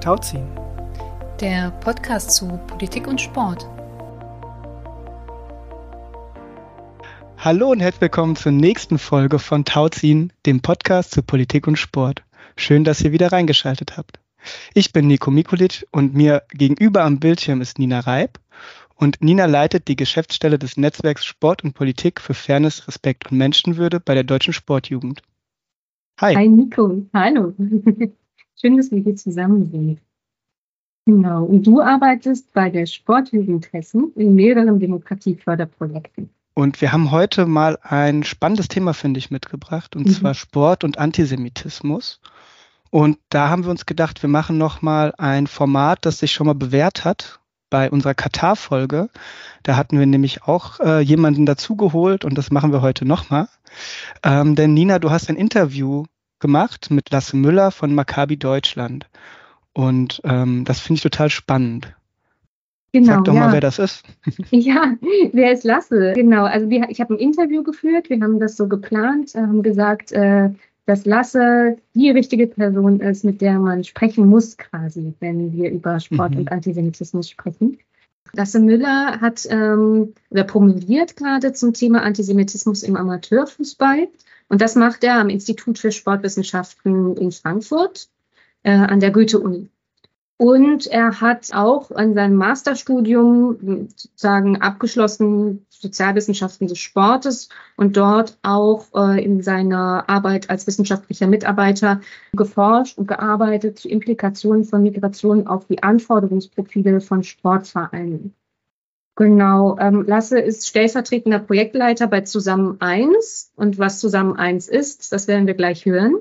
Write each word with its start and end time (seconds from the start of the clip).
Tauziehen. 0.00 0.48
Der 1.40 1.70
Podcast 1.82 2.30
zu 2.30 2.58
Politik 2.66 3.06
und 3.06 3.20
Sport. 3.20 3.68
Hallo 7.36 7.70
und 7.70 7.80
herzlich 7.80 8.00
willkommen 8.00 8.34
zur 8.34 8.52
nächsten 8.52 8.98
Folge 8.98 9.38
von 9.38 9.66
Tauziehen, 9.66 10.32
dem 10.46 10.62
Podcast 10.62 11.10
zu 11.10 11.22
Politik 11.22 11.66
und 11.66 11.76
Sport. 11.76 12.22
Schön, 12.56 12.84
dass 12.84 13.02
ihr 13.02 13.12
wieder 13.12 13.30
reingeschaltet 13.30 13.98
habt. 13.98 14.18
Ich 14.72 14.94
bin 14.94 15.06
Nico 15.06 15.30
Mikulic 15.30 15.86
und 15.92 16.14
mir 16.14 16.44
gegenüber 16.48 17.04
am 17.04 17.20
Bildschirm 17.20 17.60
ist 17.60 17.78
Nina 17.78 18.00
Reib. 18.00 18.40
Und 18.94 19.22
Nina 19.22 19.44
leitet 19.44 19.88
die 19.88 19.96
Geschäftsstelle 19.96 20.58
des 20.58 20.78
Netzwerks 20.78 21.26
Sport 21.26 21.62
und 21.62 21.74
Politik 21.74 22.22
für 22.22 22.32
Fairness, 22.34 22.88
Respekt 22.88 23.30
und 23.30 23.36
Menschenwürde 23.36 24.00
bei 24.00 24.14
der 24.14 24.24
Deutschen 24.24 24.54
Sportjugend. 24.54 25.22
Hi. 26.20 26.34
Hi 26.34 26.48
Nico, 26.48 27.02
hallo. 27.12 27.54
Schön, 28.60 28.76
dass 28.76 28.90
wir 28.90 29.00
hier 29.00 29.16
zusammen 29.16 29.70
sind. 29.70 30.00
Genau. 31.06 31.44
Und 31.44 31.66
du 31.66 31.80
arbeitest 31.80 32.52
bei 32.52 32.68
der 32.68 32.84
Sportjugend 32.84 33.72
Hessen 33.72 34.12
in 34.16 34.34
mehreren 34.34 34.78
Demokratieförderprojekten. 34.78 36.28
Und 36.52 36.80
wir 36.82 36.92
haben 36.92 37.10
heute 37.10 37.46
mal 37.46 37.78
ein 37.82 38.22
spannendes 38.22 38.68
Thema, 38.68 38.92
finde 38.92 39.18
ich, 39.18 39.30
mitgebracht, 39.30 39.96
und 39.96 40.06
mhm. 40.06 40.10
zwar 40.10 40.34
Sport 40.34 40.84
und 40.84 40.98
Antisemitismus. 40.98 42.20
Und 42.90 43.18
da 43.30 43.48
haben 43.48 43.64
wir 43.64 43.70
uns 43.70 43.86
gedacht, 43.86 44.22
wir 44.22 44.28
machen 44.28 44.58
noch 44.58 44.82
mal 44.82 45.14
ein 45.16 45.46
Format, 45.46 46.04
das 46.04 46.18
sich 46.18 46.32
schon 46.32 46.46
mal 46.46 46.54
bewährt 46.54 47.04
hat 47.04 47.40
bei 47.70 47.90
unserer 47.90 48.14
Katar-Folge. 48.14 49.08
Da 49.62 49.76
hatten 49.76 49.98
wir 49.98 50.04
nämlich 50.04 50.42
auch 50.42 50.80
äh, 50.80 51.00
jemanden 51.00 51.46
dazugeholt 51.46 52.26
und 52.26 52.36
das 52.36 52.50
machen 52.50 52.72
wir 52.72 52.82
heute 52.82 53.06
nochmal. 53.06 53.48
Ähm, 54.22 54.54
denn 54.54 54.74
Nina, 54.74 54.98
du 54.98 55.10
hast 55.10 55.30
ein 55.30 55.36
Interview 55.36 56.04
gemacht 56.40 56.90
mit 56.90 57.10
Lasse 57.10 57.36
Müller 57.36 57.70
von 57.70 57.94
Maccabi 57.94 58.36
Deutschland. 58.36 59.06
Und 59.72 60.20
ähm, 60.24 60.64
das 60.64 60.80
finde 60.80 60.98
ich 60.98 61.02
total 61.02 61.30
spannend. 61.30 61.94
Genau, 62.92 63.14
Sag 63.14 63.24
doch 63.24 63.34
ja. 63.34 63.40
mal, 63.40 63.52
wer 63.52 63.60
das 63.60 63.78
ist. 63.78 64.04
Ja, 64.50 64.94
wer 65.32 65.52
ist 65.52 65.64
Lasse? 65.64 66.12
Genau, 66.14 66.44
also 66.44 66.68
wir, 66.68 66.88
ich 66.88 67.00
habe 67.00 67.14
ein 67.14 67.18
Interview 67.18 67.62
geführt, 67.62 68.10
wir 68.10 68.20
haben 68.20 68.40
das 68.40 68.56
so 68.56 68.66
geplant, 68.66 69.34
haben 69.34 69.62
gesagt, 69.62 70.12
äh, 70.12 70.50
dass 70.86 71.04
Lasse 71.04 71.76
die 71.94 72.10
richtige 72.10 72.48
Person 72.48 72.98
ist, 72.98 73.24
mit 73.24 73.40
der 73.40 73.60
man 73.60 73.84
sprechen 73.84 74.26
muss 74.26 74.56
quasi, 74.56 75.14
wenn 75.20 75.52
wir 75.52 75.70
über 75.70 76.00
Sport 76.00 76.32
mhm. 76.32 76.38
und 76.38 76.52
Antisemitismus 76.52 77.30
sprechen. 77.30 77.78
Lasse 78.32 78.60
Müller 78.60 79.20
hat 79.20 79.46
ähm, 79.50 80.14
oder 80.30 80.44
promoviert 80.44 81.16
gerade 81.16 81.52
zum 81.52 81.74
Thema 81.74 82.02
Antisemitismus 82.02 82.82
im 82.82 82.96
Amateurfußball 82.96 84.08
und 84.50 84.60
das 84.60 84.74
macht 84.74 85.04
er 85.04 85.14
am 85.14 85.28
Institut 85.28 85.78
für 85.78 85.92
Sportwissenschaften 85.92 87.16
in 87.16 87.30
Frankfurt 87.30 88.08
äh, 88.64 88.72
an 88.72 88.98
der 88.98 89.12
Goethe-Uni. 89.12 89.70
Und 90.36 90.86
er 90.86 91.20
hat 91.20 91.50
auch 91.52 91.90
an 91.90 92.14
seinem 92.14 92.36
Masterstudium 92.36 93.84
sozusagen 93.86 94.60
abgeschlossen 94.60 95.66
Sozialwissenschaften 95.68 96.66
des 96.66 96.78
Sportes 96.78 97.50
und 97.76 97.96
dort 97.96 98.38
auch 98.42 98.86
äh, 98.94 99.22
in 99.22 99.42
seiner 99.42 100.08
Arbeit 100.08 100.50
als 100.50 100.66
wissenschaftlicher 100.66 101.26
Mitarbeiter 101.26 102.00
geforscht 102.32 102.98
und 102.98 103.06
gearbeitet 103.06 103.78
zu 103.78 103.88
Implikationen 103.88 104.64
von 104.64 104.82
Migration 104.82 105.46
auf 105.46 105.66
die 105.66 105.82
Anforderungsprofile 105.82 107.00
von 107.00 107.22
Sportvereinen. 107.22 108.34
Genau, 109.16 109.76
ähm, 109.78 110.04
Lasse 110.06 110.38
ist 110.38 110.66
stellvertretender 110.66 111.40
Projektleiter 111.40 112.06
bei 112.06 112.22
Zusammen 112.22 112.76
1 112.80 113.52
und 113.56 113.78
was 113.78 113.98
Zusammen 113.98 114.36
1 114.36 114.68
ist, 114.68 115.12
das 115.12 115.28
werden 115.28 115.46
wir 115.46 115.54
gleich 115.54 115.84
hören. 115.84 116.16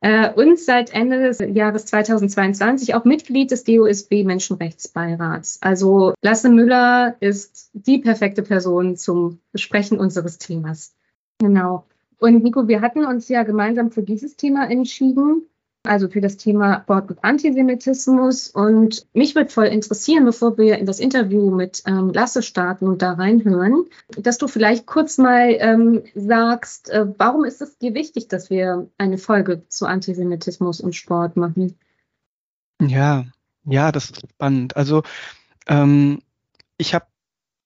Äh, 0.00 0.32
und 0.32 0.58
seit 0.58 0.92
Ende 0.92 1.22
des 1.22 1.38
Jahres 1.38 1.86
2022 1.86 2.96
auch 2.96 3.04
Mitglied 3.04 3.52
des 3.52 3.62
DOSB 3.62 4.24
Menschenrechtsbeirats. 4.24 5.58
Also 5.62 6.14
Lasse 6.20 6.50
Müller 6.50 7.14
ist 7.20 7.70
die 7.72 7.98
perfekte 7.98 8.42
Person 8.42 8.96
zum 8.96 9.38
Besprechen 9.52 10.00
unseres 10.00 10.38
Themas. 10.38 10.92
Genau. 11.38 11.86
Und 12.18 12.42
Nico, 12.42 12.66
wir 12.66 12.80
hatten 12.80 13.06
uns 13.06 13.28
ja 13.28 13.44
gemeinsam 13.44 13.92
für 13.92 14.02
dieses 14.02 14.36
Thema 14.36 14.68
entschieden, 14.68 15.46
also 15.84 16.08
für 16.08 16.20
das 16.20 16.36
Thema 16.36 16.82
Sport 16.82 17.10
und 17.10 17.24
Antisemitismus. 17.24 18.48
Und 18.48 19.06
mich 19.14 19.34
würde 19.34 19.50
voll 19.50 19.66
interessieren, 19.66 20.24
bevor 20.24 20.56
wir 20.58 20.78
in 20.78 20.86
das 20.86 21.00
Interview 21.00 21.50
mit 21.50 21.82
ähm, 21.86 22.12
Lasse 22.12 22.42
starten 22.42 22.86
und 22.86 23.02
da 23.02 23.12
reinhören, 23.12 23.84
dass 24.16 24.38
du 24.38 24.48
vielleicht 24.48 24.86
kurz 24.86 25.18
mal 25.18 25.56
ähm, 25.58 26.02
sagst, 26.14 26.90
äh, 26.90 27.06
warum 27.18 27.44
ist 27.44 27.60
es 27.60 27.78
dir 27.78 27.94
wichtig, 27.94 28.28
dass 28.28 28.50
wir 28.50 28.88
eine 28.98 29.18
Folge 29.18 29.66
zu 29.68 29.86
Antisemitismus 29.86 30.80
und 30.80 30.94
Sport 30.94 31.36
machen? 31.36 31.76
Ja, 32.80 33.24
ja, 33.64 33.92
das 33.92 34.10
ist 34.10 34.20
spannend. 34.30 34.76
Also 34.76 35.02
ähm, 35.66 36.20
ich 36.76 36.94
habe, 36.94 37.06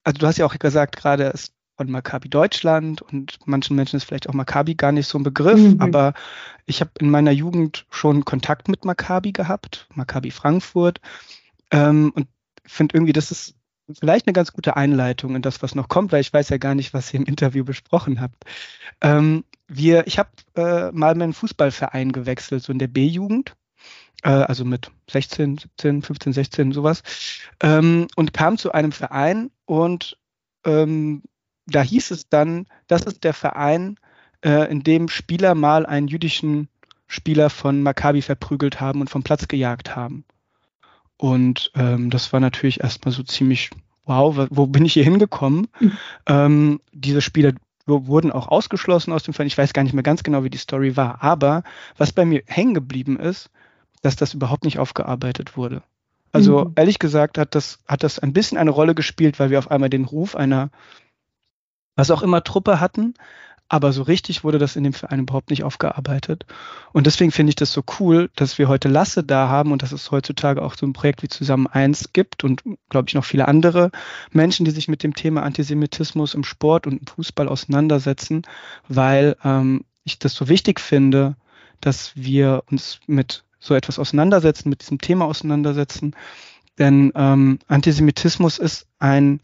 also 0.04 0.18
du 0.18 0.26
hast 0.26 0.38
ja 0.38 0.46
auch 0.46 0.58
gesagt 0.58 0.96
gerade, 0.96 1.30
es 1.34 1.52
von 1.76 1.90
Maccabi 1.90 2.28
Deutschland 2.28 3.02
und 3.02 3.38
manchen 3.44 3.76
Menschen 3.76 3.96
ist 3.96 4.04
vielleicht 4.04 4.28
auch 4.28 4.34
Maccabi 4.34 4.74
gar 4.74 4.92
nicht 4.92 5.06
so 5.06 5.18
ein 5.18 5.24
Begriff, 5.24 5.60
mhm. 5.60 5.80
aber 5.80 6.14
ich 6.64 6.80
habe 6.80 6.90
in 6.98 7.10
meiner 7.10 7.32
Jugend 7.32 7.86
schon 7.90 8.24
Kontakt 8.24 8.68
mit 8.68 8.84
Maccabi 8.84 9.32
gehabt, 9.32 9.86
Maccabi 9.94 10.30
Frankfurt 10.30 11.00
ähm, 11.70 12.12
und 12.14 12.28
finde 12.64 12.96
irgendwie, 12.96 13.12
das 13.12 13.30
ist 13.30 13.54
vielleicht 14.00 14.26
eine 14.26 14.32
ganz 14.32 14.52
gute 14.52 14.76
Einleitung 14.76 15.36
in 15.36 15.42
das, 15.42 15.62
was 15.62 15.74
noch 15.74 15.88
kommt, 15.88 16.12
weil 16.12 16.20
ich 16.20 16.32
weiß 16.32 16.48
ja 16.48 16.56
gar 16.56 16.74
nicht, 16.74 16.94
was 16.94 17.12
ihr 17.12 17.20
im 17.20 17.26
Interview 17.26 17.64
besprochen 17.64 18.20
habt. 18.20 18.44
Ähm, 19.00 19.44
wir, 19.68 20.06
ich 20.06 20.18
habe 20.18 20.30
äh, 20.56 20.90
mal 20.92 21.14
meinen 21.14 21.32
Fußballverein 21.32 22.12
gewechselt, 22.12 22.62
so 22.62 22.72
in 22.72 22.78
der 22.78 22.88
B-Jugend 22.88 23.54
äh, 24.22 24.30
also 24.30 24.64
mit 24.64 24.90
16, 25.10 25.58
17, 25.58 26.02
15, 26.02 26.32
16, 26.32 26.72
sowas, 26.72 27.02
ähm, 27.60 28.08
und 28.16 28.32
kam 28.32 28.58
zu 28.58 28.72
einem 28.72 28.92
Verein 28.92 29.50
und 29.64 30.18
ähm, 30.64 31.22
da 31.66 31.82
hieß 31.82 32.10
es 32.10 32.28
dann, 32.28 32.66
das 32.86 33.02
ist 33.02 33.24
der 33.24 33.34
Verein, 33.34 33.96
äh, 34.44 34.70
in 34.70 34.82
dem 34.82 35.08
Spieler 35.08 35.54
mal 35.54 35.86
einen 35.86 36.08
jüdischen 36.08 36.68
Spieler 37.06 37.50
von 37.50 37.82
Maccabi 37.82 38.22
verprügelt 38.22 38.80
haben 38.80 39.00
und 39.00 39.10
vom 39.10 39.22
Platz 39.22 39.48
gejagt 39.48 39.94
haben. 39.94 40.24
Und 41.16 41.72
ähm, 41.74 42.10
das 42.10 42.32
war 42.32 42.40
natürlich 42.40 42.80
erstmal 42.80 43.12
so 43.12 43.22
ziemlich, 43.22 43.70
wow, 44.04 44.46
wo 44.50 44.66
bin 44.66 44.84
ich 44.84 44.92
hier 44.92 45.04
hingekommen? 45.04 45.68
Mhm. 45.80 45.92
Ähm, 46.26 46.80
diese 46.92 47.22
Spieler 47.22 47.52
wurden 47.86 48.32
auch 48.32 48.48
ausgeschlossen 48.48 49.12
aus 49.12 49.22
dem 49.22 49.32
Verein. 49.32 49.46
Ich 49.46 49.56
weiß 49.56 49.72
gar 49.72 49.82
nicht 49.82 49.92
mehr 49.92 50.02
ganz 50.02 50.22
genau, 50.22 50.44
wie 50.44 50.50
die 50.50 50.58
Story 50.58 50.96
war. 50.96 51.22
Aber 51.22 51.62
was 51.96 52.12
bei 52.12 52.24
mir 52.24 52.42
hängen 52.46 52.74
geblieben 52.74 53.18
ist, 53.18 53.50
dass 54.02 54.16
das 54.16 54.34
überhaupt 54.34 54.64
nicht 54.64 54.78
aufgearbeitet 54.78 55.56
wurde. 55.56 55.82
Also 56.32 56.66
mhm. 56.66 56.72
ehrlich 56.76 56.98
gesagt 56.98 57.38
hat 57.38 57.54
das, 57.54 57.78
hat 57.86 58.02
das 58.02 58.18
ein 58.18 58.32
bisschen 58.32 58.58
eine 58.58 58.70
Rolle 58.70 58.94
gespielt, 58.94 59.38
weil 59.38 59.50
wir 59.50 59.58
auf 59.58 59.70
einmal 59.70 59.88
den 59.88 60.04
Ruf 60.04 60.34
einer 60.34 60.70
was 61.96 62.10
auch 62.10 62.22
immer 62.22 62.44
Truppe 62.44 62.80
hatten. 62.80 63.14
Aber 63.68 63.92
so 63.92 64.02
richtig 64.02 64.44
wurde 64.44 64.58
das 64.58 64.76
in 64.76 64.84
dem 64.84 64.92
Verein 64.92 65.20
überhaupt 65.20 65.50
nicht 65.50 65.64
aufgearbeitet. 65.64 66.46
Und 66.92 67.06
deswegen 67.06 67.32
finde 67.32 67.50
ich 67.50 67.56
das 67.56 67.72
so 67.72 67.82
cool, 67.98 68.30
dass 68.36 68.58
wir 68.58 68.68
heute 68.68 68.88
Lasse 68.88 69.24
da 69.24 69.48
haben 69.48 69.72
und 69.72 69.82
dass 69.82 69.90
es 69.90 70.12
heutzutage 70.12 70.62
auch 70.62 70.74
so 70.74 70.86
ein 70.86 70.92
Projekt 70.92 71.24
wie 71.24 71.28
Zusammen 71.28 71.66
eins 71.66 72.12
gibt 72.12 72.44
und, 72.44 72.62
glaube 72.90 73.08
ich, 73.08 73.14
noch 73.14 73.24
viele 73.24 73.48
andere 73.48 73.90
Menschen, 74.30 74.64
die 74.64 74.70
sich 74.70 74.86
mit 74.86 75.02
dem 75.02 75.14
Thema 75.14 75.42
Antisemitismus 75.42 76.34
im 76.34 76.44
Sport 76.44 76.86
und 76.86 77.00
im 77.00 77.06
Fußball 77.08 77.48
auseinandersetzen, 77.48 78.42
weil 78.86 79.36
ähm, 79.42 79.84
ich 80.04 80.20
das 80.20 80.34
so 80.34 80.48
wichtig 80.48 80.78
finde, 80.78 81.34
dass 81.80 82.12
wir 82.14 82.62
uns 82.70 83.00
mit 83.08 83.42
so 83.58 83.74
etwas 83.74 83.98
auseinandersetzen, 83.98 84.68
mit 84.68 84.80
diesem 84.80 85.00
Thema 85.00 85.24
auseinandersetzen. 85.24 86.14
Denn 86.78 87.12
ähm, 87.16 87.58
Antisemitismus 87.66 88.58
ist 88.58 88.86
ein 89.00 89.40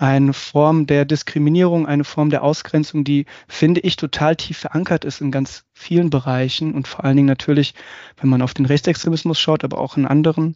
eine 0.00 0.32
Form 0.32 0.86
der 0.86 1.04
Diskriminierung, 1.04 1.86
eine 1.86 2.04
Form 2.04 2.30
der 2.30 2.42
Ausgrenzung, 2.42 3.04
die, 3.04 3.26
finde 3.48 3.80
ich, 3.80 3.96
total 3.96 4.34
tief 4.34 4.56
verankert 4.56 5.04
ist 5.04 5.20
in 5.20 5.30
ganz 5.30 5.64
vielen 5.74 6.08
Bereichen 6.08 6.72
und 6.72 6.88
vor 6.88 7.04
allen 7.04 7.16
Dingen 7.16 7.28
natürlich, 7.28 7.74
wenn 8.18 8.30
man 8.30 8.40
auf 8.40 8.54
den 8.54 8.64
Rechtsextremismus 8.64 9.38
schaut, 9.38 9.62
aber 9.62 9.78
auch 9.78 9.98
in 9.98 10.06
anderen 10.06 10.54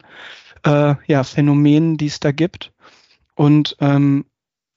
äh, 0.64 0.94
ja, 1.06 1.24
Phänomenen, 1.24 1.98
die 1.98 2.06
es 2.06 2.20
da 2.20 2.32
gibt. 2.32 2.72
Und 3.34 3.76
ähm, 3.80 4.24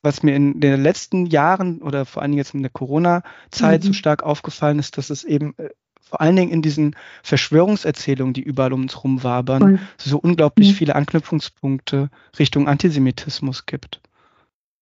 was 0.02 0.22
mir 0.22 0.36
in 0.36 0.60
den 0.60 0.84
letzten 0.84 1.28
Jahren 1.28 1.82
oder 1.82 2.06
vor 2.06 2.22
allen 2.22 2.32
Dingen 2.32 2.40
jetzt 2.40 2.54
in 2.54 2.62
der 2.62 2.72
Corona-Zeit 2.72 3.84
mhm. 3.84 3.88
so 3.88 3.94
stark 3.94 4.24
aufgefallen 4.24 4.80
ist, 4.80 4.98
dass 4.98 5.10
es 5.10 5.24
eben 5.24 5.54
äh, 5.58 5.70
vor 6.02 6.20
allen 6.20 6.36
Dingen 6.36 6.52
in 6.52 6.62
diesen 6.62 6.98
Verschwörungserzählungen, 7.24 8.34
die 8.34 8.44
überall 8.44 8.74
um 8.74 8.82
uns 8.82 9.02
rum 9.02 9.24
wabern, 9.24 9.62
Voll. 9.62 9.80
so 9.98 10.18
unglaublich 10.18 10.70
mhm. 10.70 10.74
viele 10.74 10.96
Anknüpfungspunkte 10.96 12.10
Richtung 12.38 12.68
Antisemitismus 12.68 13.66
gibt. 13.66 14.02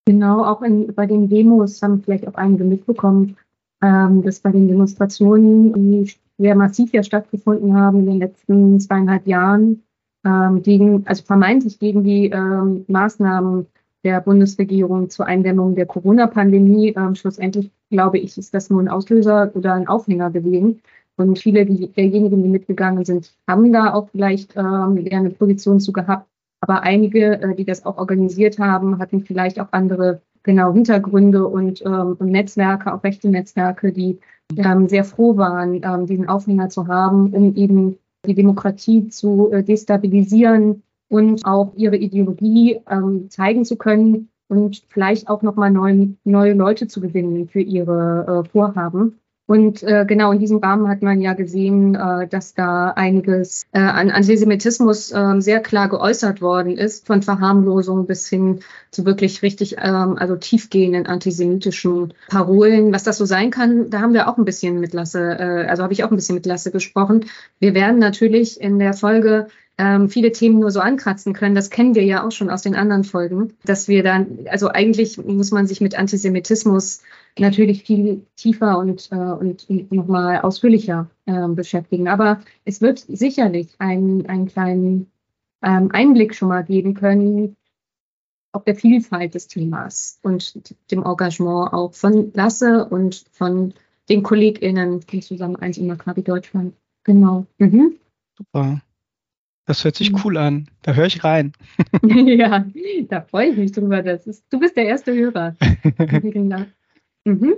Genau, 0.08 0.44
auch 0.44 0.62
in, 0.62 0.94
bei 0.94 1.08
den 1.08 1.30
Demos 1.30 1.82
haben 1.82 2.04
vielleicht 2.04 2.28
auch 2.28 2.36
einige 2.36 2.64
mitbekommen, 2.64 3.38
ähm, 3.82 4.22
dass 4.22 4.40
bei 4.40 4.52
den 4.52 4.68
Demonstrationen, 4.68 5.74
die 5.74 6.12
sehr 6.38 6.56
massiv 6.56 6.94
ja 6.94 7.02
stattgefunden 7.02 7.76
haben 7.76 8.02
in 8.02 8.06
den 8.06 8.20
letzten 8.20 8.80
zweieinhalb 8.80 9.26
Jahren, 9.26 9.82
ähm, 10.24 10.62
gegen, 10.62 11.08
also 11.08 11.24
vermeintlich 11.24 11.80
gegen 11.80 12.04
die 12.04 12.30
ähm, 12.30 12.86
Maßnahmen 12.88 13.68
der 14.04 14.22
Bundesregierung 14.22 15.10
zur 15.10 15.26
Eindämmung 15.26 15.76
der 15.76 15.88
Corona-Pandemie. 15.88 16.94
Ähm, 16.96 17.16
schlussendlich, 17.16 17.72
glaube 17.90 18.20
ich, 18.20 18.38
ist 18.38 18.54
das 18.54 18.70
nur 18.70 18.82
ein 18.82 18.90
Auslöser 18.90 19.52
oder 19.56 19.74
ein 19.74 19.88
Aufhänger 19.88 20.30
gewesen. 20.30 20.82
Und 21.18 21.40
viele 21.40 21.66
die, 21.66 21.88
derjenigen, 21.88 22.44
die 22.44 22.50
mitgegangen 22.50 23.06
sind, 23.06 23.34
haben 23.48 23.72
da 23.72 23.94
auch 23.94 24.10
vielleicht 24.10 24.56
ähm, 24.56 25.04
eine 25.12 25.30
Position 25.32 25.80
zu 25.80 25.94
gehabt. 25.94 26.28
Aber 26.62 26.82
einige, 26.82 27.42
äh, 27.42 27.56
die 27.56 27.66
das 27.66 27.86
auch 27.86 27.98
organisiert 27.98 28.60
haben, 28.60 29.00
hatten 29.00 29.22
vielleicht 29.22 29.60
auch 29.60 29.68
andere 29.72 30.22
genau 30.44 30.74
Hintergründe 30.74 31.48
und, 31.48 31.84
ähm, 31.86 32.18
Netzwerke, 32.20 32.94
auch 32.94 33.04
rechte 33.04 33.30
Netzwerke, 33.30 33.92
die 33.92 34.20
ähm, 34.58 34.88
sehr 34.88 35.04
froh 35.04 35.38
waren, 35.38 35.82
ähm, 35.84 36.06
diesen 36.06 36.30
Aufhänger 36.30 36.70
zu 36.70 36.88
haben, 36.88 37.32
um 37.34 37.56
eben 37.56 37.98
die 38.26 38.36
Demokratie 38.36 39.10
zu 39.10 39.52
äh, 39.52 39.64
destabilisieren 39.64 40.84
und 41.10 41.46
auch 41.46 41.74
ihre 41.76 41.98
Ideologie 41.98 42.80
ähm, 42.90 43.30
zeigen 43.30 43.66
zu 43.66 43.76
können 43.76 44.30
und 44.48 44.84
vielleicht 44.88 45.28
auch 45.30 45.42
nochmal 45.42 45.72
neu, 45.72 46.08
neue 46.24 46.54
Leute 46.54 46.88
zu 46.88 47.02
gewinnen 47.02 47.48
für 47.48 47.62
ihre 47.62 48.44
äh, 48.46 48.50
Vorhaben. 48.50 49.20
Und 49.48 49.84
äh, 49.84 50.06
genau 50.08 50.32
in 50.32 50.40
diesem 50.40 50.58
Rahmen 50.58 50.88
hat 50.88 51.04
man 51.04 51.22
ja 51.22 51.34
gesehen, 51.34 51.94
äh, 51.94 52.28
dass 52.28 52.56
da 52.56 52.90
einiges 52.92 53.66
äh, 53.74 53.80
an 53.80 54.10
Antisemitismus 54.10 55.12
äh, 55.12 55.40
sehr 55.40 55.60
klar 55.60 55.88
geäußert 55.88 56.42
worden 56.42 56.78
ist, 56.78 57.06
von 57.06 57.22
Verharmlosung 57.22 58.08
bis 58.08 58.28
hin 58.28 58.62
zu 58.90 59.06
wirklich 59.06 59.44
richtig, 59.44 59.76
ähm, 59.78 60.18
also 60.18 60.36
tiefgehenden 60.36 61.06
antisemitischen 61.06 62.14
Parolen. 62.28 62.92
Was 62.92 63.04
das 63.04 63.18
so 63.18 63.26
sein 63.26 63.52
kann, 63.52 63.92
da 63.92 64.02
haben 64.02 64.14
wir 64.14 64.28
auch 64.28 64.38
ein 64.38 64.46
bisschen 64.46 64.80
mit 64.80 64.94
Lasse, 64.94 65.38
äh, 65.38 65.68
also 65.68 65.84
habe 65.84 65.94
ich 65.94 66.04
auch 66.04 66.10
ein 66.10 66.16
bisschen 66.16 66.36
mit 66.36 66.48
Lasse 66.48 66.72
gesprochen. 66.72 67.26
Wir 67.60 67.76
werden 67.76 68.00
natürlich 68.00 68.60
in 68.60 68.80
der 68.80 68.94
Folge 68.94 69.48
ähm, 69.78 70.10
viele 70.10 70.32
Themen 70.32 70.60
nur 70.60 70.72
so 70.72 70.80
ankratzen 70.80 71.34
können. 71.34 71.56
Das 71.56 71.70
kennen 71.70 71.96
wir 71.96 72.04
ja 72.04 72.26
auch 72.26 72.32
schon 72.32 72.50
aus 72.50 72.62
den 72.62 72.76
anderen 72.76 73.04
Folgen, 73.04 73.54
dass 73.66 73.88
wir 73.88 74.04
dann, 74.04 74.48
also 74.50 74.70
eigentlich 74.70 75.18
muss 75.18 75.52
man 75.52 75.68
sich 75.68 75.82
mit 75.82 76.00
Antisemitismus 76.00 77.02
natürlich 77.40 77.84
viel 77.84 78.26
tiefer 78.36 78.78
und, 78.78 79.10
äh, 79.12 79.16
und 79.16 79.70
nochmal 79.92 80.42
ausführlicher 80.42 81.10
äh, 81.26 81.48
beschäftigen. 81.50 82.08
Aber 82.08 82.42
es 82.64 82.82
wird 82.82 83.00
sicherlich 83.00 83.76
einen, 83.80 84.26
einen 84.28 84.48
kleinen 84.48 85.12
ähm, 85.62 85.90
Einblick 85.92 86.36
schon 86.36 86.50
mal 86.50 86.64
geben 86.64 86.94
können 86.94 87.56
auf 88.52 88.64
der 88.64 88.76
Vielfalt 88.76 89.36
des 89.36 89.48
Themas 89.48 90.20
und 90.24 90.64
dem 90.90 91.04
Engagement 91.04 91.74
auch 91.74 91.94
von 91.94 92.32
Lasse 92.34 92.86
und 92.86 93.26
von 93.32 93.74
den 94.08 94.24
KollegInnen 94.24 95.02
von 95.02 95.22
Zusammen 95.22 95.58
eins 95.58 95.78
in 95.78 95.88
Maccabi 95.88 96.24
Deutschland. 96.24 96.74
Genau. 97.04 97.46
Mhm. 97.58 97.98
Super. 98.38 98.82
Das 99.66 99.84
hört 99.84 99.96
sich 99.96 100.14
cool 100.24 100.38
an. 100.38 100.70
Da 100.84 100.94
höre 100.94 101.08
ich 101.08 101.24
rein. 101.24 101.54
ja, 102.04 102.66
da 103.10 103.22
freue 103.22 103.50
ich 103.50 103.58
mich 103.58 103.72
drüber. 103.72 104.04
Das 104.04 104.28
ist, 104.28 104.46
du 104.52 104.60
bist 104.60 104.78
der 104.78 104.86
erste 104.86 105.14
Hörer. 105.14 105.56
Mhm. 107.26 107.56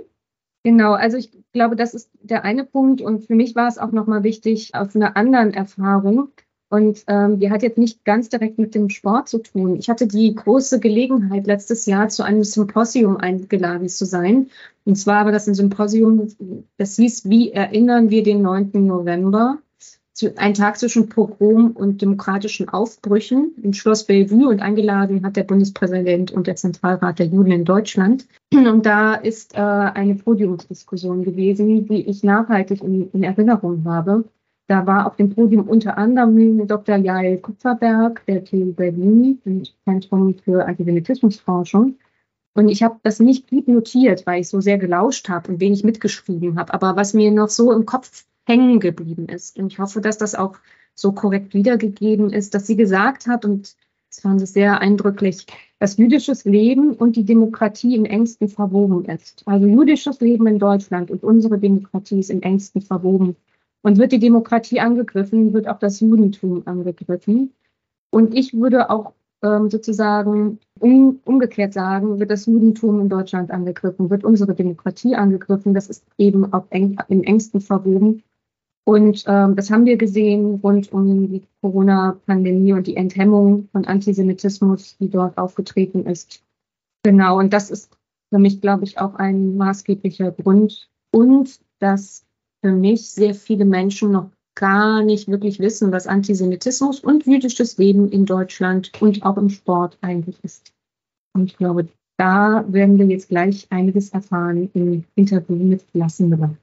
Genau, 0.64 0.92
also 0.92 1.16
ich 1.16 1.30
glaube, 1.52 1.76
das 1.76 1.94
ist 1.94 2.10
der 2.20 2.44
eine 2.44 2.64
Punkt. 2.64 3.00
Und 3.00 3.26
für 3.26 3.34
mich 3.34 3.54
war 3.54 3.68
es 3.68 3.78
auch 3.78 3.92
nochmal 3.92 4.22
wichtig, 4.22 4.74
auf 4.74 4.94
einer 4.94 5.16
anderen 5.16 5.54
Erfahrung. 5.54 6.30
Und 6.70 7.04
ähm, 7.06 7.38
die 7.38 7.50
hat 7.50 7.62
jetzt 7.62 7.78
nicht 7.78 8.04
ganz 8.04 8.28
direkt 8.28 8.58
mit 8.58 8.74
dem 8.74 8.90
Sport 8.90 9.28
zu 9.28 9.38
tun. 9.38 9.76
Ich 9.76 9.88
hatte 9.88 10.06
die 10.06 10.34
große 10.34 10.80
Gelegenheit, 10.80 11.46
letztes 11.46 11.86
Jahr 11.86 12.08
zu 12.08 12.22
einem 12.22 12.44
Symposium 12.44 13.16
eingeladen 13.16 13.88
zu 13.88 14.04
sein. 14.04 14.50
Und 14.84 14.96
zwar 14.96 15.24
war 15.24 15.32
das 15.32 15.48
ein 15.48 15.54
Symposium, 15.54 16.28
das 16.76 16.96
hieß, 16.96 17.28
wie 17.30 17.52
erinnern 17.52 18.10
wir 18.10 18.22
den 18.22 18.42
9. 18.42 18.86
November? 18.86 19.58
Ein 20.36 20.54
Tag 20.54 20.78
zwischen 20.78 21.08
Pogrom 21.08 21.72
und 21.72 22.02
demokratischen 22.02 22.68
Aufbrüchen 22.68 23.52
im 23.62 23.72
Schloss 23.72 24.04
Bellevue 24.04 24.48
und 24.48 24.60
eingeladen 24.60 25.24
hat 25.24 25.36
der 25.36 25.44
Bundespräsident 25.44 26.32
und 26.32 26.46
der 26.46 26.56
Zentralrat 26.56 27.18
der 27.18 27.26
Juden 27.26 27.52
in 27.52 27.64
Deutschland. 27.64 28.26
Und 28.52 28.86
da 28.86 29.14
ist 29.14 29.54
äh, 29.54 29.58
eine 29.58 30.14
Podiumsdiskussion 30.14 31.24
gewesen, 31.24 31.86
die 31.86 32.08
ich 32.08 32.22
nachhaltig 32.24 32.82
in, 32.82 33.10
in, 33.12 33.22
Erinnerung 33.22 33.84
habe. 33.84 34.24
Da 34.66 34.86
war 34.86 35.06
auf 35.06 35.16
dem 35.16 35.30
Podium 35.30 35.68
unter 35.68 35.96
anderem 35.96 36.66
Dr. 36.66 36.96
Jael 36.96 37.38
Kupferberg 37.38 38.24
der 38.26 38.44
TU 38.44 38.72
Berlin, 38.72 39.40
dem 39.44 39.62
Zentrum 39.84 40.34
für 40.34 40.66
Antisemitismusforschung. 40.66 41.96
Und 42.54 42.68
ich 42.68 42.82
habe 42.82 42.98
das 43.02 43.20
nicht 43.20 43.48
gut 43.48 43.68
notiert, 43.68 44.26
weil 44.26 44.40
ich 44.40 44.48
so 44.48 44.60
sehr 44.60 44.78
gelauscht 44.78 45.28
habe 45.28 45.52
und 45.52 45.60
wenig 45.60 45.84
mitgeschrieben 45.84 46.58
habe. 46.58 46.74
Aber 46.74 46.96
was 46.96 47.14
mir 47.14 47.30
noch 47.30 47.50
so 47.50 47.72
im 47.72 47.86
Kopf 47.86 48.24
hängen 48.48 48.80
geblieben 48.80 49.26
ist. 49.26 49.58
Und 49.58 49.72
ich 49.72 49.78
hoffe, 49.78 50.00
dass 50.00 50.18
das 50.18 50.34
auch 50.34 50.56
so 50.94 51.12
korrekt 51.12 51.54
wiedergegeben 51.54 52.32
ist, 52.32 52.54
dass 52.54 52.66
sie 52.66 52.76
gesagt 52.76 53.26
hat, 53.26 53.44
und 53.44 53.76
das 54.08 54.20
fand 54.20 54.42
ich 54.42 54.50
sehr 54.50 54.80
eindrücklich, 54.80 55.46
dass 55.78 55.98
jüdisches 55.98 56.44
Leben 56.44 56.94
und 56.94 57.14
die 57.14 57.24
Demokratie 57.24 57.94
im 57.94 58.06
engsten 58.06 58.48
verwoben 58.48 59.04
ist. 59.04 59.42
Also 59.46 59.66
jüdisches 59.66 60.20
Leben 60.20 60.46
in 60.46 60.58
Deutschland 60.58 61.10
und 61.10 61.22
unsere 61.22 61.58
Demokratie 61.58 62.18
ist 62.18 62.30
im 62.30 62.42
engsten 62.42 62.80
verwoben. 62.80 63.36
Und 63.82 63.98
wird 63.98 64.10
die 64.10 64.18
Demokratie 64.18 64.80
angegriffen, 64.80 65.52
wird 65.52 65.68
auch 65.68 65.78
das 65.78 66.00
Judentum 66.00 66.62
angegriffen. 66.66 67.52
Und 68.10 68.34
ich 68.34 68.54
würde 68.54 68.90
auch 68.90 69.12
ähm, 69.42 69.70
sozusagen 69.70 70.58
um, 70.80 71.20
umgekehrt 71.24 71.74
sagen, 71.74 72.18
wird 72.18 72.30
das 72.30 72.46
Judentum 72.46 73.00
in 73.00 73.08
Deutschland 73.08 73.50
angegriffen, 73.50 74.10
wird 74.10 74.24
unsere 74.24 74.54
Demokratie 74.54 75.14
angegriffen. 75.14 75.74
Das 75.74 75.88
ist 75.88 76.04
eben 76.16 76.52
auch 76.52 76.66
eng, 76.70 76.96
im 77.08 77.22
engsten 77.22 77.60
verwoben. 77.60 78.24
Und 78.88 79.24
ähm, 79.26 79.54
das 79.54 79.70
haben 79.70 79.84
wir 79.84 79.98
gesehen 79.98 80.60
rund 80.62 80.90
um 80.94 81.30
die 81.30 81.42
Corona-Pandemie 81.60 82.72
und 82.72 82.86
die 82.86 82.96
Enthemmung 82.96 83.68
von 83.70 83.84
Antisemitismus, 83.84 84.96
die 84.96 85.10
dort 85.10 85.36
aufgetreten 85.36 86.06
ist. 86.06 86.42
Genau, 87.02 87.38
und 87.38 87.52
das 87.52 87.70
ist 87.70 87.94
für 88.32 88.38
mich, 88.38 88.62
glaube 88.62 88.84
ich, 88.84 88.98
auch 88.98 89.16
ein 89.16 89.58
maßgeblicher 89.58 90.30
Grund. 90.30 90.88
Und 91.14 91.60
dass 91.80 92.24
für 92.64 92.72
mich 92.72 93.10
sehr 93.10 93.34
viele 93.34 93.66
Menschen 93.66 94.10
noch 94.10 94.30
gar 94.54 95.02
nicht 95.04 95.28
wirklich 95.28 95.58
wissen, 95.58 95.92
was 95.92 96.06
Antisemitismus 96.06 97.00
und 97.00 97.26
jüdisches 97.26 97.76
Leben 97.76 98.08
in 98.08 98.24
Deutschland 98.24 98.90
und 99.02 99.22
auch 99.22 99.36
im 99.36 99.50
Sport 99.50 99.98
eigentlich 100.00 100.42
ist. 100.42 100.72
Und 101.34 101.50
ich 101.50 101.58
glaube, 101.58 101.88
da 102.16 102.64
werden 102.66 102.98
wir 102.98 103.04
jetzt 103.04 103.28
gleich 103.28 103.66
einiges 103.68 104.08
erfahren 104.14 104.70
im 104.72 105.04
Interview 105.14 105.56
mit 105.56 105.84
Lasse 105.92 106.24
Müller. 106.24 106.56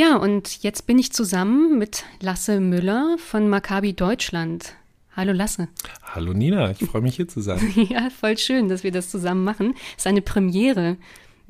Ja, 0.00 0.16
und 0.16 0.62
jetzt 0.62 0.86
bin 0.86 0.98
ich 0.98 1.12
zusammen 1.12 1.76
mit 1.76 2.06
Lasse 2.22 2.58
Müller 2.58 3.18
von 3.18 3.50
Maccabi 3.50 3.92
Deutschland. 3.92 4.72
Hallo 5.14 5.32
Lasse. 5.34 5.68
Hallo 6.02 6.32
Nina, 6.32 6.70
ich 6.70 6.78
freue 6.78 7.02
mich 7.02 7.16
hier 7.16 7.28
zu 7.28 7.42
sein. 7.42 7.60
ja, 7.90 8.08
voll 8.08 8.38
schön, 8.38 8.68
dass 8.68 8.82
wir 8.82 8.92
das 8.92 9.10
zusammen 9.10 9.44
machen. 9.44 9.74
Es 9.90 10.04
ist 10.04 10.06
eine 10.06 10.22
Premiere, 10.22 10.96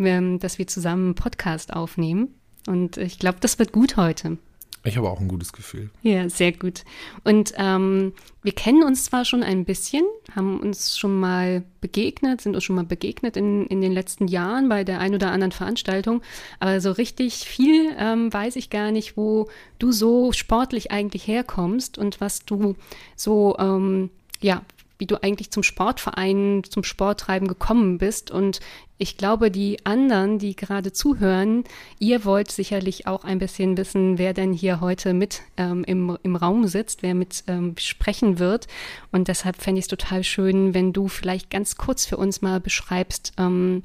ähm, 0.00 0.40
dass 0.40 0.58
wir 0.58 0.66
zusammen 0.66 1.04
einen 1.04 1.14
Podcast 1.14 1.72
aufnehmen. 1.72 2.34
Und 2.66 2.96
ich 2.96 3.20
glaube, 3.20 3.38
das 3.40 3.60
wird 3.60 3.70
gut 3.70 3.96
heute. 3.96 4.36
Ich 4.82 4.96
habe 4.96 5.10
auch 5.10 5.20
ein 5.20 5.28
gutes 5.28 5.52
Gefühl. 5.52 5.90
Ja, 6.02 6.28
sehr 6.30 6.52
gut. 6.52 6.84
Und 7.22 7.52
ähm, 7.58 8.14
wir 8.42 8.52
kennen 8.52 8.82
uns 8.82 9.04
zwar 9.04 9.26
schon 9.26 9.42
ein 9.42 9.66
bisschen, 9.66 10.04
haben 10.34 10.58
uns 10.58 10.96
schon 10.96 11.20
mal 11.20 11.62
begegnet, 11.82 12.40
sind 12.40 12.54
uns 12.54 12.64
schon 12.64 12.76
mal 12.76 12.86
begegnet 12.86 13.36
in, 13.36 13.66
in 13.66 13.82
den 13.82 13.92
letzten 13.92 14.26
Jahren 14.26 14.70
bei 14.70 14.82
der 14.82 15.00
ein 15.00 15.14
oder 15.14 15.32
anderen 15.32 15.52
Veranstaltung, 15.52 16.22
aber 16.60 16.80
so 16.80 16.92
richtig 16.92 17.34
viel 17.44 17.94
ähm, 17.98 18.32
weiß 18.32 18.56
ich 18.56 18.70
gar 18.70 18.90
nicht, 18.90 19.18
wo 19.18 19.48
du 19.78 19.92
so 19.92 20.32
sportlich 20.32 20.90
eigentlich 20.90 21.26
herkommst 21.26 21.98
und 21.98 22.22
was 22.22 22.46
du 22.46 22.74
so, 23.16 23.56
ähm, 23.58 24.08
ja, 24.40 24.62
wie 25.00 25.06
du 25.06 25.22
eigentlich 25.22 25.50
zum 25.50 25.62
Sportverein, 25.62 26.62
zum 26.68 26.84
Sporttreiben 26.84 27.48
gekommen 27.48 27.98
bist. 27.98 28.30
Und 28.30 28.60
ich 28.98 29.16
glaube, 29.16 29.50
die 29.50 29.84
anderen, 29.84 30.38
die 30.38 30.54
gerade 30.54 30.92
zuhören, 30.92 31.64
ihr 31.98 32.24
wollt 32.24 32.50
sicherlich 32.50 33.06
auch 33.06 33.24
ein 33.24 33.38
bisschen 33.38 33.76
wissen, 33.76 34.18
wer 34.18 34.34
denn 34.34 34.52
hier 34.52 34.80
heute 34.80 35.14
mit 35.14 35.40
ähm, 35.56 35.82
im, 35.84 36.18
im 36.22 36.36
Raum 36.36 36.66
sitzt, 36.66 37.02
wer 37.02 37.14
mit 37.14 37.44
ähm, 37.46 37.74
sprechen 37.78 38.38
wird. 38.38 38.68
Und 39.10 39.28
deshalb 39.28 39.56
fände 39.56 39.78
ich 39.78 39.84
es 39.84 39.88
total 39.88 40.22
schön, 40.22 40.74
wenn 40.74 40.92
du 40.92 41.08
vielleicht 41.08 41.50
ganz 41.50 41.76
kurz 41.76 42.04
für 42.06 42.18
uns 42.18 42.42
mal 42.42 42.60
beschreibst, 42.60 43.32
ähm, 43.38 43.82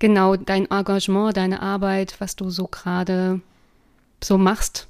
genau 0.00 0.36
dein 0.36 0.68
Engagement, 0.70 1.36
deine 1.36 1.62
Arbeit, 1.62 2.16
was 2.18 2.34
du 2.34 2.50
so 2.50 2.66
gerade 2.66 3.40
so 4.22 4.36
machst 4.36 4.89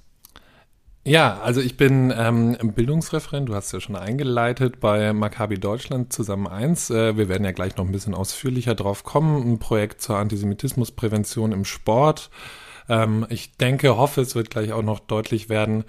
ja, 1.05 1.41
also 1.41 1.61
ich 1.61 1.77
bin 1.77 2.13
ähm, 2.17 2.57
Bildungsreferent, 2.75 3.49
du 3.49 3.55
hast 3.55 3.73
ja 3.73 3.81
schon 3.81 3.97
eingeleitet 3.97 4.81
bei 4.81 5.13
Maccabi 5.13 5.59
Deutschland 5.59 6.13
zusammen 6.13 6.47
eins. 6.47 6.91
Äh, 6.91 7.17
wir 7.17 7.29
werden 7.29 7.45
ja 7.45 7.53
gleich 7.53 7.77
noch 7.77 7.87
ein 7.87 7.93
bisschen 7.93 8.15
ausführlicher 8.15 8.75
drauf 8.75 9.03
kommen. 9.03 9.53
Ein 9.53 9.59
Projekt 9.59 10.03
zur 10.03 10.17
Antisemitismusprävention 10.17 11.53
im 11.53 11.65
Sport. 11.65 12.31
Ähm, 12.89 13.27
ich 13.31 13.57
denke, 13.57 13.97
hoffe, 13.97 14.21
es 14.21 14.35
wird 14.35 14.51
gleich 14.51 14.73
auch 14.73 14.83
noch 14.83 15.01
deutlich 15.01 15.49
werden, 15.49 15.85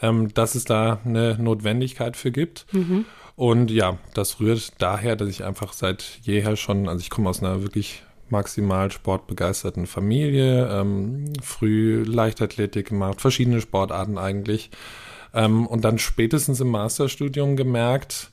ähm, 0.00 0.32
dass 0.32 0.54
es 0.54 0.64
da 0.64 1.00
eine 1.04 1.36
Notwendigkeit 1.38 2.16
für 2.16 2.30
gibt. 2.30 2.66
Mhm. 2.72 3.04
Und 3.34 3.70
ja, 3.70 3.98
das 4.14 4.40
rührt 4.40 4.72
daher, 4.78 5.16
dass 5.16 5.28
ich 5.28 5.44
einfach 5.44 5.74
seit 5.74 6.18
jeher 6.22 6.56
schon, 6.56 6.88
also 6.88 7.00
ich 7.00 7.10
komme 7.10 7.28
aus 7.28 7.42
einer 7.42 7.62
wirklich 7.62 8.02
maximal 8.30 8.90
sportbegeisterten 8.90 9.86
Familie, 9.86 10.68
ähm, 10.68 11.32
früh 11.42 12.02
Leichtathletik 12.02 12.88
gemacht, 12.88 13.20
verschiedene 13.20 13.60
Sportarten 13.60 14.18
eigentlich. 14.18 14.70
Ähm, 15.34 15.66
und 15.66 15.84
dann 15.84 15.98
spätestens 15.98 16.60
im 16.60 16.70
Masterstudium 16.70 17.56
gemerkt, 17.56 18.32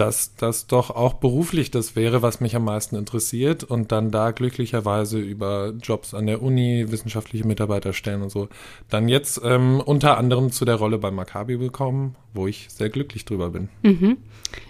dass 0.00 0.34
das 0.34 0.66
doch 0.66 0.88
auch 0.90 1.14
beruflich 1.14 1.70
das 1.70 1.94
wäre, 1.94 2.22
was 2.22 2.40
mich 2.40 2.56
am 2.56 2.64
meisten 2.64 2.96
interessiert 2.96 3.64
und 3.64 3.92
dann 3.92 4.10
da 4.10 4.30
glücklicherweise 4.30 5.18
über 5.18 5.74
Jobs 5.82 6.14
an 6.14 6.26
der 6.26 6.40
Uni, 6.40 6.86
wissenschaftliche 6.88 7.46
Mitarbeiterstellen 7.46 8.22
und 8.22 8.30
so, 8.30 8.48
dann 8.88 9.08
jetzt 9.08 9.42
ähm, 9.44 9.82
unter 9.84 10.16
anderem 10.16 10.52
zu 10.52 10.64
der 10.64 10.76
Rolle 10.76 10.96
bei 10.96 11.10
Maccabi 11.10 11.58
bekommen, 11.58 12.16
wo 12.32 12.46
ich 12.46 12.68
sehr 12.70 12.88
glücklich 12.88 13.26
drüber 13.26 13.50
bin. 13.50 13.68
Mhm. 13.82 14.16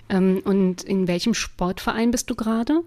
Ähm, 0.09 0.43
und 0.45 0.83
in 0.83 1.07
welchem 1.07 1.35
Sportverein 1.35 2.11
bist 2.11 2.29
du 2.29 2.35
gerade? 2.35 2.81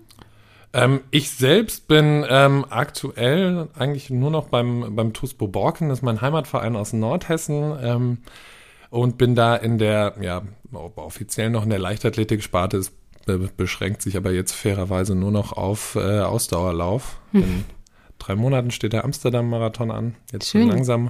Ähm, 0.73 1.01
ich 1.11 1.29
selbst 1.31 1.87
bin 1.87 2.25
ähm, 2.27 2.65
aktuell 2.69 3.67
eigentlich 3.77 4.09
nur 4.09 4.31
noch 4.31 4.47
beim, 4.47 4.95
beim 4.95 5.13
TuSpo 5.13 5.47
Borken, 5.47 5.89
das 5.89 5.99
ist 5.99 6.03
mein 6.03 6.21
Heimatverein 6.21 6.75
aus 6.75 6.93
Nordhessen. 6.93 7.77
Ähm, 7.81 8.17
und 8.89 9.17
bin 9.17 9.33
da 9.33 9.55
in 9.55 9.79
der, 9.79 10.13
ja, 10.21 10.43
offiziell 10.71 11.49
noch 11.49 11.63
in 11.63 11.71
der 11.71 11.79
Leichtathletik-Sparte. 11.79 12.77
Es 12.77 12.91
beschränkt 13.57 14.03
sich 14.03 14.17
aber 14.17 14.31
jetzt 14.31 14.51
fairerweise 14.51 15.15
nur 15.15 15.31
noch 15.31 15.53
auf 15.53 15.95
äh, 15.95 16.19
Ausdauerlauf. 16.19 17.19
Hm. 17.31 17.41
In 17.41 17.63
drei 18.19 18.35
Monaten 18.35 18.69
steht 18.69 18.93
der 18.93 19.03
Amsterdam-Marathon 19.03 19.89
an. 19.89 20.15
Jetzt 20.31 20.51
Schön. 20.51 20.67
langsam 20.67 21.09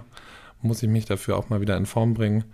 muss 0.61 0.81
ich 0.81 0.87
mich 0.89 1.03
dafür 1.03 1.35
auch 1.35 1.49
mal 1.49 1.59
wieder 1.59 1.75
in 1.75 1.85
Form 1.85 2.13
bringen. 2.13 2.45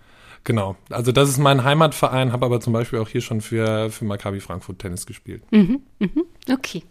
Genau, 0.44 0.76
also 0.88 1.12
das 1.12 1.28
ist 1.28 1.38
mein 1.38 1.64
Heimatverein, 1.64 2.32
habe 2.32 2.46
aber 2.46 2.60
zum 2.60 2.72
Beispiel 2.72 2.98
auch 2.98 3.08
hier 3.08 3.20
schon 3.20 3.40
für, 3.40 3.90
für 3.90 4.04
Maccabi 4.04 4.40
Frankfurt 4.40 4.78
Tennis 4.78 5.04
gespielt. 5.04 5.42
Mhm, 5.50 5.82
mhm, 5.98 6.24
okay. 6.50 6.82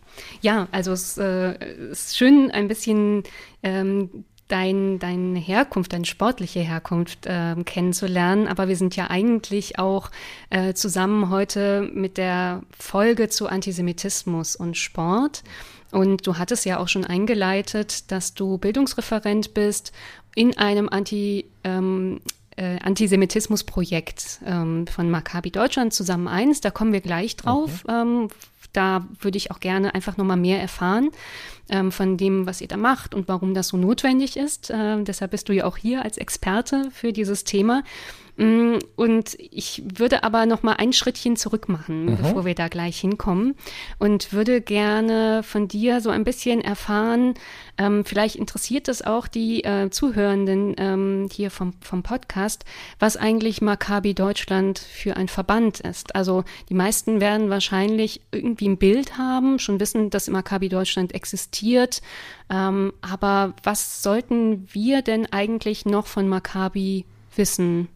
Ja, 0.42 0.68
also 0.72 0.92
es 0.92 1.18
äh, 1.18 1.90
ist 1.90 2.16
schön, 2.16 2.52
ein 2.52 2.68
bisschen 2.68 3.24
ähm, 3.64 4.26
dein, 4.50 5.00
deine 5.00 5.40
Herkunft, 5.40 5.94
deine 5.94 6.06
sportliche 6.06 6.60
Herkunft 6.60 7.26
äh, 7.26 7.56
kennenzulernen. 7.64 8.48
Aber 8.48 8.68
wir 8.68 8.76
sind 8.76 8.96
ja 8.96 9.10
eigentlich 9.10 9.80
auch 9.80 10.12
äh, 10.50 10.74
zusammen 10.74 11.30
heute 11.30 11.90
mit 11.94 12.18
der 12.18 12.64
Folge 12.78 13.30
zu 13.30 13.48
Antisemitismus 13.48 14.56
und 14.58 14.76
Sport. 14.76 15.44
Und 15.92 16.28
du 16.28 16.38
hattest 16.38 16.66
ja 16.66 16.80
auch 16.80 16.88
schon 16.88 17.06
eingeleitet, 17.06 18.12
dass 18.12 18.34
du 18.34 18.58
Bildungsreferent 18.58 19.54
bist 19.54 19.92
in 20.36 20.58
einem 20.58 20.90
Anti, 20.90 21.46
ähm, 21.64 22.20
äh, 22.60 22.78
Antisemitismusprojekt 22.84 24.40
ähm, 24.46 24.86
von 24.88 25.10
Maccabi 25.10 25.50
Deutschland 25.50 25.94
zusammen 25.94 26.28
eins. 26.28 26.60
Da 26.60 26.72
kommen 26.72 26.92
wir 26.92 27.02
gleich 27.02 27.38
drauf, 27.38 27.84
okay. 27.86 28.02
ähm, 28.02 28.28
da 28.74 29.06
würde 29.22 29.38
ich 29.38 29.50
auch 29.52 29.60
gerne 29.60 29.96
einfach 29.96 30.18
nochmal 30.18 30.38
mehr 30.38 30.62
erfahren 30.62 31.10
ähm, 31.70 31.92
von 31.92 32.18
dem, 32.18 32.46
was 32.46 32.62
ihr 32.62 32.68
da 32.68 32.78
macht 32.78 33.16
und 33.16 33.28
warum 33.28 33.54
das 33.54 33.70
so 33.70 33.78
notwendig 33.78 34.36
ist. 34.36 34.70
Äh, 34.70 35.02
deshalb 35.04 35.32
bist 35.32 35.48
du 35.48 35.54
ja 35.54 35.66
auch 35.66 35.78
hier 35.78 36.04
als 36.04 36.18
Experte 36.18 36.90
für 36.92 37.14
dieses 37.14 37.46
Thema. 37.46 37.84
Mm, 38.40 38.80
und 38.96 39.36
ich 39.38 39.84
würde 39.98 40.24
aber 40.24 40.46
noch 40.46 40.64
mal 40.64 40.76
ein 40.76 40.94
Schrittchen 40.94 41.36
zurück 41.36 41.68
machen, 41.68 42.06
mhm. 42.06 42.18
bevor 42.18 42.46
wir 42.46 42.56
da 42.56 42.70
gleich 42.70 42.98
hinkommen. 42.98 43.56
Und 43.98 44.32
würde 44.32 44.62
gerne 44.62 45.44
von 45.44 45.68
dir 45.68 46.00
so 46.00 46.10
ein 46.10 46.24
bisschen 46.24 46.62
erfahren, 46.62 47.34
ähm, 47.78 48.06
vielleicht 48.06 48.38
interessiert 48.38 48.88
es 48.88 49.02
auch 49.02 49.28
die 49.28 49.66
äh, 49.66 49.90
Zuhörenden 49.90 50.74
ähm, 50.78 51.28
hier 51.30 51.52
vom, 51.52 51.74
vom 51.82 52.02
Podcast, 52.02 52.64
was 52.98 53.18
eigentlich 53.18 53.62
Maccabi 53.62 54.14
Deutschland 54.14 54.80
für 54.80 55.18
ein 55.18 55.28
Verband 55.28 55.82
ist. 55.82 56.16
Also 56.16 56.46
die 56.70 56.76
meisten 56.76 57.20
werden 57.20 57.50
wahrscheinlich 57.50 58.22
irgendwie 58.32 58.70
ein 58.70 58.78
Bild 58.78 59.18
haben, 59.18 59.60
schon 59.60 59.82
wissen, 59.82 60.12
dass 60.12 60.30
Maccabi 60.30 60.70
Deutschland 60.70 61.14
existiert. 61.14 62.02
Ähm, 62.50 62.94
aber 63.02 63.54
was 63.64 64.02
sollten 64.02 64.66
wir 64.72 65.02
denn 65.02 65.26
eigentlich 65.30 65.86
noch 65.86 66.08
von 66.08 66.30
Maccabi 66.30 67.04
wissen? 67.36 67.90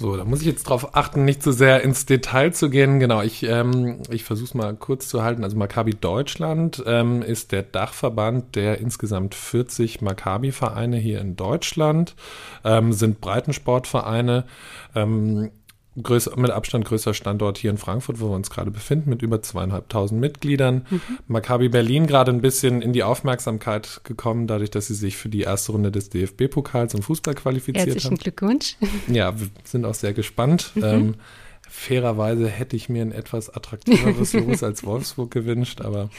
So, 0.00 0.16
da 0.16 0.24
muss 0.24 0.40
ich 0.40 0.46
jetzt 0.46 0.66
darauf 0.66 0.96
achten, 0.96 1.26
nicht 1.26 1.42
zu 1.42 1.52
so 1.52 1.58
sehr 1.58 1.82
ins 1.82 2.06
Detail 2.06 2.54
zu 2.54 2.70
gehen. 2.70 3.00
Genau, 3.00 3.20
ich, 3.20 3.42
ähm, 3.42 3.98
ich 4.08 4.24
versuche 4.24 4.46
es 4.46 4.54
mal 4.54 4.74
kurz 4.74 5.10
zu 5.10 5.22
halten. 5.22 5.44
Also 5.44 5.58
Maccabi 5.58 5.92
Deutschland 5.92 6.82
ähm, 6.86 7.20
ist 7.20 7.52
der 7.52 7.62
Dachverband 7.62 8.56
der 8.56 8.78
insgesamt 8.78 9.34
40 9.34 10.00
Maccabi-Vereine 10.00 10.96
hier 10.96 11.20
in 11.20 11.36
Deutschland, 11.36 12.14
ähm, 12.64 12.94
sind 12.94 13.20
Breitensportvereine. 13.20 14.44
Ähm, 14.94 15.50
größer, 16.02 16.38
mit 16.38 16.50
Abstand 16.50 16.84
größter 16.84 17.14
Standort 17.14 17.58
hier 17.58 17.70
in 17.70 17.78
Frankfurt, 17.78 18.20
wo 18.20 18.28
wir 18.28 18.34
uns 18.34 18.50
gerade 18.50 18.70
befinden, 18.70 19.10
mit 19.10 19.22
über 19.22 19.42
zweieinhalbtausend 19.42 20.20
Mitgliedern. 20.20 20.86
Mhm. 20.90 21.00
Maccabi 21.28 21.68
Berlin 21.68 22.06
gerade 22.06 22.30
ein 22.30 22.40
bisschen 22.40 22.82
in 22.82 22.92
die 22.92 23.02
Aufmerksamkeit 23.02 24.00
gekommen, 24.04 24.46
dadurch, 24.46 24.70
dass 24.70 24.86
sie 24.86 24.94
sich 24.94 25.16
für 25.16 25.28
die 25.28 25.42
erste 25.42 25.72
Runde 25.72 25.90
des 25.90 26.10
DFB-Pokals 26.10 26.94
im 26.94 27.02
Fußball 27.02 27.34
qualifiziert 27.34 27.86
Herzlichen 27.86 28.12
haben. 28.12 28.18
Glückwunsch. 28.18 28.76
Ja, 29.08 29.38
wir 29.38 29.48
sind 29.64 29.84
auch 29.84 29.94
sehr 29.94 30.12
gespannt. 30.12 30.72
Mhm. 30.74 30.84
Ähm, 30.84 31.14
Fairerweise 31.72 32.48
hätte 32.48 32.74
ich 32.74 32.88
mir 32.88 33.02
ein 33.02 33.12
etwas 33.12 33.48
attraktiveres 33.48 34.32
Los 34.34 34.62
als 34.62 34.84
Wolfsburg 34.84 35.30
gewünscht, 35.30 35.80
aber. 35.80 36.10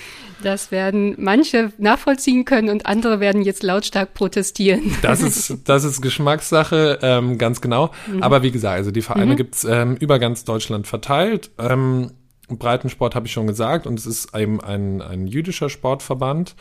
Das 0.42 0.72
werden 0.72 1.16
manche 1.18 1.74
nachvollziehen 1.78 2.46
können 2.46 2.70
und 2.70 2.86
andere 2.86 3.20
werden 3.20 3.42
jetzt 3.42 3.62
lautstark 3.62 4.14
protestieren. 4.14 4.96
Das 5.02 5.22
ist, 5.22 5.58
das 5.66 5.84
ist 5.84 6.02
Geschmackssache, 6.02 7.00
ähm, 7.02 7.38
ganz 7.38 7.60
genau. 7.60 7.92
Mhm. 8.08 8.24
Aber 8.24 8.44
wie 8.44 8.52
gesagt, 8.52 8.78
also 8.78 8.92
die 8.92 9.02
Vereine 9.02 9.34
mhm. 9.34 9.38
gibt's 9.38 9.66
ähm, 9.66 9.98
über 9.98 10.20
ganz 10.20 10.46
Deutschland 10.46 10.88
verteilt. 10.88 11.52
Ähm, 11.60 12.12
Breitensport 12.48 13.14
habe 13.14 13.28
ich 13.28 13.34
schon 13.34 13.48
gesagt 13.48 13.86
und 13.86 14.00
es 14.00 14.06
ist 14.06 14.36
eben 14.36 14.62
ein, 14.62 15.02
ein 15.02 15.28
jüdischer 15.28 15.70
Sportverband, 15.70 16.56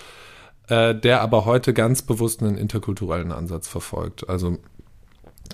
äh, 0.68 0.94
der 0.94 1.20
aber 1.20 1.44
heute 1.44 1.72
ganz 1.74 2.02
bewusst 2.02 2.42
einen 2.42 2.58
interkulturellen 2.58 3.32
Ansatz 3.32 3.68
verfolgt. 3.68 4.28
Also 4.28 4.58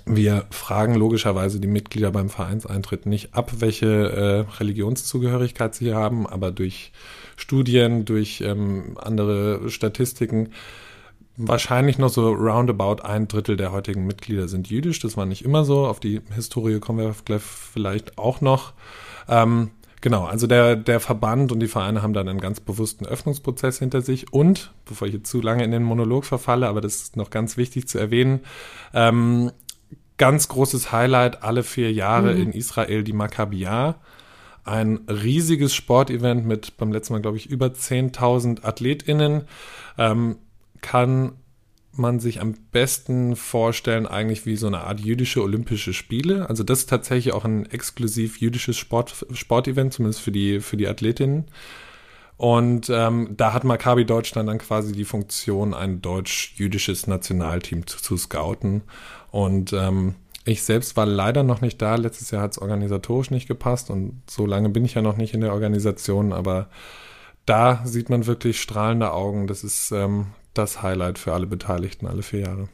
wir 0.05 0.45
fragen 0.49 0.95
logischerweise 0.95 1.59
die 1.59 1.67
Mitglieder 1.67 2.11
beim 2.11 2.29
Vereinseintritt 2.29 3.05
nicht 3.05 3.33
ab, 3.33 3.51
welche 3.59 3.87
äh, 4.47 4.57
Religionszugehörigkeit 4.59 5.75
sie 5.75 5.93
haben, 5.93 6.27
aber 6.27 6.51
durch 6.51 6.91
Studien, 7.35 8.05
durch 8.05 8.41
ähm, 8.41 8.97
andere 8.97 9.69
Statistiken 9.69 10.49
wahrscheinlich 11.37 11.99
noch 11.99 12.09
so 12.09 12.31
roundabout 12.33 13.03
ein 13.03 13.27
Drittel 13.27 13.57
der 13.57 13.71
heutigen 13.71 14.05
Mitglieder 14.05 14.47
sind 14.47 14.69
jüdisch. 14.69 14.99
Das 14.99 15.15
war 15.15 15.25
nicht 15.25 15.45
immer 15.45 15.63
so. 15.63 15.85
Auf 15.85 15.99
die 15.99 16.21
Historie 16.33 16.79
kommen 16.79 16.99
wir 17.27 17.39
vielleicht 17.39 18.17
auch 18.17 18.41
noch. 18.41 18.73
Ähm, 19.29 19.69
genau, 20.01 20.25
also 20.25 20.47
der, 20.47 20.75
der 20.75 20.99
Verband 20.99 21.51
und 21.51 21.59
die 21.59 21.67
Vereine 21.67 22.01
haben 22.01 22.13
dann 22.13 22.27
einen 22.27 22.41
ganz 22.41 22.59
bewussten 22.59 23.05
Öffnungsprozess 23.05 23.77
hinter 23.77 24.01
sich. 24.01 24.33
Und, 24.33 24.73
bevor 24.85 25.07
ich 25.07 25.13
jetzt 25.13 25.29
zu 25.29 25.39
lange 25.39 25.63
in 25.63 25.71
den 25.71 25.83
Monolog 25.83 26.25
verfalle, 26.25 26.67
aber 26.67 26.81
das 26.81 26.95
ist 26.95 27.17
noch 27.17 27.29
ganz 27.29 27.55
wichtig 27.55 27.87
zu 27.87 27.99
erwähnen, 27.99 28.41
ähm, 28.93 29.51
ganz 30.17 30.47
großes 30.47 30.91
Highlight 30.91 31.43
alle 31.43 31.63
vier 31.63 31.91
Jahre 31.91 32.33
mhm. 32.33 32.41
in 32.41 32.51
Israel 32.51 33.03
die 33.03 33.13
Maccabia. 33.13 33.95
Ein 34.63 34.99
riesiges 35.07 35.73
Sportevent 35.73 36.45
mit 36.45 36.77
beim 36.77 36.91
letzten 36.91 37.13
Mal, 37.13 37.21
glaube 37.21 37.37
ich, 37.37 37.49
über 37.49 37.67
10.000 37.67 38.65
AthletInnen. 38.65 39.43
Ähm, 39.97 40.37
kann 40.81 41.33
man 41.97 42.19
sich 42.19 42.41
am 42.41 42.53
besten 42.71 43.35
vorstellen, 43.35 44.05
eigentlich 44.05 44.45
wie 44.45 44.55
so 44.55 44.67
eine 44.67 44.81
Art 44.81 44.99
jüdische 44.99 45.41
Olympische 45.41 45.93
Spiele. 45.93 46.49
Also 46.49 46.63
das 46.63 46.79
ist 46.79 46.89
tatsächlich 46.89 47.33
auch 47.33 47.45
ein 47.45 47.65
exklusiv 47.65 48.39
jüdisches 48.39 48.77
Sport, 48.77 49.25
Sportevent, 49.31 49.93
zumindest 49.93 50.21
für 50.21 50.31
die, 50.31 50.59
für 50.59 50.77
die 50.77 50.87
Athletinnen. 50.87 51.45
Und 52.37 52.89
ähm, 52.91 53.33
da 53.35 53.53
hat 53.53 53.63
Maccabi 53.63 54.05
Deutschland 54.05 54.47
dann 54.47 54.59
quasi 54.59 54.91
die 54.93 55.05
Funktion, 55.05 55.73
ein 55.73 56.03
deutsch-jüdisches 56.03 57.07
Nationalteam 57.07 57.87
zu, 57.87 57.97
zu 57.97 58.15
scouten. 58.15 58.83
Und 59.37 59.71
ähm, 59.71 60.15
ich 60.45 60.63
selbst 60.63 60.97
war 60.97 61.05
leider 61.05 61.43
noch 61.43 61.61
nicht 61.61 61.79
da. 61.79 61.93
Letztes 61.93 62.31
Jahr 62.31 62.41
hat 62.41 62.53
es 62.53 62.57
organisatorisch 62.57 63.29
nicht 63.29 63.47
gepasst 63.47 63.91
und 63.91 64.19
so 64.27 64.47
lange 64.47 64.69
bin 64.69 64.83
ich 64.83 64.95
ja 64.95 65.03
noch 65.03 65.15
nicht 65.15 65.35
in 65.35 65.41
der 65.41 65.53
Organisation, 65.53 66.33
aber 66.33 66.69
da 67.45 67.81
sieht 67.85 68.09
man 68.09 68.25
wirklich 68.25 68.59
strahlende 68.59 69.13
Augen. 69.13 69.45
Das 69.45 69.63
ist 69.63 69.91
ähm, 69.91 70.25
das 70.55 70.81
Highlight 70.81 71.19
für 71.19 71.33
alle 71.33 71.45
Beteiligten 71.45 72.07
alle 72.07 72.23
vier 72.23 72.39
Jahre. 72.39 72.67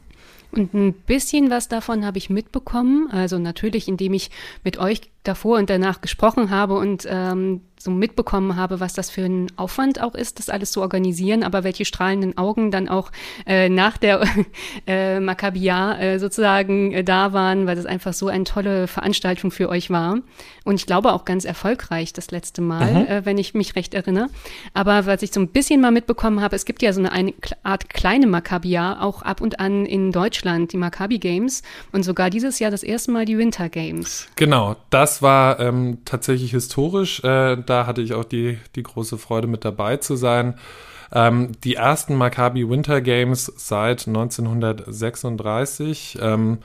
Und 0.52 0.72
ein 0.72 0.94
bisschen 0.94 1.50
was 1.50 1.68
davon 1.68 2.06
habe 2.06 2.16
ich 2.16 2.30
mitbekommen. 2.30 3.10
Also 3.10 3.38
natürlich, 3.38 3.86
indem 3.86 4.14
ich 4.14 4.30
mit 4.62 4.78
euch 4.78 5.02
davor 5.24 5.58
und 5.58 5.70
danach 5.70 6.00
gesprochen 6.00 6.50
habe 6.50 6.74
und 6.74 7.06
ähm, 7.10 7.62
so 7.84 7.90
mitbekommen 7.90 8.56
habe, 8.56 8.80
was 8.80 8.94
das 8.94 9.10
für 9.10 9.22
ein 9.22 9.52
Aufwand 9.56 10.00
auch 10.00 10.14
ist, 10.14 10.38
das 10.38 10.48
alles 10.48 10.72
zu 10.72 10.80
organisieren, 10.80 11.42
aber 11.42 11.64
welche 11.64 11.84
strahlenden 11.84 12.36
Augen 12.38 12.70
dann 12.70 12.88
auch 12.88 13.12
äh, 13.46 13.68
nach 13.68 13.98
der 13.98 14.22
äh, 14.86 15.20
Maccabia 15.20 15.98
äh, 15.98 16.18
sozusagen 16.18 16.92
äh, 16.92 17.04
da 17.04 17.32
waren, 17.32 17.66
weil 17.66 17.76
das 17.76 17.86
einfach 17.86 18.14
so 18.14 18.28
eine 18.28 18.44
tolle 18.44 18.86
Veranstaltung 18.86 19.50
für 19.50 19.68
euch 19.68 19.90
war. 19.90 20.18
Und 20.64 20.76
ich 20.76 20.86
glaube 20.86 21.12
auch 21.12 21.24
ganz 21.26 21.44
erfolgreich 21.44 22.14
das 22.14 22.30
letzte 22.30 22.62
Mal, 22.62 22.92
mhm. 22.92 23.06
äh, 23.06 23.26
wenn 23.26 23.38
ich 23.38 23.52
mich 23.54 23.76
recht 23.76 23.92
erinnere. 23.92 24.28
Aber 24.72 25.04
was 25.04 25.22
ich 25.22 25.32
so 25.32 25.40
ein 25.40 25.48
bisschen 25.48 25.80
mal 25.80 25.90
mitbekommen 25.90 26.40
habe, 26.40 26.56
es 26.56 26.64
gibt 26.64 26.80
ja 26.80 26.92
so 26.92 27.00
eine, 27.00 27.12
eine 27.12 27.34
Art 27.62 27.90
kleine 27.90 28.26
Maccabia 28.26 29.02
auch 29.02 29.20
ab 29.22 29.42
und 29.42 29.60
an 29.60 29.84
in 29.84 30.10
Deutschland, 30.10 30.72
die 30.72 30.78
Maccabi 30.78 31.18
Games 31.18 31.62
und 31.92 32.02
sogar 32.02 32.30
dieses 32.30 32.58
Jahr 32.60 32.70
das 32.70 32.82
erste 32.82 33.10
Mal 33.10 33.26
die 33.26 33.36
Winter 33.36 33.68
Games. 33.68 34.26
Genau, 34.36 34.76
das 34.88 35.13
das 35.14 35.22
war 35.22 35.60
ähm, 35.60 35.98
tatsächlich 36.04 36.50
historisch. 36.50 37.22
Äh, 37.22 37.56
da 37.64 37.86
hatte 37.86 38.02
ich 38.02 38.14
auch 38.14 38.24
die, 38.24 38.58
die 38.74 38.82
große 38.82 39.16
Freude 39.16 39.46
mit 39.46 39.64
dabei 39.64 39.98
zu 39.98 40.16
sein. 40.16 40.54
Ähm, 41.12 41.52
die 41.62 41.76
ersten 41.76 42.16
Maccabi 42.16 42.68
Winter 42.68 43.00
Games 43.00 43.52
seit 43.56 44.08
1936. 44.08 46.18
Ähm, 46.20 46.58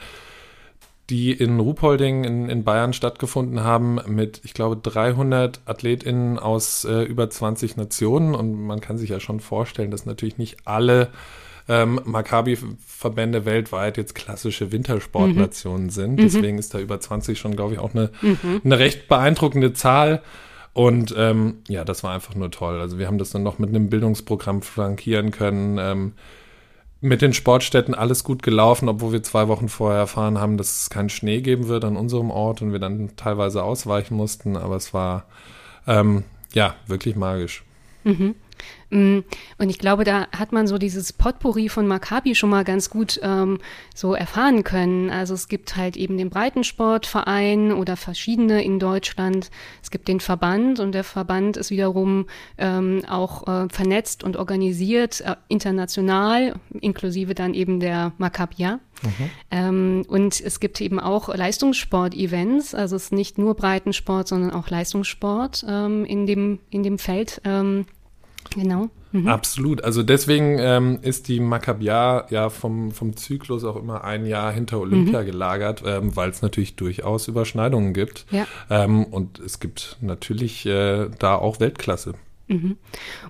die 1.11 1.31
in 1.31 1.59
Ruhpolding 1.59 2.23
in, 2.23 2.49
in 2.49 2.63
Bayern 2.63 2.93
stattgefunden 2.93 3.63
haben 3.63 3.99
mit, 4.07 4.41
ich 4.43 4.53
glaube, 4.53 4.77
300 4.77 5.59
AthletInnen 5.65 6.39
aus 6.39 6.85
äh, 6.85 7.03
über 7.03 7.29
20 7.29 7.77
Nationen. 7.77 8.33
Und 8.33 8.63
man 8.63 8.81
kann 8.81 8.97
sich 8.97 9.11
ja 9.11 9.19
schon 9.19 9.41
vorstellen, 9.41 9.91
dass 9.91 10.07
natürlich 10.07 10.39
nicht 10.39 10.65
alle 10.65 11.09
ähm, 11.69 12.01
Maccabi-Verbände 12.03 13.45
weltweit 13.45 13.97
jetzt 13.97 14.15
klassische 14.15 14.71
Wintersportnationen 14.71 15.85
mhm. 15.85 15.91
sind. 15.91 16.17
Deswegen 16.17 16.57
ist 16.57 16.73
da 16.73 16.79
über 16.79 16.99
20 16.99 17.39
schon, 17.39 17.55
glaube 17.55 17.73
ich, 17.73 17.79
auch 17.79 17.93
eine, 17.93 18.09
mhm. 18.21 18.61
eine 18.65 18.79
recht 18.79 19.07
beeindruckende 19.07 19.73
Zahl. 19.73 20.23
Und 20.73 21.13
ähm, 21.15 21.59
ja, 21.67 21.85
das 21.85 22.03
war 22.03 22.13
einfach 22.13 22.35
nur 22.35 22.49
toll. 22.51 22.81
Also 22.81 22.97
wir 22.97 23.07
haben 23.07 23.19
das 23.19 23.29
dann 23.29 23.43
noch 23.43 23.59
mit 23.59 23.69
einem 23.69 23.89
Bildungsprogramm 23.89 24.63
flankieren 24.63 25.31
können. 25.31 25.77
Ähm, 25.79 26.13
mit 27.01 27.21
den 27.21 27.33
Sportstätten 27.33 27.93
alles 27.93 28.23
gut 28.23 28.43
gelaufen, 28.43 28.89
obwohl 28.89 29.13
wir 29.13 29.23
zwei 29.23 29.47
Wochen 29.47 29.69
vorher 29.69 29.99
erfahren 29.99 30.37
haben, 30.37 30.57
dass 30.57 30.81
es 30.81 30.89
keinen 30.89 31.09
Schnee 31.09 31.41
geben 31.41 31.67
wird 31.67 31.85
an 31.85 31.95
unserem 31.95 32.29
Ort 32.29 32.61
und 32.61 32.71
wir 32.71 32.79
dann 32.79 33.15
teilweise 33.15 33.63
ausweichen 33.63 34.15
mussten. 34.15 34.57
Aber 34.57 34.75
es 34.75 34.93
war 34.93 35.25
ähm, 35.87 36.23
ja 36.53 36.75
wirklich 36.87 37.15
magisch. 37.15 37.63
Mhm. 38.03 38.35
Mm, 38.89 39.19
und 39.57 39.69
ich 39.69 39.77
glaube, 39.77 40.03
da 40.03 40.27
hat 40.35 40.51
man 40.51 40.67
so 40.67 40.77
dieses 40.77 41.13
Potpourri 41.13 41.69
von 41.69 41.87
Maccabi 41.87 42.35
schon 42.35 42.49
mal 42.49 42.63
ganz 42.63 42.89
gut 42.89 43.19
ähm, 43.23 43.59
so 43.93 44.13
erfahren 44.13 44.63
können. 44.63 45.09
Also 45.09 45.33
es 45.33 45.47
gibt 45.47 45.75
halt 45.75 45.95
eben 45.95 46.17
den 46.17 46.29
Breitensportverein 46.29 47.71
oder 47.71 47.97
verschiedene 47.97 48.63
in 48.63 48.79
Deutschland. 48.79 49.51
Es 49.83 49.91
gibt 49.91 50.07
den 50.07 50.19
Verband 50.19 50.79
und 50.79 50.93
der 50.93 51.03
Verband 51.03 51.57
ist 51.57 51.71
wiederum 51.71 52.25
ähm, 52.57 53.03
auch 53.07 53.47
äh, 53.47 53.69
vernetzt 53.69 54.23
und 54.23 54.37
organisiert 54.37 55.21
äh, 55.21 55.35
international, 55.47 56.55
inklusive 56.81 57.35
dann 57.35 57.53
eben 57.53 57.79
der 57.79 58.13
Maccabia. 58.17 58.79
Mhm. 59.01 59.29
Ähm, 59.51 60.05
und 60.07 60.41
es 60.41 60.59
gibt 60.59 60.81
eben 60.81 60.99
auch 60.99 61.33
Leistungssport-Events, 61.33 62.75
also 62.75 62.95
es 62.95 63.05
ist 63.05 63.11
nicht 63.13 63.37
nur 63.37 63.55
Breitensport, 63.55 64.27
sondern 64.27 64.51
auch 64.51 64.69
Leistungssport 64.69 65.63
ähm, 65.67 66.05
in, 66.05 66.25
dem, 66.25 66.59
in 66.69 66.83
dem 66.83 66.97
Feld. 66.97 67.41
Genau. 68.55 68.89
Mhm. 69.11 69.27
Absolut. 69.27 69.83
Also 69.83 70.03
deswegen 70.03 70.57
ähm, 70.59 70.99
ist 71.01 71.27
die 71.27 71.39
Maccabia 71.39 72.27
ja 72.29 72.49
vom, 72.49 72.91
vom 72.91 73.15
Zyklus 73.15 73.63
auch 73.63 73.75
immer 73.75 74.03
ein 74.03 74.25
Jahr 74.25 74.51
hinter 74.51 74.79
Olympia 74.79 75.21
mhm. 75.21 75.25
gelagert, 75.25 75.83
ähm, 75.85 76.15
weil 76.15 76.29
es 76.29 76.41
natürlich 76.41 76.75
durchaus 76.75 77.27
Überschneidungen 77.27 77.93
gibt. 77.93 78.25
Ja. 78.31 78.47
Ähm, 78.69 79.05
und 79.05 79.39
es 79.39 79.59
gibt 79.59 79.97
natürlich 80.01 80.65
äh, 80.65 81.09
da 81.17 81.35
auch 81.35 81.59
Weltklasse. 81.59 82.13
Mhm. 82.49 82.77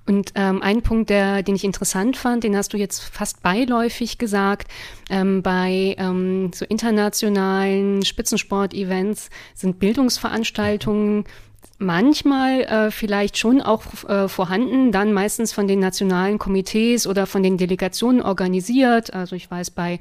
Und 0.07 0.31
ähm, 0.35 0.61
ein 0.61 0.81
Punkt, 0.81 1.09
der, 1.09 1.43
den 1.43 1.55
ich 1.55 1.65
interessant 1.65 2.15
fand, 2.15 2.45
den 2.45 2.55
hast 2.55 2.71
du 2.71 2.77
jetzt 2.77 3.01
fast 3.01 3.43
beiläufig 3.43 4.17
gesagt, 4.17 4.69
ähm, 5.09 5.43
bei 5.43 5.95
ähm, 5.97 6.51
so 6.53 6.65
internationalen 6.65 8.03
Spitzensport-Events 8.05 9.29
sind 9.53 9.79
Bildungsveranstaltungen 9.79 11.25
manchmal 11.79 12.61
äh, 12.61 12.91
vielleicht 12.91 13.37
schon 13.37 13.61
auch 13.61 13.83
äh, 14.07 14.27
vorhanden, 14.27 14.91
dann 14.91 15.13
meistens 15.13 15.53
von 15.53 15.67
den 15.67 15.79
nationalen 15.79 16.37
Komitees 16.37 17.07
oder 17.07 17.25
von 17.25 17.41
den 17.41 17.57
Delegationen 17.57 18.21
organisiert. 18.21 19.13
Also 19.13 19.35
ich 19.35 19.49
weiß, 19.49 19.71
bei 19.71 19.99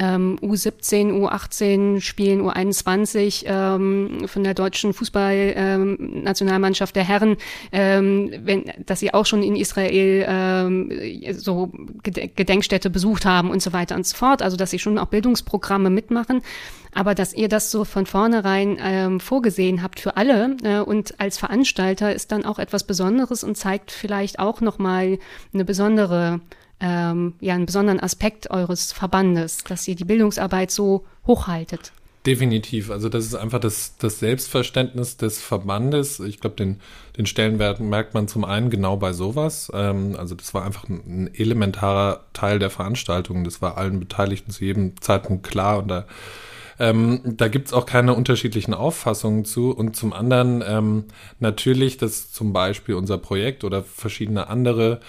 ähm, 0.00 0.38
U17, 0.40 1.12
U18 1.12 2.00
Spielen, 2.00 2.40
U21 2.40 3.44
ähm, 3.46 4.26
von 4.26 4.42
der 4.42 4.54
deutschen 4.54 4.94
Fußballnationalmannschaft 4.94 6.96
ähm, 6.96 7.00
der 7.00 7.08
Herren, 7.08 7.36
ähm, 7.70 8.32
wenn, 8.42 8.64
dass 8.86 9.00
sie 9.00 9.12
auch 9.12 9.26
schon 9.26 9.42
in 9.42 9.56
Israel 9.56 10.24
ähm, 10.26 10.90
so 11.32 11.70
Gedenkstätte 12.02 12.88
besucht 12.88 13.26
haben 13.26 13.50
und 13.50 13.60
so 13.60 13.74
weiter 13.74 13.94
und 13.94 14.06
so 14.06 14.16
fort. 14.16 14.40
Also 14.40 14.56
dass 14.56 14.70
sie 14.70 14.78
schon 14.78 14.96
auch 14.98 15.08
Bildungsprogramme 15.08 15.90
mitmachen. 15.90 16.40
Aber 16.92 17.14
dass 17.14 17.34
ihr 17.34 17.48
das 17.48 17.70
so 17.70 17.84
von 17.84 18.06
vornherein 18.06 18.78
ähm, 18.80 19.20
vorgesehen 19.20 19.82
habt 19.82 20.00
für 20.00 20.16
alle 20.16 20.56
äh, 20.64 20.80
und 20.80 21.20
als 21.20 21.38
Veranstalter 21.38 22.12
ist 22.12 22.32
dann 22.32 22.44
auch 22.44 22.58
etwas 22.58 22.82
Besonderes 22.84 23.44
und 23.44 23.56
zeigt 23.56 23.92
vielleicht 23.92 24.40
auch 24.40 24.60
nochmal 24.60 25.20
eine 25.54 25.64
besondere 25.64 26.40
ähm, 26.80 27.34
ja, 27.40 27.54
einen 27.54 27.66
besonderen 27.66 28.00
Aspekt 28.00 28.50
eures 28.50 28.92
Verbandes, 28.92 29.64
dass 29.64 29.86
ihr 29.86 29.94
die 29.94 30.04
Bildungsarbeit 30.04 30.70
so 30.70 31.04
hochhaltet. 31.26 31.92
Definitiv. 32.26 32.90
Also 32.90 33.08
das 33.08 33.24
ist 33.24 33.34
einfach 33.34 33.60
das, 33.60 33.96
das 33.96 34.18
Selbstverständnis 34.18 35.16
des 35.16 35.40
Verbandes. 35.40 36.20
Ich 36.20 36.38
glaube, 36.38 36.56
den, 36.56 36.80
den 37.16 37.24
Stellenwert 37.24 37.80
merkt 37.80 38.12
man 38.12 38.28
zum 38.28 38.44
einen 38.44 38.68
genau 38.68 38.98
bei 38.98 39.14
sowas. 39.14 39.72
Ähm, 39.74 40.16
also 40.18 40.34
das 40.34 40.52
war 40.52 40.64
einfach 40.64 40.86
ein, 40.86 41.00
ein, 41.06 41.34
elementarer 41.34 42.26
Teil 42.34 42.58
der 42.58 42.68
Veranstaltung. 42.68 43.44
Das 43.44 43.62
war 43.62 43.78
allen 43.78 44.00
Beteiligten 44.00 44.50
zu 44.50 44.66
jedem 44.66 45.00
Zeitpunkt 45.00 45.46
klar 45.46 45.78
und 45.78 45.88
da 45.88 46.06
ähm, 46.78 47.20
da 47.24 47.48
gibt's 47.48 47.74
auch 47.74 47.84
keine 47.84 48.14
unterschiedlichen 48.14 48.72
Auffassungen 48.72 49.44
zu. 49.44 49.70
Und 49.70 49.96
zum 49.96 50.14
anderen 50.14 50.64
ähm, 50.66 51.04
natürlich, 51.38 51.98
dass 51.98 52.32
zum 52.32 52.54
Beispiel 52.54 52.94
unser 52.94 53.18
Projekt 53.18 53.64
oder 53.64 53.82
verschiedene 53.82 54.48
andere 54.48 55.00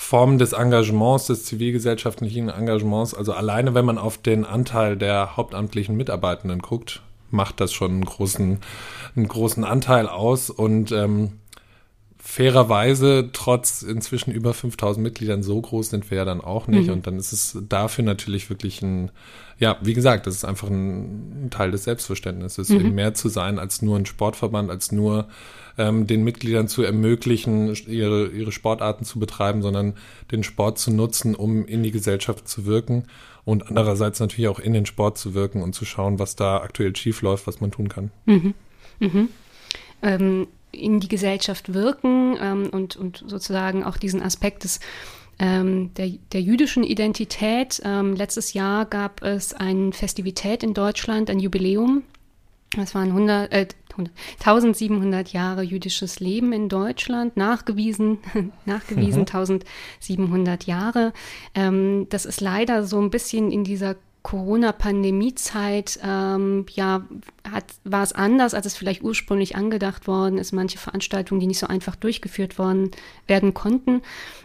Formen 0.00 0.38
des 0.38 0.52
Engagements, 0.52 1.26
des 1.26 1.44
zivilgesellschaftlichen 1.44 2.50
Engagements, 2.50 3.14
also 3.14 3.32
alleine 3.32 3.74
wenn 3.74 3.84
man 3.84 3.98
auf 3.98 4.16
den 4.16 4.44
Anteil 4.44 4.96
der 4.96 5.36
hauptamtlichen 5.36 5.96
Mitarbeitenden 5.96 6.60
guckt, 6.60 7.02
macht 7.32 7.60
das 7.60 7.72
schon 7.72 7.90
einen 7.90 8.04
großen, 8.04 8.60
einen 9.16 9.28
großen 9.28 9.64
Anteil 9.64 10.06
aus 10.06 10.50
und 10.50 10.92
ähm, 10.92 11.32
fairerweise, 12.16 13.30
trotz 13.32 13.82
inzwischen 13.82 14.30
über 14.30 14.54
5000 14.54 15.02
Mitgliedern, 15.02 15.42
so 15.42 15.60
groß 15.60 15.90
sind 15.90 16.08
wir 16.12 16.18
ja 16.18 16.24
dann 16.24 16.42
auch 16.42 16.68
nicht. 16.68 16.86
Mhm. 16.86 16.92
Und 16.92 17.06
dann 17.08 17.18
ist 17.18 17.32
es 17.32 17.58
dafür 17.68 18.04
natürlich 18.04 18.50
wirklich 18.50 18.80
ein, 18.82 19.10
ja, 19.58 19.78
wie 19.82 19.94
gesagt, 19.94 20.28
das 20.28 20.36
ist 20.36 20.44
einfach 20.44 20.68
ein 20.68 21.48
Teil 21.50 21.72
des 21.72 21.84
Selbstverständnisses, 21.84 22.68
mhm. 22.68 22.94
mehr 22.94 23.14
zu 23.14 23.28
sein 23.28 23.58
als 23.58 23.82
nur 23.82 23.96
ein 23.96 24.06
Sportverband, 24.06 24.70
als 24.70 24.92
nur 24.92 25.26
ähm, 25.78 26.06
den 26.06 26.24
Mitgliedern 26.24 26.68
zu 26.68 26.82
ermöglichen, 26.82 27.74
ihre, 27.86 28.28
ihre 28.28 28.52
Sportarten 28.52 29.04
zu 29.04 29.18
betreiben, 29.18 29.62
sondern 29.62 29.94
den 30.30 30.42
Sport 30.42 30.78
zu 30.78 30.92
nutzen, 30.92 31.34
um 31.34 31.64
in 31.66 31.82
die 31.82 31.92
Gesellschaft 31.92 32.48
zu 32.48 32.66
wirken 32.66 33.04
und 33.44 33.68
andererseits 33.68 34.20
natürlich 34.20 34.48
auch 34.48 34.58
in 34.58 34.74
den 34.74 34.84
Sport 34.84 35.16
zu 35.16 35.34
wirken 35.34 35.62
und 35.62 35.74
zu 35.74 35.84
schauen, 35.84 36.18
was 36.18 36.36
da 36.36 36.58
aktuell 36.58 36.94
schief 36.94 37.22
läuft, 37.22 37.46
was 37.46 37.60
man 37.60 37.70
tun 37.70 37.88
kann. 37.88 38.10
Mhm. 38.26 38.54
Mhm. 38.98 39.28
Ähm, 40.02 40.46
in 40.70 41.00
die 41.00 41.08
Gesellschaft 41.08 41.72
wirken 41.72 42.36
ähm, 42.40 42.68
und, 42.70 42.96
und 42.96 43.24
sozusagen 43.26 43.84
auch 43.84 43.96
diesen 43.96 44.22
Aspekt 44.22 44.64
des 44.64 44.80
ähm, 45.38 45.94
der, 45.94 46.10
der 46.32 46.42
jüdischen 46.42 46.82
Identität. 46.82 47.80
Ähm, 47.84 48.14
letztes 48.14 48.52
Jahr 48.54 48.84
gab 48.84 49.22
es 49.22 49.54
eine 49.54 49.92
Festivität 49.92 50.62
in 50.62 50.74
Deutschland, 50.74 51.30
ein 51.30 51.38
Jubiläum. 51.38 52.02
Das 52.76 52.94
waren 52.94 53.08
100, 53.08 53.52
äh, 53.52 53.66
1700 54.38 55.32
Jahre 55.32 55.62
jüdisches 55.62 56.20
Leben 56.20 56.52
in 56.52 56.68
Deutschland, 56.68 57.36
nachgewiesen, 57.36 58.18
nachgewiesen 58.66 59.20
mhm. 59.22 59.26
1700 59.26 60.64
Jahre. 60.64 61.12
Ähm, 61.54 62.06
das 62.10 62.24
ist 62.24 62.40
leider 62.40 62.84
so 62.84 63.00
ein 63.00 63.10
bisschen 63.10 63.50
in 63.50 63.64
dieser 63.64 63.96
Corona-Pandemie-Zeit, 64.22 66.00
ähm, 66.04 66.66
ja, 66.74 67.06
hat, 67.50 67.64
war 67.84 68.02
es 68.02 68.12
anders, 68.12 68.52
als 68.52 68.66
es 68.66 68.76
vielleicht 68.76 69.02
ursprünglich 69.02 69.56
angedacht 69.56 70.06
worden 70.06 70.38
ist. 70.38 70.52
Manche 70.52 70.76
Veranstaltungen, 70.76 71.40
die 71.40 71.46
nicht 71.46 71.60
so 71.60 71.66
einfach 71.66 71.96
durchgeführt 71.96 72.58
worden 72.58 72.90
werden 73.26 73.54
konnten. 73.54 74.02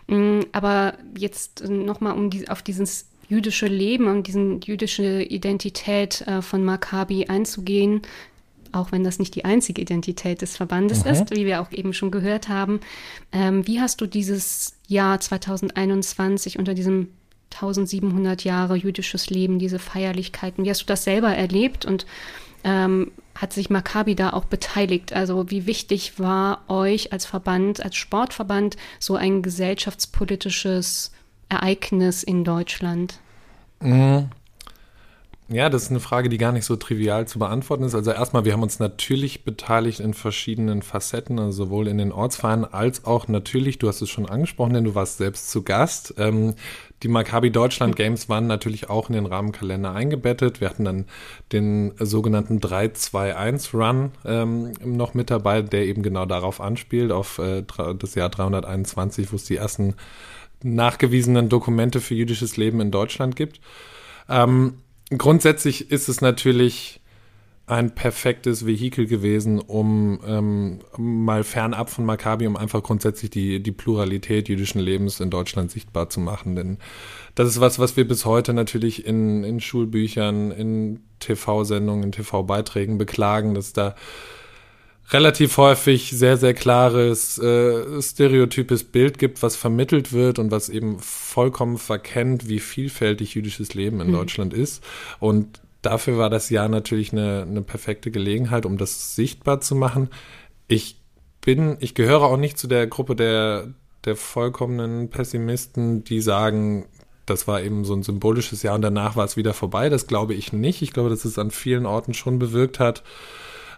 Ähm, 0.08 0.46
aber 0.52 0.94
jetzt 1.18 1.68
nochmal 1.68 2.14
um 2.14 2.30
die, 2.30 2.48
auf 2.50 2.62
dieses 2.62 3.10
jüdische 3.28 3.68
Leben 3.68 4.08
und 4.08 4.28
diese 4.28 4.60
jüdische 4.64 5.24
Identität 5.24 6.22
äh, 6.28 6.42
von 6.42 6.64
Maccabi 6.64 7.26
einzugehen, 7.26 8.04
auch 8.74 8.92
wenn 8.92 9.04
das 9.04 9.20
nicht 9.20 9.36
die 9.36 9.46
einzige 9.46 9.82
Identität 9.82 10.42
des 10.42 10.58
Verbandes 10.58 11.06
mhm. 11.06 11.12
ist, 11.12 11.36
wie 11.36 11.46
wir 11.46 11.62
auch 11.62 11.72
eben 11.72 11.94
schon 11.94 12.12
gehört 12.12 12.50
haben. 12.50 12.80
Ähm, 13.32 13.66
wie 13.68 13.80
hast 13.80 14.02
du 14.02 14.08
dieses 14.08 14.76
Jahr 14.88 15.20
2021 15.20 16.60
unter 16.60 16.74
diesem 16.74 17.10
1700 17.54 18.44
Jahre 18.44 18.76
jüdisches 18.76 19.30
Leben, 19.30 19.60
diese 19.60 19.80
Feierlichkeiten, 19.80 20.66
wie 20.66 20.70
hast 20.70 20.82
du 20.82 20.88
das 20.88 21.04
selber 21.04 21.30
erlebt 21.36 21.86
und 21.86 22.06
ähm, 22.64 23.12
hat 23.36 23.54
sich 23.54 23.70
Maccabi 23.70 24.16
da 24.16 24.32
auch 24.32 24.46
beteiligt? 24.46 25.14
Also 25.14 25.50
wie 25.50 25.66
wichtig 25.66 26.20
war 26.20 26.64
euch 26.68 27.12
als 27.14 27.26
Verband, 27.26 27.84
als 27.84 27.96
Sportverband 27.96 28.78
so 29.00 29.16
ein 29.16 29.42
gesellschaftspolitisches 29.42 31.12
Ereignis 31.50 32.24
in 32.24 32.44
Deutschland? 32.44 33.20
Mhm. 33.82 34.30
Ja, 35.50 35.70
das 35.70 35.84
ist 35.84 35.90
eine 35.90 36.00
Frage, 36.00 36.30
die 36.30 36.38
gar 36.38 36.54
nicht 36.54 36.64
so 36.64 36.78
trivial 36.78 37.28
zu 37.28 37.38
beantworten 37.38 37.84
ist. 37.84 37.96
Also 37.96 38.12
erstmal, 38.12 38.46
wir 38.46 38.54
haben 38.54 38.64
uns 38.64 38.80
natürlich 38.80 39.44
beteiligt 39.44 40.00
in 40.00 40.14
verschiedenen 40.14 40.82
Facetten, 40.82 41.38
also 41.38 41.66
sowohl 41.66 41.90
in 41.90 41.98
den 41.98 42.14
Ortsvereinen 42.14 42.66
als 42.66 43.04
auch 43.04 43.28
natürlich, 43.28 43.78
du 43.78 43.90
hast 43.90 44.02
es 44.02 44.10
schon 44.10 44.30
angesprochen, 44.30 44.74
denn 44.74 44.86
du 44.86 44.96
warst 44.96 45.18
selbst 45.18 45.52
zu 45.52 45.64
Gast. 45.64 46.16
Ähm, 46.18 46.56
die 47.04 47.10
Maccabi 47.10 47.52
Deutschland 47.52 47.98
Games 47.98 48.30
waren 48.30 48.48
natürlich 48.48 48.90
auch 48.90 49.10
in 49.10 49.16
den 49.16 49.26
Rahmenkalender 49.26 49.94
eingebettet. 49.94 50.62
Wir 50.62 50.70
hatten 50.70 50.86
dann 50.86 51.06
den 51.52 51.94
sogenannten 52.00 52.60
3-2-1-Run 52.60 54.12
ähm, 54.26 54.74
noch 54.86 55.14
mit 55.14 55.30
dabei, 55.30 55.62
der 55.62 55.86
eben 55.86 56.04
genau 56.04 56.26
darauf 56.26 56.62
anspielt, 56.62 57.12
auf 57.12 57.40
äh, 57.40 57.64
das 58.00 58.16
Jahr 58.16 58.30
321, 58.30 59.34
wo 59.34 59.36
es 59.36 59.44
die 59.44 59.58
ersten 59.58 59.96
nachgewiesenen 60.64 61.50
Dokumente 61.50 62.00
für 62.00 62.16
jüdisches 62.16 62.56
Leben 62.56 62.80
in 62.80 62.92
Deutschland 62.92 63.36
gibt. 63.36 63.60
Ähm, 64.30 64.76
grundsätzlich 65.18 65.92
ist 65.92 66.10
es 66.10 66.22
natürlich 66.22 67.02
ein 67.66 67.96
perfektes 67.96 68.66
Vehikel 68.66 69.06
gewesen, 69.06 69.60
um 69.60 70.20
ähm, 70.28 70.80
mal 70.98 71.46
fernab 71.46 71.90
von 71.90 72.06
Maccabi, 72.06 72.46
um 72.46 72.58
einfach 72.58 72.84
grundsätzlich 72.84 73.32
die, 73.32 73.64
die 73.64 73.72
Pluralität 73.72 74.50
jüdischen 74.50 74.80
Lebens 74.80 75.22
in 75.22 75.30
Deutschland 75.30 75.72
sichtbar 75.72 76.10
zu 76.10 76.20
machen. 76.20 76.58
Denn 76.58 76.78
das 77.36 77.48
ist 77.48 77.62
was, 77.62 77.80
was 77.80 77.96
wir 77.96 78.06
bis 78.06 78.26
heute 78.26 78.54
natürlich 78.54 79.06
in, 79.06 79.46
in 79.46 79.62
Schulbüchern, 79.62 80.52
in 80.52 81.00
TV-Sendungen, 81.20 82.04
in 82.04 82.12
TV-Beiträgen 82.12 82.98
beklagen, 82.98 83.54
dass 83.54 83.72
da 83.72 83.96
relativ 85.14 85.58
häufig 85.58 86.12
sehr, 86.12 86.38
sehr 86.38 86.54
klares, 86.54 87.38
äh, 87.38 88.02
stereotypes 88.02 88.84
Bild 88.84 89.20
gibt, 89.20 89.44
was 89.44 89.56
vermittelt 89.56 90.12
wird 90.12 90.40
und 90.40 90.52
was 90.52 90.70
eben 90.70 91.00
vollkommen 91.00 91.78
verkennt, 91.78 92.50
wie 92.50 92.60
vielfältig 92.60 93.36
jüdisches 93.36 93.76
Leben 93.76 94.02
in 94.02 94.08
mhm. 94.08 94.14
Deutschland 94.14 94.54
ist. 94.54 94.84
Und 95.20 95.62
dafür 95.84 96.18
war 96.18 96.32
das 96.32 96.50
Jahr 96.50 96.68
natürlich 96.68 97.14
eine, 97.14 97.46
eine 97.48 97.62
perfekte 97.62 98.10
Gelegenheit, 98.10 98.66
um 98.66 98.78
das 98.78 99.16
sichtbar 99.16 99.62
zu 99.62 99.76
machen. 99.76 100.10
Ich 100.68 101.00
bin, 101.42 101.78
ich 101.80 101.94
gehöre 101.94 102.24
auch 102.24 102.38
nicht 102.38 102.58
zu 102.58 102.68
der 102.68 102.88
Gruppe 102.88 103.16
der, 103.16 103.68
der 104.06 104.16
vollkommenen 104.16 105.10
Pessimisten, 105.10 106.04
die 106.04 106.22
sagen, 106.22 106.86
das 107.26 107.48
war 107.48 107.62
eben 107.62 107.86
so 107.86 107.94
ein 107.94 108.04
symbolisches 108.04 108.64
Jahr 108.64 108.76
und 108.76 108.82
danach 108.82 109.16
war 109.16 109.26
es 109.26 109.38
wieder 109.38 109.54
vorbei. 109.54 109.90
Das 109.90 110.08
glaube 110.08 110.34
ich 110.34 110.52
nicht. 110.52 110.82
Ich 110.82 110.92
glaube, 110.92 111.10
dass 111.10 111.24
es 111.24 111.38
an 111.38 111.52
vielen 111.52 111.86
Orten 111.86 112.14
schon 112.14 112.40
bewirkt 112.40 112.80
hat, 112.80 113.04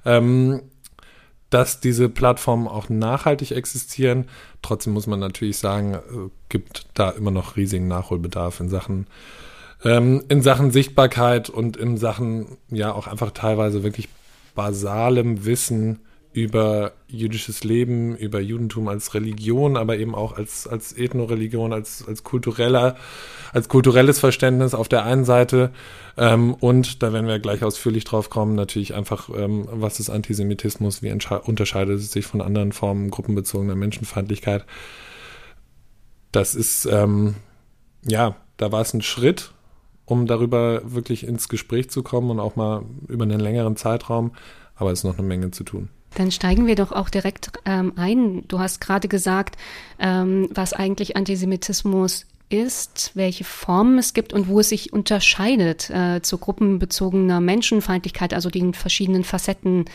ähm, 0.06 0.62
dass 1.56 1.80
diese 1.80 2.10
Plattformen 2.10 2.68
auch 2.68 2.90
nachhaltig 2.90 3.52
existieren. 3.52 4.26
Trotzdem 4.62 4.92
muss 4.92 5.08
man 5.08 5.22
natürlich 5.22 5.58
sagen, 5.58 5.94
äh, 5.94 6.00
gibt 6.50 6.88
da 6.96 7.12
immer 7.12 7.32
noch 7.32 7.56
riesigen 7.56 7.88
Nachholbedarf 7.88 8.60
in 8.60 8.68
Sachen 8.68 9.08
ähm, 9.86 10.22
in 10.28 10.42
Sachen 10.42 10.72
Sichtbarkeit 10.72 11.50
und 11.50 11.78
in 11.78 11.96
Sachen 11.96 12.58
ja 12.70 12.92
auch 12.92 13.08
einfach 13.08 13.32
teilweise 13.32 13.84
wirklich 13.84 14.10
basalem 14.54 15.46
Wissen 15.46 16.02
über 16.36 16.92
jüdisches 17.08 17.64
Leben, 17.64 18.14
über 18.18 18.42
Judentum 18.42 18.90
als 18.90 19.14
Religion, 19.14 19.78
aber 19.78 19.98
eben 19.98 20.14
auch 20.14 20.34
als, 20.36 20.68
als 20.68 20.92
Ethnoreligion, 20.92 21.72
als, 21.72 22.06
als 22.06 22.26
kultureller, 22.26 22.98
als 23.54 23.70
kulturelles 23.70 24.20
Verständnis 24.20 24.74
auf 24.74 24.90
der 24.90 25.06
einen 25.06 25.24
Seite. 25.24 25.72
Ähm, 26.18 26.54
und 26.54 27.02
da 27.02 27.14
werden 27.14 27.28
wir 27.28 27.40
gleich 27.40 27.64
ausführlich 27.64 28.04
drauf 28.04 28.30
kommen, 28.30 28.54
natürlich 28.54 28.94
einfach, 28.94 29.30
ähm, 29.34 29.70
was 29.72 30.02
ist 30.02 30.10
Antisemitismus, 30.10 31.02
wie 31.02 31.10
unterscheidet 31.12 32.00
es 32.00 32.12
sich 32.12 32.26
von 32.26 32.42
anderen 32.42 32.74
Formen 32.74 33.12
gruppenbezogener 33.12 33.76
Menschenfeindlichkeit. 33.76 34.66
Das 36.34 36.54
ist, 36.54 36.86
ähm, 36.86 37.36
ja, 38.06 38.36
da 38.58 38.74
war 38.74 38.82
es 38.82 38.94
ein 38.94 39.02
Schritt, 39.02 39.54
um 40.04 40.28
darüber 40.28 40.82
wirklich 40.84 41.26
ins 41.26 41.48
Gespräch 41.48 41.90
zu 41.90 42.04
kommen 42.04 42.30
und 42.30 42.42
auch 42.42 42.58
mal 42.58 42.84
über 43.08 43.24
einen 43.24 43.40
längeren 43.40 43.78
Zeitraum. 43.78 44.34
Aber 44.76 44.92
es 44.92 45.00
ist 45.00 45.04
noch 45.06 45.18
eine 45.18 45.26
Menge 45.26 45.52
zu 45.52 45.64
tun. 45.64 45.88
Dann 46.16 46.32
steigen 46.32 46.66
wir 46.66 46.76
doch 46.76 46.92
auch 46.92 47.10
direkt 47.10 47.52
ähm, 47.66 47.94
ein. 47.96 48.48
Du 48.48 48.60
hast 48.60 48.82
gerade 48.82 49.08
gesagt, 49.08 49.58
ähm, 50.00 50.50
was 50.52 50.74
eigentlich 50.74 51.16
Antisemitismus 51.16 52.26
ist, 52.50 53.12
welche 53.16 53.44
Formen 53.44 53.98
es 53.98 54.14
gibt 54.14 54.34
und 54.34 54.48
wo 54.48 54.60
es 54.60 54.70
sich 54.70 54.94
unterscheidet 54.94 55.90
äh, 55.90 56.22
zu 56.22 56.38
gruppenbezogener 56.38 57.40
Menschenfeindlichkeit, 57.40 58.34
also 58.34 58.50
den 58.50 58.74
verschiedenen 58.74 59.24
Facetten 59.24 59.86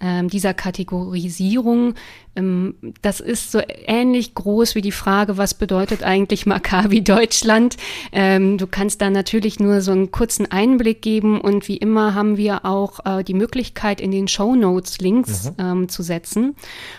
ähm, 0.00 0.28
dieser 0.28 0.54
Kategorisierung. 0.54 1.94
Ähm, 2.38 2.74
das 3.02 3.20
ist 3.20 3.52
so 3.52 3.60
ähnlich 3.86 4.34
groß 4.34 4.74
wie 4.74 4.80
die 4.80 4.92
Frage, 4.92 5.36
was 5.36 5.54
bedeutet 5.54 6.02
eigentlich 6.02 6.46
Maccabi 6.46 7.00
Deutschland? 7.04 7.76
Ähm, 8.12 8.58
du 8.58 8.66
kannst 8.66 9.00
da 9.00 9.10
natürlich 9.10 9.60
nur 9.60 9.80
so 9.80 9.92
einen 9.92 10.10
kurzen 10.10 10.50
Einblick 10.50 11.02
geben 11.02 11.40
und 11.40 11.68
wie 11.68 11.76
immer 11.76 12.14
haben 12.14 12.36
wir 12.36 12.64
auch 12.64 13.00
äh, 13.04 13.24
die 13.24 13.34
Möglichkeit, 13.34 14.00
in 14.00 14.10
den 14.10 14.28
Show 14.28 14.54
Notes 14.54 14.98
Links 14.98 15.50
mhm. 15.50 15.54
Ähm, 15.58 15.88
zu 15.88 16.02
setzen. 16.02 16.54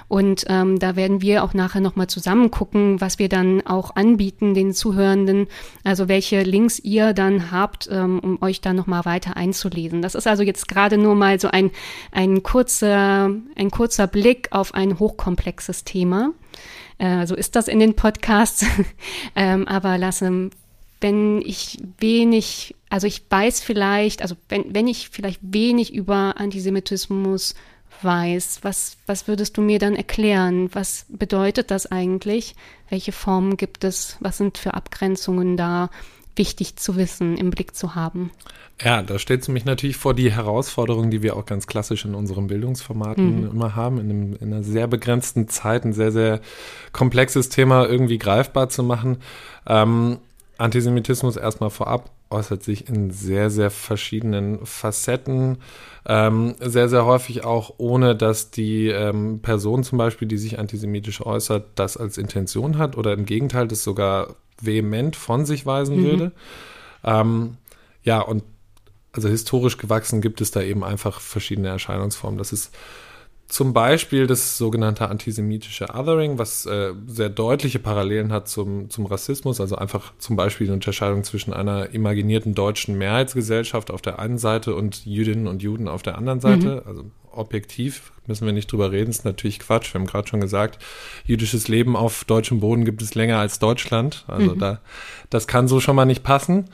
Und 0.08 0.46
da 0.50 0.96
werden 0.96 1.22
wir 1.22 1.44
auch 1.44 1.54
nachher 1.54 1.82
nochmal 1.82 2.08
zusammen 2.08 2.50
gucken, 2.50 3.00
was 3.00 3.20
wir 3.20 3.30
dann 3.30 3.66
auch 3.66 3.96
anbieten 3.96 4.54
den 4.54 4.74
Zuhörenden, 4.74 5.48
also 5.84 6.08
welche 6.08 6.42
Links 6.42 6.80
ihr 6.80 7.14
dann 7.14 7.52
habt, 7.52 7.88
um 7.88 8.42
euch 8.42 8.62
da 8.62 8.74
nochmal 8.74 9.06
weiter 9.06 9.38
einzulesen. 9.38 10.02
Das 10.02 10.16
ist 10.16 10.28
also 10.28 10.44
jetzt 10.44 10.68
gerade 10.68 10.98
nur 10.98 11.16
mal 11.16 11.40
so 11.40 11.50
ein, 11.50 11.72
ein 12.12 12.42
kurzer 12.42 12.90
kurze, 12.90 13.42
ein 13.56 13.72
kurzer 13.72 14.08
Blick 14.08 14.50
auf 14.52 14.74
ein 14.74 15.00
hochkomplexes 15.30 15.84
Thema. 15.84 16.34
Äh, 16.98 17.26
so 17.28 17.36
ist 17.36 17.56
das 17.56 17.68
in 17.68 17.80
den 17.80 17.96
Podcasts. 17.96 18.66
ähm, 19.36 19.68
aber 19.68 19.98
lasse, 19.98 20.50
wenn 21.02 21.42
ich 21.42 21.78
wenig, 22.00 22.76
also 22.90 23.08
ich 23.08 23.24
weiß 23.30 23.62
vielleicht, 23.62 24.22
also 24.22 24.36
wenn, 24.50 24.74
wenn 24.74 24.88
ich 24.88 25.10
vielleicht 25.10 25.40
wenig 25.42 25.94
über 25.94 26.36
Antisemitismus 26.38 27.56
weiß, 28.02 28.60
was, 28.64 28.98
was 29.08 29.28
würdest 29.28 29.58
du 29.58 29.62
mir 29.62 29.80
dann 29.80 29.96
erklären? 29.96 30.70
Was 30.74 31.06
bedeutet 31.10 31.72
das 31.72 31.86
eigentlich? 31.86 32.56
Welche 32.90 33.12
Formen 33.12 33.58
gibt 33.58 33.84
es? 33.84 34.18
Was 34.20 34.38
sind 34.38 34.58
für 34.58 34.74
Abgrenzungen 34.74 35.58
da? 35.58 35.90
Wichtig 36.36 36.76
zu 36.76 36.96
wissen, 36.96 37.38
im 37.38 37.50
Blick 37.50 37.76
zu 37.76 37.96
haben. 37.96 38.32
Ja, 38.82 39.02
da 39.02 39.20
stellt 39.20 39.42
es 39.42 39.48
mich 39.50 39.66
natürlich 39.66 39.98
vor 39.98 40.14
die 40.14 40.32
Herausforderung, 40.32 41.12
die 41.12 41.22
wir 41.22 41.36
auch 41.36 41.46
ganz 41.46 41.68
klassisch 41.68 42.06
in 42.06 42.16
unseren 42.16 42.48
Bildungsformaten 42.48 43.42
mhm. 43.42 43.52
immer 43.52 43.76
haben, 43.76 44.00
in, 44.00 44.10
einem, 44.10 44.34
in, 44.36 44.54
einer 44.54 44.64
sehr 44.64 44.88
begrenzten 44.88 45.50
Zeit 45.50 45.84
ein 45.84 45.94
sehr, 45.94 46.12
sehr 46.12 46.40
komplexes 46.94 47.50
Thema 47.50 47.86
irgendwie 47.86 48.18
greifbar 48.18 48.70
zu 48.70 48.84
machen. 48.84 49.18
Ähm, 49.68 50.20
Antisemitismus 50.58 51.36
erstmal 51.36 51.70
vorab 51.70 52.12
äußert 52.30 52.64
sich 52.64 52.88
in 52.88 53.12
sehr, 53.12 53.50
sehr 53.50 53.72
verschiedenen 53.72 54.66
Facetten, 54.66 55.58
ähm, 56.06 56.56
sehr, 56.60 56.88
sehr 56.88 57.06
häufig 57.06 57.44
auch 57.44 57.74
ohne, 57.78 58.16
dass 58.16 58.52
die 58.52 58.88
ähm, 58.88 59.40
Person 59.42 59.84
zum 59.84 59.98
Beispiel, 59.98 60.28
die 60.28 60.38
sich 60.38 60.60
antisemitisch 60.60 61.26
äußert, 61.26 61.68
das 61.76 61.98
als 61.98 62.18
Intention 62.18 62.78
hat 62.78 62.98
oder 62.98 63.14
im 63.14 63.26
Gegenteil 63.26 63.68
das 63.68 63.84
sogar 63.84 64.36
vehement 64.62 65.16
von 65.16 65.46
sich 65.46 65.66
weisen 65.66 66.02
mhm. 66.02 66.04
würde. 66.06 66.32
Ähm, 67.04 67.58
ja, 68.04 68.20
und 68.22 68.44
also 69.12 69.30
historisch 69.30 69.78
gewachsen 69.78 70.22
gibt 70.22 70.42
es 70.42 70.52
da 70.52 70.62
eben 70.62 70.84
einfach 70.84 71.20
verschiedene 71.20 71.70
Erscheinungsformen. 71.70 72.38
Das 72.38 72.54
ist 72.54 72.72
zum 73.50 73.74
Beispiel 73.74 74.28
das 74.28 74.60
sogenannte 74.60 75.10
antisemitische 75.10 75.88
Othering, 75.90 76.38
was 76.38 76.68
äh, 76.68 76.94
sehr 77.08 77.30
deutliche 77.30 77.80
Parallelen 77.80 78.32
hat 78.32 78.48
zum, 78.48 78.92
zum 78.92 79.08
Rassismus, 79.08 79.60
also 79.60 79.76
einfach 79.76 80.14
zum 80.20 80.36
Beispiel 80.36 80.68
die 80.68 80.74
Unterscheidung 80.74 81.24
zwischen 81.24 81.52
einer 81.52 81.90
imaginierten 81.90 82.54
deutschen 82.54 82.96
Mehrheitsgesellschaft 83.00 83.90
auf 83.90 84.04
der 84.04 84.20
einen 84.20 84.38
Seite 84.38 84.76
und 84.76 85.04
Jüdinnen 85.04 85.48
und 85.48 85.64
Juden 85.64 85.88
auf 85.88 86.04
der 86.04 86.16
anderen 86.16 86.42
Seite. 86.42 86.84
Mhm. 86.84 86.88
Also 86.88 87.06
objektiv 87.40 88.12
müssen 88.28 88.46
wir 88.46 88.54
nicht 88.54 88.72
drüber 88.72 88.92
reden, 88.92 89.10
ist 89.10 89.26
natürlich 89.26 89.60
Quatsch. 89.60 89.94
Wir 89.94 90.00
haben 90.00 90.08
gerade 90.08 90.28
schon 90.28 90.40
gesagt, 90.40 90.78
jüdisches 91.26 91.68
Leben 91.68 91.96
auf 91.96 92.24
deutschem 92.24 92.60
Boden 92.60 92.86
gibt 92.86 93.02
es 93.02 93.16
länger 93.16 93.40
als 93.40 93.60
Deutschland. 93.60 94.24
Also 94.28 94.56
mhm. 94.56 94.60
da, 94.60 94.80
das 95.30 95.48
kann 95.48 95.68
so 95.68 95.80
schon 95.80 95.96
mal 95.96 96.06
nicht 96.06 96.24
passen. 96.24 96.66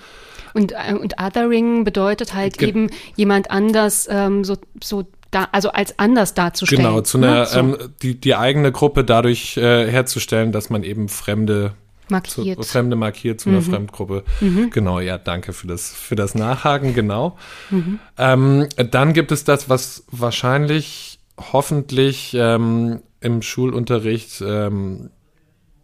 Und, 0.53 0.73
äh, 0.73 0.93
und 0.93 1.15
Othering 1.19 1.83
bedeutet 1.83 2.33
halt 2.33 2.57
Ge 2.57 2.67
eben 2.69 2.89
jemand 3.15 3.51
anders 3.51 4.07
ähm, 4.09 4.43
so, 4.43 4.57
so 4.83 5.05
da, 5.31 5.49
also 5.51 5.71
als 5.71 5.99
anders 5.99 6.33
darzustellen. 6.33 6.83
Genau, 6.83 7.01
zu 7.01 7.17
einer, 7.17 7.39
ne? 7.39 7.45
so. 7.45 7.59
ähm, 7.59 7.77
die, 8.01 8.19
die 8.19 8.35
eigene 8.35 8.71
Gruppe 8.71 9.03
dadurch 9.03 9.57
äh, 9.57 9.89
herzustellen, 9.89 10.51
dass 10.51 10.69
man 10.69 10.83
eben 10.83 11.09
Fremde 11.09 11.73
markiert. 12.09 12.63
Zu, 12.63 12.69
Fremde 12.69 12.95
markiert 12.95 13.41
zu 13.41 13.49
einer 13.49 13.61
mhm. 13.61 13.65
Fremdgruppe. 13.65 14.23
Mhm. 14.41 14.69
Genau, 14.71 14.99
ja, 14.99 15.17
danke 15.17 15.53
für 15.53 15.67
das, 15.67 15.91
für 15.91 16.15
das 16.15 16.35
Nachhaken, 16.35 16.93
genau. 16.93 17.37
Mhm. 17.69 17.99
Ähm, 18.17 18.67
dann 18.91 19.13
gibt 19.13 19.31
es 19.31 19.43
das, 19.43 19.69
was 19.69 20.05
wahrscheinlich, 20.11 21.19
hoffentlich 21.37 22.35
ähm, 22.37 23.01
im 23.19 23.41
Schulunterricht 23.41 24.41
ähm, 24.45 25.09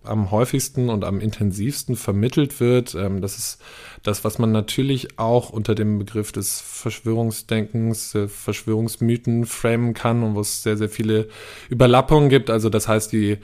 am 0.03 0.31
häufigsten 0.31 0.89
und 0.89 1.03
am 1.03 1.19
intensivsten 1.19 1.95
vermittelt 1.95 2.59
wird. 2.59 2.95
Ähm, 2.95 3.21
das 3.21 3.37
ist 3.37 3.61
das, 4.03 4.23
was 4.23 4.39
man 4.39 4.51
natürlich 4.51 5.19
auch 5.19 5.51
unter 5.51 5.75
dem 5.75 5.99
Begriff 5.99 6.31
des 6.31 6.59
Verschwörungsdenkens, 6.61 8.15
äh, 8.15 8.27
Verschwörungsmythen 8.27 9.45
framen 9.45 9.93
kann 9.93 10.23
und 10.23 10.35
wo 10.35 10.39
es 10.39 10.63
sehr, 10.63 10.77
sehr 10.77 10.89
viele 10.89 11.27
Überlappungen 11.69 12.29
gibt. 12.29 12.49
Also 12.49 12.69
das 12.69 12.87
heißt, 12.87 13.11
die 13.11 13.37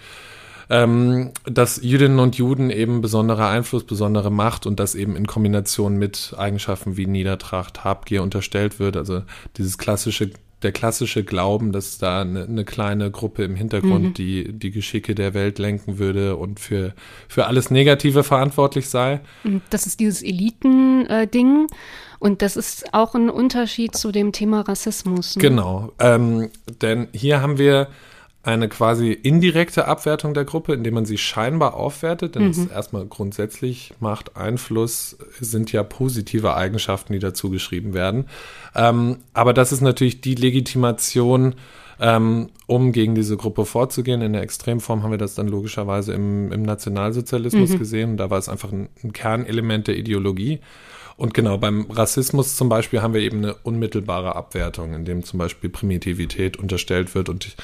ähm, 0.69 1.31
dass 1.45 1.81
Jüdinnen 1.81 2.19
und 2.19 2.35
Juden 2.37 2.69
eben 2.69 3.01
besonderer 3.01 3.49
Einfluss, 3.49 3.85
besondere 3.85 4.31
Macht 4.31 4.65
und 4.65 4.79
das 4.79 4.95
eben 4.95 5.15
in 5.15 5.27
Kombination 5.27 5.97
mit 5.97 6.33
Eigenschaften 6.37 6.97
wie 6.97 7.07
Niedertracht, 7.07 7.83
Habgier 7.83 8.23
unterstellt 8.23 8.79
wird. 8.79 8.97
Also 8.97 9.23
dieses 9.57 9.77
klassische 9.77 10.31
der 10.63 10.71
klassische 10.71 11.23
Glauben, 11.23 11.71
dass 11.71 11.99
da 11.99 12.21
eine, 12.21 12.45
eine 12.45 12.65
kleine 12.65 13.11
Gruppe 13.11 13.43
im 13.43 13.55
Hintergrund 13.55 14.03
mhm. 14.03 14.13
die 14.15 14.53
die 14.53 14.71
Geschicke 14.71 15.13
der 15.13 15.35
Welt 15.35 15.59
lenken 15.59 15.99
würde 15.99 16.35
und 16.35 16.59
für 16.59 16.93
für 17.27 17.45
alles 17.45 17.69
Negative 17.69 18.23
verantwortlich 18.23 18.89
sei. 18.89 19.19
Das 19.69 19.85
ist 19.85 19.99
dieses 19.99 20.23
Eliten-Ding. 20.23 21.67
Und 22.19 22.41
das 22.41 22.57
ist 22.57 22.95
auch 22.95 23.13
ein 23.13 23.29
Unterschied 23.29 23.95
zu 23.95 24.11
dem 24.11 24.31
Thema 24.31 24.61
Rassismus. 24.61 25.35
Ne? 25.35 25.41
Genau, 25.41 25.91
ähm, 25.99 26.49
denn 26.81 27.09
hier 27.13 27.41
haben 27.41 27.59
wir 27.59 27.89
eine 28.47 28.69
quasi 28.69 29.11
indirekte 29.11 29.89
Abwertung 29.89 30.33
der 30.33 30.45
Gruppe, 30.45 30.73
indem 30.73 30.93
man 30.93 31.05
sie 31.05 31.17
scheinbar 31.17 31.73
aufwertet, 31.73 32.35
denn 32.35 32.43
mhm. 32.43 32.47
das 32.47 32.65
erstmal 32.67 33.05
grundsätzlich 33.05 33.93
macht 33.99 34.37
Einfluss, 34.37 35.17
sind 35.41 35.73
ja 35.73 35.83
positive 35.83 36.55
Eigenschaften, 36.55 37.11
die 37.11 37.19
dazu 37.19 37.49
geschrieben 37.49 37.93
werden. 37.93 38.27
Ähm, 38.73 39.17
aber 39.33 39.53
das 39.53 39.73
ist 39.73 39.81
natürlich 39.81 40.21
die 40.21 40.35
Legitimation, 40.35 41.55
ähm, 41.99 42.49
um 42.67 42.93
gegen 42.93 43.15
diese 43.15 43.35
Gruppe 43.35 43.65
vorzugehen. 43.65 44.21
In 44.21 44.31
der 44.31 44.43
Extremform 44.43 45.03
haben 45.03 45.11
wir 45.11 45.17
das 45.17 45.35
dann 45.35 45.49
logischerweise 45.49 46.13
im, 46.13 46.53
im 46.53 46.61
Nationalsozialismus 46.61 47.71
mhm. 47.71 47.79
gesehen. 47.79 48.15
Da 48.17 48.29
war 48.29 48.37
es 48.37 48.47
einfach 48.47 48.71
ein, 48.71 48.87
ein 49.03 49.11
Kernelement 49.11 49.87
der 49.87 49.97
Ideologie. 49.97 50.59
Und 51.17 51.33
genau, 51.33 51.57
beim 51.57 51.89
Rassismus 51.89 52.55
zum 52.55 52.69
Beispiel 52.69 53.01
haben 53.01 53.15
wir 53.15 53.21
eben 53.21 53.39
eine 53.39 53.55
unmittelbare 53.55 54.35
Abwertung, 54.35 54.93
in 54.93 55.03
dem 55.03 55.23
zum 55.23 55.39
Beispiel 55.39 55.69
Primitivität 55.69 56.57
unterstellt 56.57 57.15
wird 57.15 57.27
und 57.27 57.57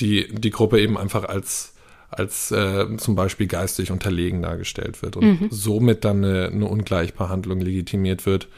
die, 0.00 0.26
die 0.32 0.50
Gruppe 0.50 0.80
eben 0.80 0.98
einfach 0.98 1.24
als 1.24 1.72
als 2.08 2.50
äh, 2.50 2.96
zum 2.98 3.14
Beispiel 3.14 3.46
geistig 3.46 3.90
unterlegen 3.90 4.42
dargestellt 4.42 5.02
wird 5.02 5.16
und 5.16 5.40
mhm. 5.40 5.48
somit 5.50 6.04
dann 6.04 6.24
eine, 6.24 6.46
eine 6.46 6.66
Ungleichbehandlung 6.66 7.60
legitimiert 7.60 8.26
wird, 8.26 8.48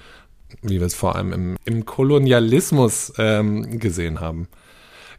wie 0.62 0.80
wir 0.80 0.86
es 0.86 0.94
vor 0.94 1.16
allem 1.16 1.32
im, 1.32 1.56
im 1.64 1.86
Kolonialismus 1.86 3.12
ähm, 3.18 3.78
gesehen 3.78 4.20
haben. 4.20 4.48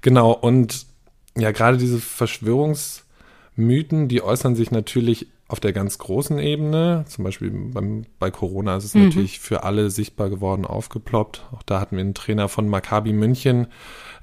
Genau, 0.02 0.32
und 0.32 0.86
ja, 1.38 1.52
gerade 1.52 1.78
diese 1.78 2.00
Verschwörungsmythen, 2.00 4.08
die 4.08 4.22
äußern 4.22 4.56
sich 4.56 4.72
natürlich 4.72 5.28
auf 5.50 5.60
der 5.60 5.74
ganz 5.74 5.98
großen 5.98 6.38
Ebene, 6.38 7.06
zum 7.08 7.24
Beispiel 7.24 7.50
beim, 7.50 8.06
bei 8.20 8.30
Corona 8.30 8.78
ist 8.78 8.86
es 8.86 8.94
mhm. 8.94 9.06
natürlich 9.06 9.40
für 9.40 9.64
alle 9.64 9.90
sichtbar 9.90 10.30
geworden, 10.30 10.64
aufgeploppt. 10.64 11.44
Auch 11.52 11.64
da 11.64 11.82
hatten 11.82 11.98
wir 11.98 12.02
einen 12.02 12.14
Trainer 12.14 12.48
von 12.48 12.70
Maccabi 12.70 13.14
München, 13.14 13.68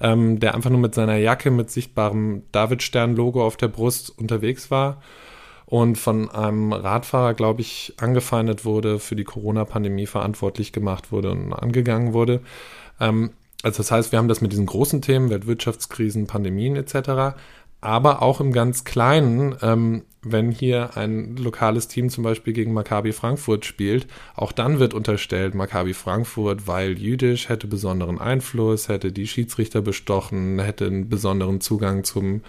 ähm, 0.00 0.38
der 0.38 0.54
einfach 0.54 0.70
nur 0.70 0.78
mit 0.78 0.94
seiner 0.94 1.16
Jacke 1.16 1.50
mit 1.50 1.68
sichtbarem 1.68 2.44
Davidstern-Logo 2.52 3.44
auf 3.44 3.56
der 3.56 3.68
Brust 3.68 4.16
unterwegs 4.16 4.70
war 4.70 5.02
und 5.66 5.98
von 5.98 6.30
einem 6.30 6.72
Radfahrer, 6.72 7.34
glaube 7.34 7.60
ich, 7.60 7.94
angefeindet 7.98 8.64
wurde, 8.64 9.00
für 9.00 9.16
die 9.16 9.24
Corona-Pandemie 9.24 10.06
verantwortlich 10.06 10.72
gemacht 10.72 11.10
wurde 11.10 11.32
und 11.32 11.52
angegangen 11.52 12.12
wurde. 12.12 12.40
Ähm, 13.00 13.30
also 13.64 13.78
das 13.78 13.90
heißt, 13.90 14.12
wir 14.12 14.20
haben 14.20 14.28
das 14.28 14.40
mit 14.40 14.52
diesen 14.52 14.66
großen 14.66 15.02
Themen, 15.02 15.28
Weltwirtschaftskrisen, 15.28 16.28
Pandemien 16.28 16.76
etc., 16.76 17.36
aber 17.80 18.22
auch 18.22 18.40
im 18.40 18.52
ganz 18.52 18.84
Kleinen, 18.84 19.56
ähm, 19.60 20.02
wenn 20.30 20.50
hier 20.50 20.96
ein 20.96 21.36
lokales 21.36 21.88
Team 21.88 22.10
zum 22.10 22.24
Beispiel 22.24 22.52
gegen 22.52 22.72
Maccabi 22.72 23.12
Frankfurt 23.12 23.64
spielt, 23.64 24.06
auch 24.34 24.52
dann 24.52 24.78
wird 24.78 24.94
unterstellt, 24.94 25.54
Maccabi 25.54 25.94
Frankfurt, 25.94 26.66
weil 26.66 26.98
jüdisch, 26.98 27.48
hätte 27.48 27.66
besonderen 27.66 28.20
Einfluss, 28.20 28.88
hätte 28.88 29.12
die 29.12 29.26
Schiedsrichter 29.26 29.82
bestochen, 29.82 30.58
hätte 30.58 30.86
einen 30.86 31.08
besonderen 31.08 31.60
Zugang 31.60 32.04
zum 32.04 32.42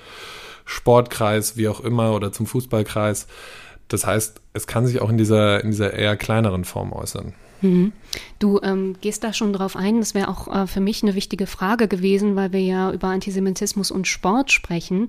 Sportkreis, 0.65 1.57
wie 1.57 1.67
auch 1.67 1.79
immer, 1.79 2.13
oder 2.13 2.31
zum 2.31 2.45
Fußballkreis. 2.45 3.27
Das 3.87 4.05
heißt, 4.05 4.41
es 4.53 4.67
kann 4.67 4.85
sich 4.85 5.01
auch 5.01 5.09
in 5.09 5.17
dieser, 5.17 5.63
in 5.63 5.71
dieser 5.71 5.93
eher 5.93 6.17
kleineren 6.17 6.65
Form 6.65 6.91
äußern. 6.91 7.33
Mhm. 7.61 7.93
Du 8.39 8.59
ähm, 8.61 8.95
gehst 9.01 9.23
da 9.23 9.33
schon 9.33 9.53
drauf 9.53 9.75
ein. 9.75 9.99
Das 9.99 10.13
wäre 10.13 10.27
auch 10.27 10.47
äh, 10.53 10.67
für 10.67 10.79
mich 10.79 11.03
eine 11.03 11.15
wichtige 11.15 11.47
Frage 11.47 11.87
gewesen, 11.87 12.35
weil 12.35 12.53
wir 12.53 12.61
ja 12.61 12.91
über 12.91 13.07
Antisemitismus 13.07 13.91
und 13.91 14.07
Sport 14.07 14.51
sprechen. 14.51 15.07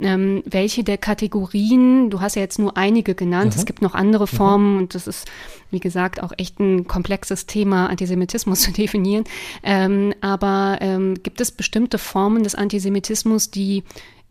Ähm, 0.00 0.42
welche 0.44 0.84
der 0.84 0.98
Kategorien, 0.98 2.10
du 2.10 2.20
hast 2.20 2.36
ja 2.36 2.42
jetzt 2.42 2.58
nur 2.58 2.76
einige 2.76 3.14
genannt, 3.14 3.54
mhm. 3.54 3.58
es 3.60 3.66
gibt 3.66 3.82
noch 3.82 3.94
andere 3.94 4.24
mhm. 4.24 4.36
Formen 4.36 4.72
mhm. 4.72 4.78
und 4.78 4.94
das 4.94 5.06
ist, 5.06 5.26
wie 5.70 5.80
gesagt, 5.80 6.22
auch 6.22 6.32
echt 6.36 6.60
ein 6.60 6.86
komplexes 6.86 7.46
Thema, 7.46 7.88
Antisemitismus 7.88 8.60
zu 8.62 8.72
definieren. 8.72 9.24
Ähm, 9.62 10.14
aber 10.20 10.78
ähm, 10.80 11.22
gibt 11.22 11.40
es 11.40 11.50
bestimmte 11.50 11.98
Formen 11.98 12.42
des 12.42 12.54
Antisemitismus, 12.54 13.50
die 13.50 13.84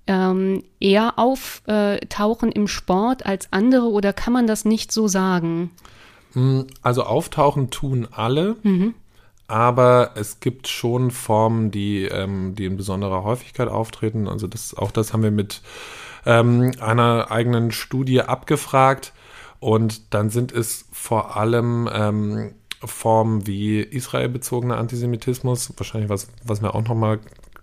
ähm, 0.08 0.64
eher 0.80 1.18
auftauchen 1.18 2.52
im 2.52 2.68
Sport 2.68 3.26
als 3.26 3.52
andere 3.52 3.88
oder 3.88 4.14
kann 4.14 4.34
man 4.34 4.46
das 4.46 4.66
nicht 4.66 4.92
so 4.92 5.08
sagen? 5.08 5.72
Hm, 6.36 6.68
also 6.82 7.04
auftauchen 7.04 7.72
tun 7.72 8.08
alle, 8.12 8.58
mhm. 8.62 8.94
aber 9.48 10.12
es 10.16 10.40
gibt 10.40 10.68
schon 10.68 11.10
Formen, 11.10 11.72
die, 11.72 12.04
ähm, 12.06 12.56
die 12.56 12.66
in 12.66 12.78
besonderer 12.78 13.24
Häufigkeit 13.24 13.70
auftreten. 13.70 14.28
Also 14.28 14.48
das, 14.48 14.76
auch 14.76 14.92
das 14.92 15.14
haben 15.14 15.24
wir 15.24 15.32
mit 15.32 15.62
ähm, 16.26 16.74
einer 16.80 17.32
eigenen 17.32 17.72
Studie 17.72 18.22
abgefragt. 18.22 19.14
Und 19.60 20.14
dann 20.14 20.30
sind 20.30 20.52
es 20.52 20.86
vor 20.92 21.38
allem 21.38 21.90
ähm, 21.92 22.54
Formen 22.84 23.48
wie 23.48 23.80
israelbezogener 23.80 24.78
Antisemitismus, 24.78 25.74
wahrscheinlich 25.78 26.10
was, 26.10 26.28
was 26.44 26.62
wir 26.62 26.76
auch 26.76 26.84
noch 26.84 26.96
mal 26.96 27.20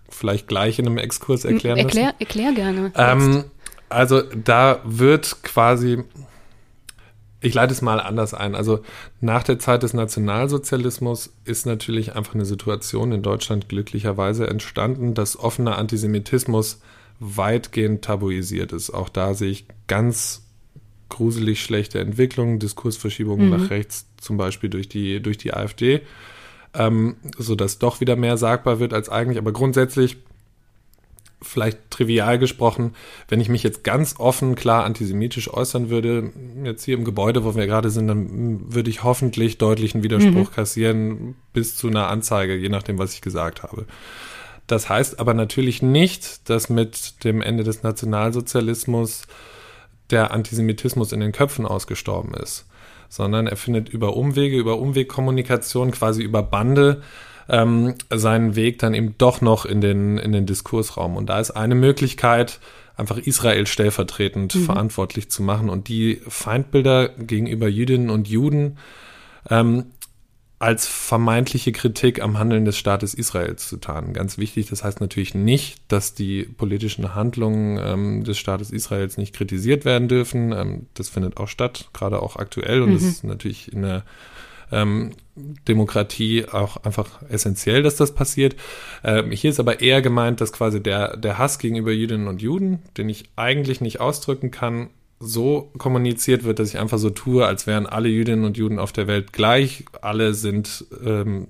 vielleicht 0.09 0.47
gleich 0.47 0.79
in 0.79 0.87
einem 0.87 0.97
Exkurs 0.97 1.45
erklären 1.45 1.77
Erklär, 1.77 2.05
müssen. 2.05 2.19
Erklär 2.19 2.53
gerne. 2.53 2.91
Ähm, 2.95 3.45
also 3.89 4.21
da 4.21 4.79
wird 4.83 5.43
quasi 5.43 6.03
ich 7.43 7.53
leite 7.53 7.73
es 7.73 7.81
mal 7.81 7.99
anders 7.99 8.33
ein. 8.33 8.55
Also 8.55 8.79
nach 9.19 9.43
der 9.43 9.59
Zeit 9.59 9.83
des 9.83 9.93
Nationalsozialismus 9.93 11.33
ist 11.43 11.65
natürlich 11.65 12.15
einfach 12.15 12.35
eine 12.35 12.45
Situation 12.45 13.11
in 13.11 13.21
Deutschland 13.21 13.67
glücklicherweise 13.67 14.47
entstanden, 14.47 15.13
dass 15.13 15.37
offener 15.37 15.77
Antisemitismus 15.77 16.81
weitgehend 17.19 18.03
tabuisiert 18.03 18.71
ist. 18.71 18.91
Auch 18.91 19.09
da 19.09 19.33
sehe 19.33 19.51
ich 19.51 19.65
ganz 19.87 20.43
gruselig 21.09 21.61
schlechte 21.61 21.99
Entwicklungen, 21.99 22.59
Diskursverschiebungen 22.59 23.49
mhm. 23.49 23.57
nach 23.57 23.69
rechts, 23.69 24.07
zum 24.19 24.37
Beispiel 24.37 24.69
durch 24.69 24.87
die, 24.87 25.21
durch 25.21 25.37
die 25.37 25.53
AfD, 25.53 26.01
ähm, 26.73 27.17
sodass 27.37 27.77
doch 27.77 27.99
wieder 27.99 28.15
mehr 28.15 28.37
sagbar 28.37 28.79
wird 28.79 28.93
als 28.93 29.09
eigentlich. 29.09 29.37
Aber 29.37 29.51
grundsätzlich 29.51 30.17
vielleicht 31.43 31.91
trivial 31.91 32.39
gesprochen, 32.39 32.95
wenn 33.27 33.41
ich 33.41 33.49
mich 33.49 33.63
jetzt 33.63 33.83
ganz 33.83 34.15
offen, 34.19 34.55
klar 34.55 34.83
antisemitisch 34.85 35.53
äußern 35.53 35.89
würde, 35.89 36.31
jetzt 36.63 36.83
hier 36.83 36.97
im 36.97 37.03
Gebäude, 37.03 37.43
wo 37.43 37.55
wir 37.55 37.67
gerade 37.67 37.89
sind, 37.89 38.07
dann 38.07 38.73
würde 38.73 38.89
ich 38.89 39.03
hoffentlich 39.03 39.57
deutlichen 39.57 40.03
Widerspruch 40.03 40.49
mhm. 40.49 40.53
kassieren 40.53 41.35
bis 41.53 41.75
zu 41.75 41.87
einer 41.87 42.07
Anzeige, 42.07 42.55
je 42.55 42.69
nachdem, 42.69 42.97
was 42.97 43.13
ich 43.13 43.21
gesagt 43.21 43.63
habe. 43.63 43.85
Das 44.67 44.89
heißt 44.89 45.19
aber 45.19 45.33
natürlich 45.33 45.81
nicht, 45.81 46.49
dass 46.49 46.69
mit 46.69 47.23
dem 47.23 47.41
Ende 47.41 47.63
des 47.63 47.83
Nationalsozialismus 47.83 49.23
der 50.09 50.31
Antisemitismus 50.31 51.11
in 51.11 51.19
den 51.19 51.31
Köpfen 51.31 51.65
ausgestorben 51.65 52.33
ist, 52.33 52.65
sondern 53.09 53.47
er 53.47 53.57
findet 53.57 53.89
über 53.89 54.15
Umwege, 54.15 54.57
über 54.57 54.77
Umwegkommunikation, 54.77 55.91
quasi 55.91 56.23
über 56.23 56.43
Bande, 56.43 57.01
ähm, 57.49 57.95
seinen 58.09 58.55
Weg 58.55 58.79
dann 58.79 58.93
eben 58.93 59.15
doch 59.17 59.41
noch 59.41 59.65
in 59.65 59.81
den, 59.81 60.17
in 60.17 60.31
den 60.31 60.45
Diskursraum. 60.45 61.15
Und 61.15 61.27
da 61.27 61.39
ist 61.39 61.51
eine 61.51 61.75
Möglichkeit, 61.75 62.59
einfach 62.95 63.17
Israel 63.17 63.67
stellvertretend 63.67 64.55
mhm. 64.55 64.65
verantwortlich 64.65 65.29
zu 65.29 65.43
machen 65.43 65.69
und 65.69 65.87
die 65.87 66.21
Feindbilder 66.27 67.09
gegenüber 67.09 67.67
Jüdinnen 67.67 68.09
und 68.09 68.27
Juden 68.27 68.77
ähm, 69.49 69.85
als 70.63 70.87
vermeintliche 70.87 71.73
Kritik 71.73 72.21
am 72.21 72.39
Handeln 72.39 72.63
des 72.63 72.77
Staates 72.77 73.13
Israels 73.13 73.67
zu 73.67 73.77
tarnen. 73.77 74.13
Ganz 74.13 74.37
wichtig, 74.37 74.69
das 74.69 74.81
heißt 74.81 75.01
natürlich 75.01 75.35
nicht, 75.35 75.81
dass 75.89 76.13
die 76.13 76.43
politischen 76.43 77.13
Handlungen 77.13 77.77
ähm, 77.83 78.23
des 78.23 78.37
Staates 78.37 78.71
Israels 78.71 79.17
nicht 79.17 79.35
kritisiert 79.35 79.83
werden 79.83 80.07
dürfen. 80.07 80.53
Ähm, 80.53 80.85
das 80.93 81.09
findet 81.09 81.35
auch 81.35 81.49
statt, 81.49 81.89
gerade 81.91 82.21
auch 82.21 82.37
aktuell 82.37 82.81
und 82.81 82.91
mhm. 82.91 82.93
das 82.93 83.03
ist 83.03 83.23
natürlich 83.25 83.73
in 83.73 83.81
der 83.81 84.03
ähm, 84.73 85.11
Demokratie 85.35 86.45
auch 86.51 86.77
einfach 86.83 87.21
essentiell, 87.29 87.83
dass 87.83 87.95
das 87.95 88.13
passiert. 88.13 88.55
Ähm, 89.03 89.31
hier 89.31 89.49
ist 89.49 89.59
aber 89.59 89.81
eher 89.81 90.01
gemeint, 90.01 90.41
dass 90.41 90.53
quasi 90.53 90.81
der, 90.81 91.17
der 91.17 91.37
Hass 91.37 91.59
gegenüber 91.59 91.91
Jüdinnen 91.91 92.27
und 92.27 92.41
Juden, 92.41 92.79
den 92.97 93.09
ich 93.09 93.25
eigentlich 93.35 93.81
nicht 93.81 93.99
ausdrücken 93.99 94.51
kann, 94.51 94.89
so 95.19 95.71
kommuniziert 95.77 96.43
wird, 96.43 96.59
dass 96.59 96.69
ich 96.69 96.79
einfach 96.79 96.97
so 96.97 97.09
tue, 97.09 97.45
als 97.45 97.65
wären 97.65 97.85
alle 97.85 98.09
Jüdinnen 98.09 98.45
und 98.45 98.57
Juden 98.57 98.77
auf 98.77 98.91
der 98.91 99.07
Welt 99.07 99.31
gleich, 99.31 99.85
alle 100.01 100.33
sind 100.33 100.85
ähm, 101.03 101.47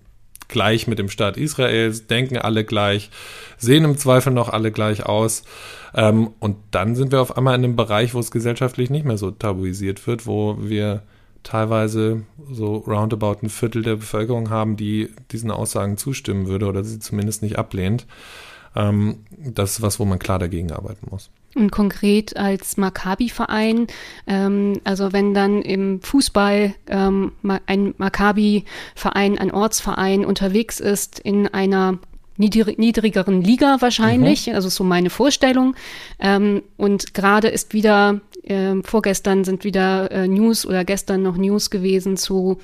gleich 0.48 0.88
mit 0.88 1.00
dem 1.00 1.10
Staat 1.10 1.36
Israels, 1.38 2.08
denken 2.08 2.38
alle 2.38 2.64
gleich, 2.64 3.10
sehen 3.58 3.84
im 3.84 3.98
Zweifel 3.98 4.32
noch 4.32 4.50
alle 4.50 4.72
gleich 4.72 5.06
aus. 5.06 5.44
Ähm, 5.96 6.30
und 6.40 6.58
dann 6.72 6.96
sind 6.96 7.12
wir 7.12 7.22
auf 7.22 7.36
einmal 7.36 7.56
in 7.56 7.64
einem 7.64 7.76
Bereich, 7.76 8.14
wo 8.14 8.20
es 8.20 8.32
gesellschaftlich 8.32 8.90
nicht 8.90 9.06
mehr 9.06 9.18
so 9.18 9.32
tabuisiert 9.32 10.06
wird, 10.08 10.28
wo 10.28 10.58
wir 10.60 11.02
teilweise 11.44 12.24
so 12.52 12.78
roundabout 12.78 13.38
ein 13.44 13.50
Viertel 13.50 13.84
der 13.84 13.98
Bevölkerung 13.98 14.50
haben, 14.50 14.78
die 14.78 15.10
diesen 15.32 15.52
Aussagen 15.52 15.98
zustimmen 15.98 16.48
würde 16.48 16.68
oder 16.68 16.84
sie 16.84 17.00
zumindest 17.00 17.42
nicht 17.44 17.58
ablehnt. 17.58 18.06
Ähm, 18.76 19.20
das 19.38 19.74
ist 19.74 19.82
was, 19.82 20.00
wo 20.00 20.06
man 20.06 20.20
klar 20.20 20.40
dagegen 20.40 20.72
arbeiten 20.72 21.08
muss. 21.10 21.30
Und 21.56 21.72
konkret 21.72 22.36
als 22.36 22.78
Maccabi-Verein, 22.78 23.88
ähm, 24.26 24.80
also 24.84 25.14
wenn 25.14 25.36
dann 25.36 25.62
im 25.62 26.02
Fußball 26.02 26.74
ähm, 26.88 27.34
ein 27.68 27.94
Maccabi-Verein, 27.98 29.38
ein 29.38 29.52
Ortsverein 29.52 30.26
unterwegs 30.26 30.80
ist 30.80 31.20
in 31.20 31.48
einer 31.48 32.00
niedrigeren 32.38 33.42
Liga 33.42 33.78
wahrscheinlich, 33.80 34.48
mhm. 34.48 34.56
also 34.56 34.70
so 34.70 34.84
meine 34.84 35.12
Vorstellung. 35.12 35.76
Ähm, 36.20 36.64
und 36.78 37.14
gerade 37.14 37.50
ist 37.50 37.74
wieder, 37.74 38.22
äh, 38.44 38.76
vorgestern 38.84 39.44
sind 39.44 39.64
wieder 39.64 40.12
äh, 40.12 40.28
News 40.28 40.66
oder 40.66 40.84
gestern 40.86 41.24
noch 41.24 41.38
News 41.38 41.70
gewesen 41.70 42.18
zu 42.18 42.60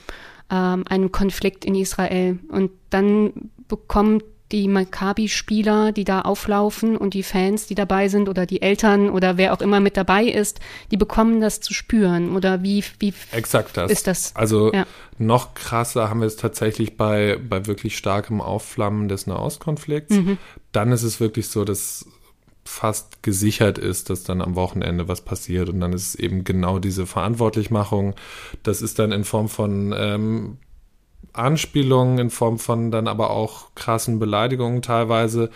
ähm, 0.50 0.84
einem 0.88 1.12
Konflikt 1.12 1.66
in 1.66 1.76
Israel. 1.76 2.40
Und 2.50 2.72
dann 2.90 3.52
bekommt 3.68 4.24
die 4.52 4.68
Maccabi-Spieler, 4.68 5.92
die 5.92 6.04
da 6.04 6.22
auflaufen 6.22 6.98
und 6.98 7.14
die 7.14 7.22
Fans, 7.22 7.68
die 7.68 7.76
dabei 7.76 8.08
sind 8.08 8.28
oder 8.28 8.46
die 8.46 8.62
Eltern 8.62 9.10
oder 9.10 9.38
wer 9.38 9.54
auch 9.54 9.62
immer 9.62 9.80
mit 9.80 9.96
dabei 9.96 10.26
ist, 10.26 10.60
die 10.90 10.98
bekommen 10.98 11.40
das 11.40 11.62
zu 11.62 11.74
spüren 11.74 12.36
oder 12.36 12.64
wie, 12.64 12.84
wie 12.98 13.14
Exakt 13.32 13.78
das. 13.78 13.92
ist 13.92 14.08
das? 14.08 14.36
Also 14.36 14.74
ja. 14.74 14.88
noch 15.20 15.54
krasser 15.54 16.10
haben 16.10 16.22
wir 16.22 16.28
es 16.28 16.36
tatsächlich 16.36 16.98
bei, 16.98 17.40
bei 17.48 17.68
wirklich 17.68 17.96
starkem 17.96 18.42
Aufflammen 18.42 19.08
des 19.08 19.28
Nahostkonflikts. 19.28 20.16
Mhm. 20.16 20.38
Dann 20.72 20.92
ist 20.92 21.04
es 21.04 21.20
wirklich 21.20 21.48
so, 21.50 21.64
dass 21.64 22.08
fast 22.70 23.24
gesichert 23.24 23.78
ist, 23.80 24.10
dass 24.10 24.24
dann 24.24 24.42
am 24.42 24.56
Wochenende 24.56 25.08
was 25.08 25.22
passiert 25.22 25.70
und 25.70 25.80
dann 25.80 25.92
ist 25.92 26.10
es 26.10 26.16
eben 26.16 26.44
genau 26.44 26.78
diese 26.78 27.08
Verantwortlichmachung. 27.08 28.14
Das 28.64 28.82
ist 28.82 29.00
dann 29.00 29.12
in 29.12 29.24
Form 29.24 29.50
von 29.50 29.94
ähm, 29.98 30.58
Anspielungen 31.34 32.20
in 32.20 32.30
Form 32.30 32.60
von 32.60 32.92
dann 32.92 33.08
aber 33.08 33.32
auch 33.32 33.74
krassen 33.76 34.20
Beleidigungen 34.20 34.82
teilweise 34.82 35.50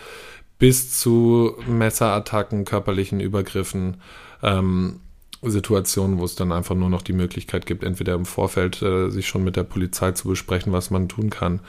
bis 0.58 0.98
zu 0.98 1.54
Messerattacken, 1.66 2.64
körperlichen 2.64 3.20
Übergriffen, 3.20 3.98
ähm, 4.42 5.00
Situationen, 5.42 6.18
wo 6.18 6.24
es 6.24 6.34
dann 6.34 6.52
einfach 6.52 6.74
nur 6.74 6.90
noch 6.90 7.02
die 7.02 7.12
Möglichkeit 7.12 7.66
gibt, 7.66 7.84
entweder 7.84 8.14
im 8.14 8.24
Vorfeld 8.24 8.82
äh, 8.82 9.10
sich 9.10 9.28
schon 9.28 9.44
mit 9.44 9.56
der 9.56 9.64
Polizei 9.64 10.12
zu 10.12 10.28
besprechen, 10.28 10.72
was 10.72 10.90
man 10.90 11.08
tun 11.08 11.30
kann, 11.30 11.60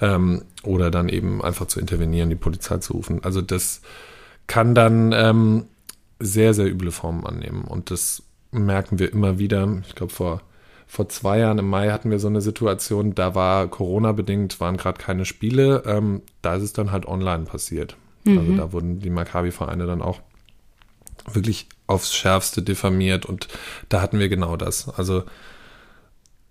ähm, 0.00 0.42
oder 0.62 0.90
dann 0.90 1.08
eben 1.08 1.42
einfach 1.42 1.66
zu 1.66 1.80
intervenieren, 1.80 2.30
die 2.30 2.36
Polizei 2.36 2.78
zu 2.78 2.94
rufen. 2.94 3.24
Also 3.24 3.42
das 3.42 3.82
kann 4.46 4.74
dann 4.74 5.12
ähm, 5.12 5.64
sehr, 6.18 6.54
sehr 6.54 6.70
üble 6.70 6.92
Formen 6.92 7.26
annehmen 7.26 7.64
und 7.64 7.90
das 7.90 8.22
merken 8.52 8.98
wir 8.98 9.12
immer 9.12 9.38
wieder. 9.38 9.82
Ich 9.86 9.94
glaube, 9.94 10.12
vor 10.12 10.42
vor 10.86 11.08
zwei 11.08 11.40
Jahren 11.40 11.58
im 11.58 11.68
Mai 11.68 11.90
hatten 11.90 12.10
wir 12.10 12.20
so 12.20 12.28
eine 12.28 12.40
Situation, 12.40 13.14
da 13.14 13.34
war 13.34 13.66
Corona-bedingt, 13.66 14.60
waren 14.60 14.76
gerade 14.76 14.98
keine 15.02 15.24
Spiele. 15.24 15.82
Ähm, 15.84 16.22
da 16.42 16.54
ist 16.54 16.62
es 16.62 16.72
dann 16.72 16.92
halt 16.92 17.06
online 17.06 17.44
passiert. 17.44 17.96
Also 18.24 18.40
mhm. 18.40 18.46
Also 18.46 18.56
da 18.56 18.72
wurden 18.72 19.00
die 19.00 19.10
Maccabi-Vereine 19.10 19.86
dann 19.86 20.00
auch 20.00 20.20
wirklich 21.32 21.66
aufs 21.88 22.14
Schärfste 22.14 22.62
diffamiert 22.62 23.26
und 23.26 23.48
da 23.88 24.00
hatten 24.00 24.18
wir 24.18 24.28
genau 24.28 24.56
das. 24.56 24.88
Also 24.88 25.24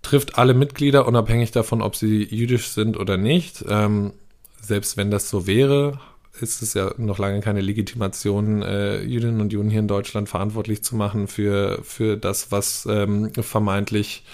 trifft 0.02 0.38
alle 0.38 0.54
Mitglieder, 0.54 1.06
unabhängig 1.06 1.50
davon, 1.50 1.80
ob 1.82 1.96
sie 1.96 2.22
jüdisch 2.24 2.68
sind 2.68 2.98
oder 2.98 3.16
nicht. 3.16 3.64
Ähm, 3.68 4.12
selbst 4.60 4.96
wenn 4.96 5.10
das 5.10 5.30
so 5.30 5.46
wäre, 5.46 5.98
ist 6.40 6.62
es 6.62 6.74
ja 6.74 6.92
noch 6.96 7.18
lange 7.18 7.40
keine 7.40 7.60
Legitimation, 7.60 8.62
äh, 8.62 9.02
Jüdinnen 9.02 9.40
und 9.40 9.52
Juden 9.52 9.70
hier 9.70 9.80
in 9.80 9.88
Deutschland 9.88 10.28
verantwortlich 10.28 10.82
zu 10.82 10.96
machen 10.96 11.28
für, 11.28 11.80
für 11.82 12.16
das, 12.16 12.52
was 12.52 12.86
ähm, 12.90 13.32
vermeintlich 13.34 14.24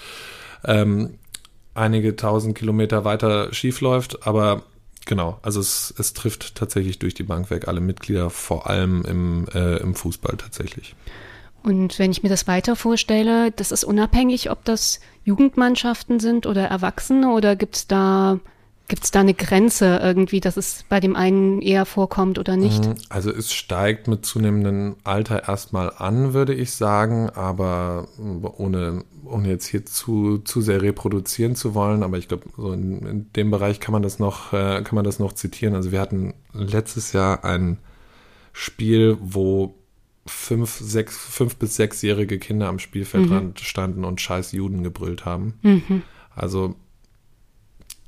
ähm, 0.64 1.18
einige 1.74 2.16
tausend 2.16 2.56
Kilometer 2.56 3.04
weiter 3.04 3.52
schiefläuft. 3.52 4.26
Aber 4.26 4.62
genau, 5.06 5.38
also 5.42 5.60
es, 5.60 5.94
es 5.98 6.12
trifft 6.12 6.54
tatsächlich 6.54 6.98
durch 6.98 7.14
die 7.14 7.22
Bank 7.22 7.50
weg 7.50 7.68
alle 7.68 7.80
Mitglieder, 7.80 8.30
vor 8.30 8.68
allem 8.68 9.04
im, 9.04 9.48
äh, 9.54 9.76
im 9.78 9.94
Fußball 9.94 10.36
tatsächlich. 10.36 10.94
Und 11.62 11.98
wenn 11.98 12.10
ich 12.10 12.22
mir 12.22 12.28
das 12.28 12.48
weiter 12.48 12.74
vorstelle, 12.74 13.52
das 13.52 13.70
ist 13.70 13.84
unabhängig, 13.84 14.50
ob 14.50 14.64
das 14.64 14.98
Jugendmannschaften 15.24 16.18
sind 16.18 16.46
oder 16.46 16.66
Erwachsene 16.66 17.30
oder 17.30 17.54
gibt 17.54 17.76
es 17.76 17.86
da 17.86 18.40
Gibt 18.92 19.04
es 19.04 19.10
da 19.10 19.20
eine 19.20 19.32
Grenze 19.32 20.00
irgendwie, 20.02 20.40
dass 20.40 20.58
es 20.58 20.84
bei 20.86 21.00
dem 21.00 21.16
einen 21.16 21.62
eher 21.62 21.86
vorkommt 21.86 22.38
oder 22.38 22.58
nicht? 22.58 22.84
Mhm. 22.84 22.96
Also 23.08 23.30
es 23.30 23.50
steigt 23.50 24.06
mit 24.06 24.26
zunehmendem 24.26 24.96
Alter 25.02 25.48
erstmal 25.48 25.94
an, 25.96 26.34
würde 26.34 26.52
ich 26.52 26.72
sagen, 26.72 27.30
aber 27.30 28.06
ohne, 28.18 29.02
ohne 29.24 29.48
jetzt 29.48 29.64
hier 29.64 29.86
zu, 29.86 30.40
zu 30.40 30.60
sehr 30.60 30.82
reproduzieren 30.82 31.56
zu 31.56 31.74
wollen, 31.74 32.02
aber 32.02 32.18
ich 32.18 32.28
glaube, 32.28 32.44
so 32.54 32.74
in, 32.74 32.98
in, 33.06 33.32
dem 33.32 33.50
Bereich 33.50 33.80
kann 33.80 33.92
man 33.92 34.02
das 34.02 34.18
noch, 34.18 34.52
äh, 34.52 34.82
kann 34.82 34.94
man 34.94 35.06
das 35.06 35.18
noch 35.18 35.32
zitieren. 35.32 35.74
Also 35.74 35.90
wir 35.90 35.98
hatten 36.02 36.34
letztes 36.52 37.14
Jahr 37.14 37.46
ein 37.46 37.78
Spiel, 38.52 39.16
wo 39.22 39.74
fünf, 40.26 40.70
sechs, 40.70 41.16
fünf 41.16 41.56
bis 41.56 41.76
sechsjährige 41.76 42.38
Kinder 42.38 42.68
am 42.68 42.78
Spielfeldrand 42.78 43.58
mhm. 43.58 43.64
standen 43.64 44.04
und 44.04 44.20
scheiß 44.20 44.52
Juden 44.52 44.82
gebrüllt 44.82 45.24
haben. 45.24 45.54
Mhm. 45.62 46.02
Also 46.34 46.74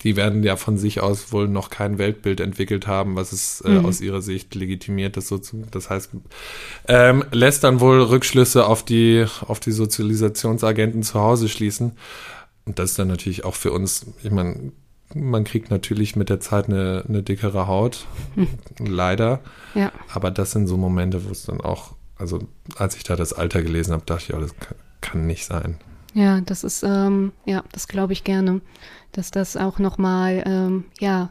die 0.04 0.16
werden 0.16 0.42
ja 0.42 0.56
von 0.56 0.76
sich 0.76 1.00
aus 1.00 1.32
wohl 1.32 1.48
noch 1.48 1.70
kein 1.70 1.96
Weltbild 1.96 2.40
entwickelt 2.40 2.86
haben, 2.86 3.16
was 3.16 3.32
es 3.32 3.62
äh, 3.62 3.70
mhm. 3.70 3.86
aus 3.86 4.02
ihrer 4.02 4.20
Sicht 4.20 4.54
legitimiert, 4.54 5.16
das 5.16 5.28
so 5.28 5.38
zu, 5.38 5.64
das 5.70 5.88
heißt, 5.88 6.10
ähm, 6.88 7.24
lässt 7.32 7.64
dann 7.64 7.80
wohl 7.80 8.02
Rückschlüsse 8.02 8.66
auf 8.66 8.84
die, 8.84 9.24
auf 9.46 9.60
die 9.60 9.72
Sozialisationsagenten 9.72 11.02
zu 11.02 11.18
Hause 11.18 11.48
schließen. 11.48 11.92
Und 12.66 12.78
das 12.78 12.90
ist 12.90 12.98
dann 12.98 13.08
natürlich 13.08 13.44
auch 13.44 13.54
für 13.54 13.72
uns, 13.72 14.06
ich 14.22 14.30
meine, 14.30 14.72
man 15.14 15.44
kriegt 15.44 15.70
natürlich 15.70 16.16
mit 16.16 16.28
der 16.28 16.40
Zeit 16.40 16.66
eine, 16.68 17.04
eine 17.08 17.22
dickere 17.22 17.66
Haut, 17.66 18.06
hm. 18.34 18.48
leider. 18.78 19.40
Ja. 19.74 19.90
Aber 20.12 20.30
das 20.30 20.50
sind 20.50 20.66
so 20.66 20.76
Momente, 20.76 21.24
wo 21.24 21.30
es 21.30 21.44
dann 21.44 21.60
auch, 21.62 21.94
also 22.16 22.40
als 22.76 22.96
ich 22.96 23.04
da 23.04 23.16
das 23.16 23.32
Alter 23.32 23.62
gelesen 23.62 23.94
habe, 23.94 24.04
dachte 24.04 24.24
ich, 24.28 24.34
oh, 24.34 24.40
das 24.40 24.54
kann 25.00 25.26
nicht 25.26 25.46
sein. 25.46 25.78
Ja, 26.14 26.40
das 26.42 26.62
ist, 26.62 26.82
ähm, 26.82 27.32
ja, 27.44 27.64
das 27.72 27.88
glaube 27.88 28.12
ich 28.12 28.22
gerne 28.22 28.60
dass 29.16 29.30
das 29.30 29.56
auch 29.56 29.78
nochmal, 29.78 30.42
ähm, 30.46 30.84
ja, 31.00 31.30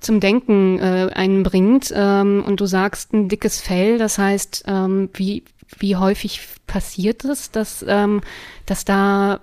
zum 0.00 0.20
Denken 0.20 0.78
äh, 0.78 1.10
einen 1.14 1.42
bringt. 1.42 1.92
Ähm, 1.94 2.44
und 2.46 2.60
du 2.60 2.66
sagst 2.66 3.12
ein 3.12 3.28
dickes 3.28 3.60
Fell, 3.60 3.98
das 3.98 4.18
heißt, 4.18 4.64
ähm, 4.66 5.10
wie, 5.14 5.44
wie 5.78 5.96
häufig 5.96 6.40
passiert 6.66 7.24
es, 7.24 7.50
dass, 7.50 7.84
ähm, 7.86 8.20
dass 8.66 8.84
da 8.84 9.40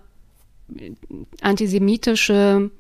antisemitische 1.42 2.72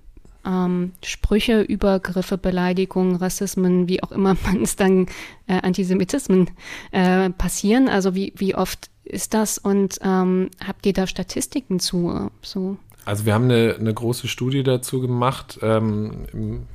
ähm, 0.45 0.93
Sprüche, 1.03 1.61
Übergriffe, 1.61 2.37
Beleidigungen, 2.37 3.15
Rassismen, 3.17 3.87
wie 3.87 4.01
auch 4.01 4.11
immer 4.11 4.35
man 4.45 4.63
es 4.63 4.75
dann, 4.75 5.07
äh, 5.47 5.61
Antisemitismen 5.61 6.49
äh, 6.91 7.29
passieren. 7.31 7.89
Also 7.89 8.15
wie, 8.15 8.33
wie 8.35 8.55
oft 8.55 8.89
ist 9.03 9.33
das 9.33 9.57
und 9.57 9.97
ähm, 10.03 10.49
habt 10.65 10.85
ihr 10.85 10.93
da 10.93 11.07
Statistiken 11.07 11.79
zu? 11.79 12.29
So? 12.41 12.77
Also 13.05 13.25
wir 13.25 13.33
haben 13.33 13.45
eine, 13.45 13.75
eine 13.79 13.93
große 13.93 14.27
Studie 14.27 14.63
dazu 14.63 15.01
gemacht 15.01 15.59
ähm, 15.61 16.25
im, 16.33 16.67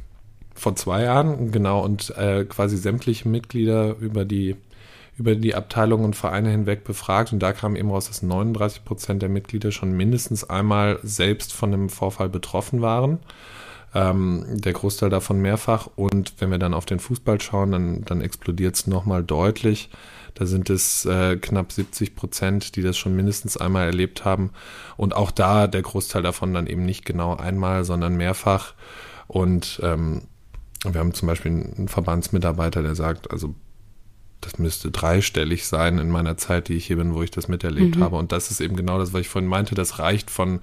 vor 0.54 0.74
zwei 0.74 1.02
Jahren, 1.02 1.52
genau, 1.52 1.84
und 1.84 2.16
äh, 2.16 2.44
quasi 2.44 2.76
sämtliche 2.76 3.28
Mitglieder 3.28 3.96
über 3.98 4.24
die 4.24 4.56
über 5.18 5.34
die 5.34 5.54
Abteilungen 5.54 6.04
und 6.04 6.16
Vereine 6.16 6.50
hinweg 6.50 6.84
befragt 6.84 7.32
und 7.32 7.38
da 7.38 7.52
kam 7.52 7.74
eben 7.74 7.90
raus, 7.90 8.08
dass 8.08 8.22
39 8.22 8.84
Prozent 8.84 9.22
der 9.22 9.30
Mitglieder 9.30 9.72
schon 9.72 9.92
mindestens 9.96 10.48
einmal 10.48 10.98
selbst 11.02 11.54
von 11.54 11.72
einem 11.72 11.88
Vorfall 11.88 12.28
betroffen 12.28 12.82
waren. 12.82 13.18
Ähm, 13.94 14.44
der 14.50 14.74
Großteil 14.74 15.08
davon 15.08 15.40
mehrfach 15.40 15.88
und 15.96 16.34
wenn 16.38 16.50
wir 16.50 16.58
dann 16.58 16.74
auf 16.74 16.84
den 16.84 16.98
Fußball 16.98 17.40
schauen, 17.40 17.72
dann, 17.72 18.04
dann 18.04 18.20
explodiert 18.20 18.74
es 18.74 18.86
nochmal 18.86 19.24
deutlich. 19.24 19.88
Da 20.36 20.44
sind 20.44 20.68
es 20.68 21.06
äh, 21.06 21.36
knapp 21.36 21.72
70 21.72 22.14
Prozent, 22.14 22.76
die 22.76 22.82
das 22.82 22.98
schon 22.98 23.16
mindestens 23.16 23.56
einmal 23.56 23.86
erlebt 23.86 24.26
haben. 24.26 24.50
Und 24.98 25.16
auch 25.16 25.30
da 25.30 25.66
der 25.66 25.80
Großteil 25.80 26.22
davon 26.22 26.52
dann 26.52 26.66
eben 26.66 26.84
nicht 26.84 27.06
genau 27.06 27.34
einmal, 27.34 27.84
sondern 27.84 28.16
mehrfach. 28.16 28.74
Und 29.26 29.80
ähm, 29.82 30.22
wir 30.84 31.00
haben 31.00 31.14
zum 31.14 31.26
Beispiel 31.26 31.50
einen 31.50 31.88
Verbandsmitarbeiter, 31.88 32.82
der 32.82 32.94
sagt, 32.94 33.30
also 33.30 33.54
das 34.42 34.58
müsste 34.58 34.90
dreistellig 34.90 35.66
sein 35.66 35.98
in 35.98 36.10
meiner 36.10 36.36
Zeit, 36.36 36.68
die 36.68 36.74
ich 36.74 36.86
hier 36.86 36.98
bin, 36.98 37.14
wo 37.14 37.22
ich 37.22 37.30
das 37.30 37.48
miterlebt 37.48 37.96
mhm. 37.96 38.02
habe. 38.02 38.16
Und 38.16 38.30
das 38.30 38.50
ist 38.50 38.60
eben 38.60 38.76
genau 38.76 38.98
das, 38.98 39.14
was 39.14 39.22
ich 39.22 39.28
vorhin 39.30 39.48
meinte. 39.48 39.74
Das 39.74 39.98
reicht 39.98 40.30
von 40.30 40.60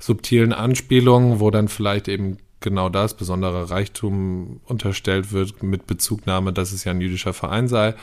subtilen 0.00 0.52
Anspielungen, 0.52 1.38
wo 1.38 1.52
dann 1.52 1.68
vielleicht 1.68 2.08
eben 2.08 2.38
genau 2.58 2.88
das, 2.88 3.14
besonderer 3.14 3.70
Reichtum 3.70 4.60
unterstellt 4.64 5.32
wird 5.32 5.62
mit 5.62 5.86
Bezugnahme, 5.86 6.52
dass 6.52 6.72
es 6.72 6.82
ja 6.82 6.90
ein 6.90 7.00
jüdischer 7.00 7.32
Verein 7.32 7.68
sei, 7.68 7.94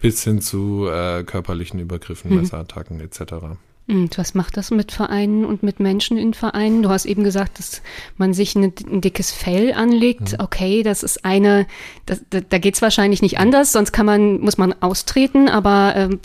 bis 0.00 0.22
hin 0.22 0.40
zu 0.40 0.88
äh, 0.88 1.24
körperlichen 1.24 1.80
Übergriffen, 1.80 2.30
mhm. 2.30 2.40
Messerattacken 2.40 3.00
etc. 3.00 3.56
Mhm, 3.88 4.10
was 4.16 4.34
macht 4.34 4.56
das 4.56 4.72
mit 4.72 4.90
Vereinen 4.90 5.44
und 5.44 5.62
mit 5.62 5.78
Menschen 5.78 6.16
in 6.16 6.34
Vereinen? 6.34 6.82
Du 6.82 6.88
hast 6.88 7.06
eben 7.06 7.22
gesagt, 7.22 7.58
dass 7.58 7.82
man 8.16 8.34
sich 8.34 8.56
ein, 8.56 8.72
ein 8.90 9.00
dickes 9.00 9.30
Fell 9.30 9.72
anlegt. 9.72 10.32
Mhm. 10.32 10.38
Okay, 10.40 10.82
das 10.82 11.02
ist 11.02 11.24
eine, 11.24 11.66
das, 12.04 12.20
da, 12.30 12.40
da 12.40 12.58
geht 12.58 12.74
es 12.74 12.82
wahrscheinlich 12.82 13.22
nicht 13.22 13.38
anders, 13.38 13.72
sonst 13.72 13.92
kann 13.92 14.06
man, 14.06 14.40
muss 14.40 14.58
man 14.58 14.74
austreten, 14.82 15.48
aber 15.48 15.94
ähm, 15.96 16.20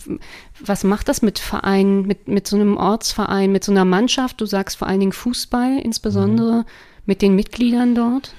was 0.60 0.82
macht 0.82 1.08
das 1.08 1.22
mit 1.22 1.38
Vereinen, 1.38 2.02
mit, 2.06 2.26
mit 2.26 2.48
so 2.48 2.56
einem 2.56 2.76
Ortsverein, 2.76 3.52
mit 3.52 3.62
so 3.62 3.70
einer 3.70 3.84
Mannschaft? 3.84 4.40
Du 4.40 4.46
sagst 4.46 4.76
vor 4.76 4.88
allen 4.88 5.00
Dingen 5.00 5.12
Fußball 5.12 5.78
insbesondere, 5.78 6.58
mhm. 6.58 6.64
mit 7.06 7.22
den 7.22 7.36
Mitgliedern 7.36 7.94
dort? 7.94 8.34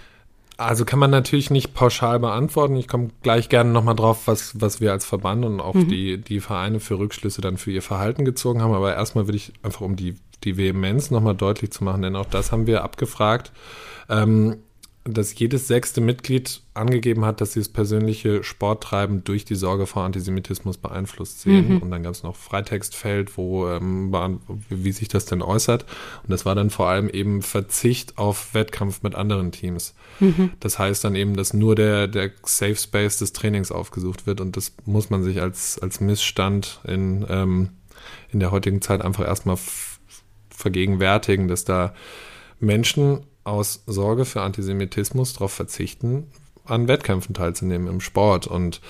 Also 0.57 0.85
kann 0.85 0.99
man 0.99 1.09
natürlich 1.09 1.49
nicht 1.49 1.73
pauschal 1.73 2.19
beantworten. 2.19 2.75
Ich 2.75 2.87
komme 2.87 3.09
gleich 3.21 3.49
gerne 3.49 3.71
nochmal 3.71 3.95
drauf, 3.95 4.27
was, 4.27 4.59
was 4.61 4.81
wir 4.81 4.91
als 4.91 5.05
Verband 5.05 5.45
und 5.45 5.59
auch 5.59 5.73
mhm. 5.73 5.87
die, 5.87 6.17
die 6.19 6.39
Vereine 6.39 6.79
für 6.79 6.99
Rückschlüsse 6.99 7.41
dann 7.41 7.57
für 7.57 7.71
ihr 7.71 7.81
Verhalten 7.81 8.23
gezogen 8.23 8.61
haben. 8.61 8.73
Aber 8.73 8.93
erstmal 8.93 9.27
will 9.27 9.35
ich 9.35 9.53
einfach, 9.63 9.81
um 9.81 9.95
die, 9.95 10.15
die 10.43 10.57
Vehemenz 10.57 11.09
nochmal 11.11 11.35
deutlich 11.35 11.71
zu 11.71 11.83
machen, 11.83 12.03
denn 12.03 12.15
auch 12.15 12.25
das 12.25 12.51
haben 12.51 12.67
wir 12.67 12.83
abgefragt. 12.83 13.51
Ähm, 14.09 14.57
dass 15.05 15.37
jedes 15.37 15.67
sechste 15.67 15.99
Mitglied 15.99 16.61
angegeben 16.73 17.25
hat, 17.25 17.41
dass 17.41 17.53
sie 17.53 17.59
das 17.59 17.67
persönliche 17.67 18.41
Sporttreiben 18.43 19.25
durch 19.25 19.43
die 19.43 19.55
Sorge 19.55 19.85
vor 19.85 20.03
Antisemitismus 20.03 20.77
beeinflusst 20.77 21.41
sehen. 21.41 21.75
Mhm. 21.75 21.77
Und 21.79 21.91
dann 21.91 22.03
gab 22.03 22.13
es 22.13 22.23
noch 22.23 22.37
Freitextfeld, 22.37 23.37
wo 23.37 23.67
ähm, 23.67 24.13
wie 24.69 24.93
sich 24.93 25.09
das 25.09 25.25
denn 25.25 25.41
äußert. 25.41 25.83
Und 26.23 26.31
das 26.31 26.45
war 26.45 26.55
dann 26.55 26.69
vor 26.69 26.87
allem 26.87 27.09
eben 27.09 27.41
Verzicht 27.41 28.17
auf 28.17 28.53
Wettkampf 28.53 29.03
mit 29.03 29.13
anderen 29.13 29.51
Teams. 29.51 29.93
Mhm. 30.21 30.51
Das 30.61 30.79
heißt 30.79 31.03
dann 31.03 31.15
eben, 31.15 31.35
dass 31.35 31.53
nur 31.53 31.75
der, 31.75 32.07
der 32.07 32.31
Safe 32.43 32.77
Space 32.77 33.17
des 33.17 33.33
Trainings 33.33 33.73
aufgesucht 33.73 34.25
wird. 34.25 34.39
Und 34.39 34.55
das 34.55 34.73
muss 34.85 35.09
man 35.09 35.21
sich 35.21 35.41
als, 35.41 35.79
als 35.79 35.99
Missstand 35.99 36.79
in, 36.87 37.25
ähm, 37.29 37.69
in 38.31 38.39
der 38.39 38.51
heutigen 38.51 38.81
Zeit 38.81 39.01
einfach 39.01 39.25
erstmal 39.25 39.57
vergegenwärtigen, 40.49 41.49
dass 41.49 41.65
da 41.65 41.93
Menschen 42.61 43.25
aus 43.43 43.83
Sorge 43.87 44.25
für 44.25 44.41
Antisemitismus 44.41 45.33
darauf 45.33 45.51
verzichten, 45.53 46.27
an 46.65 46.87
Wettkämpfen 46.87 47.33
teilzunehmen 47.33 47.87
im 47.87 48.01
Sport. 48.01 48.47
Und 48.47 48.81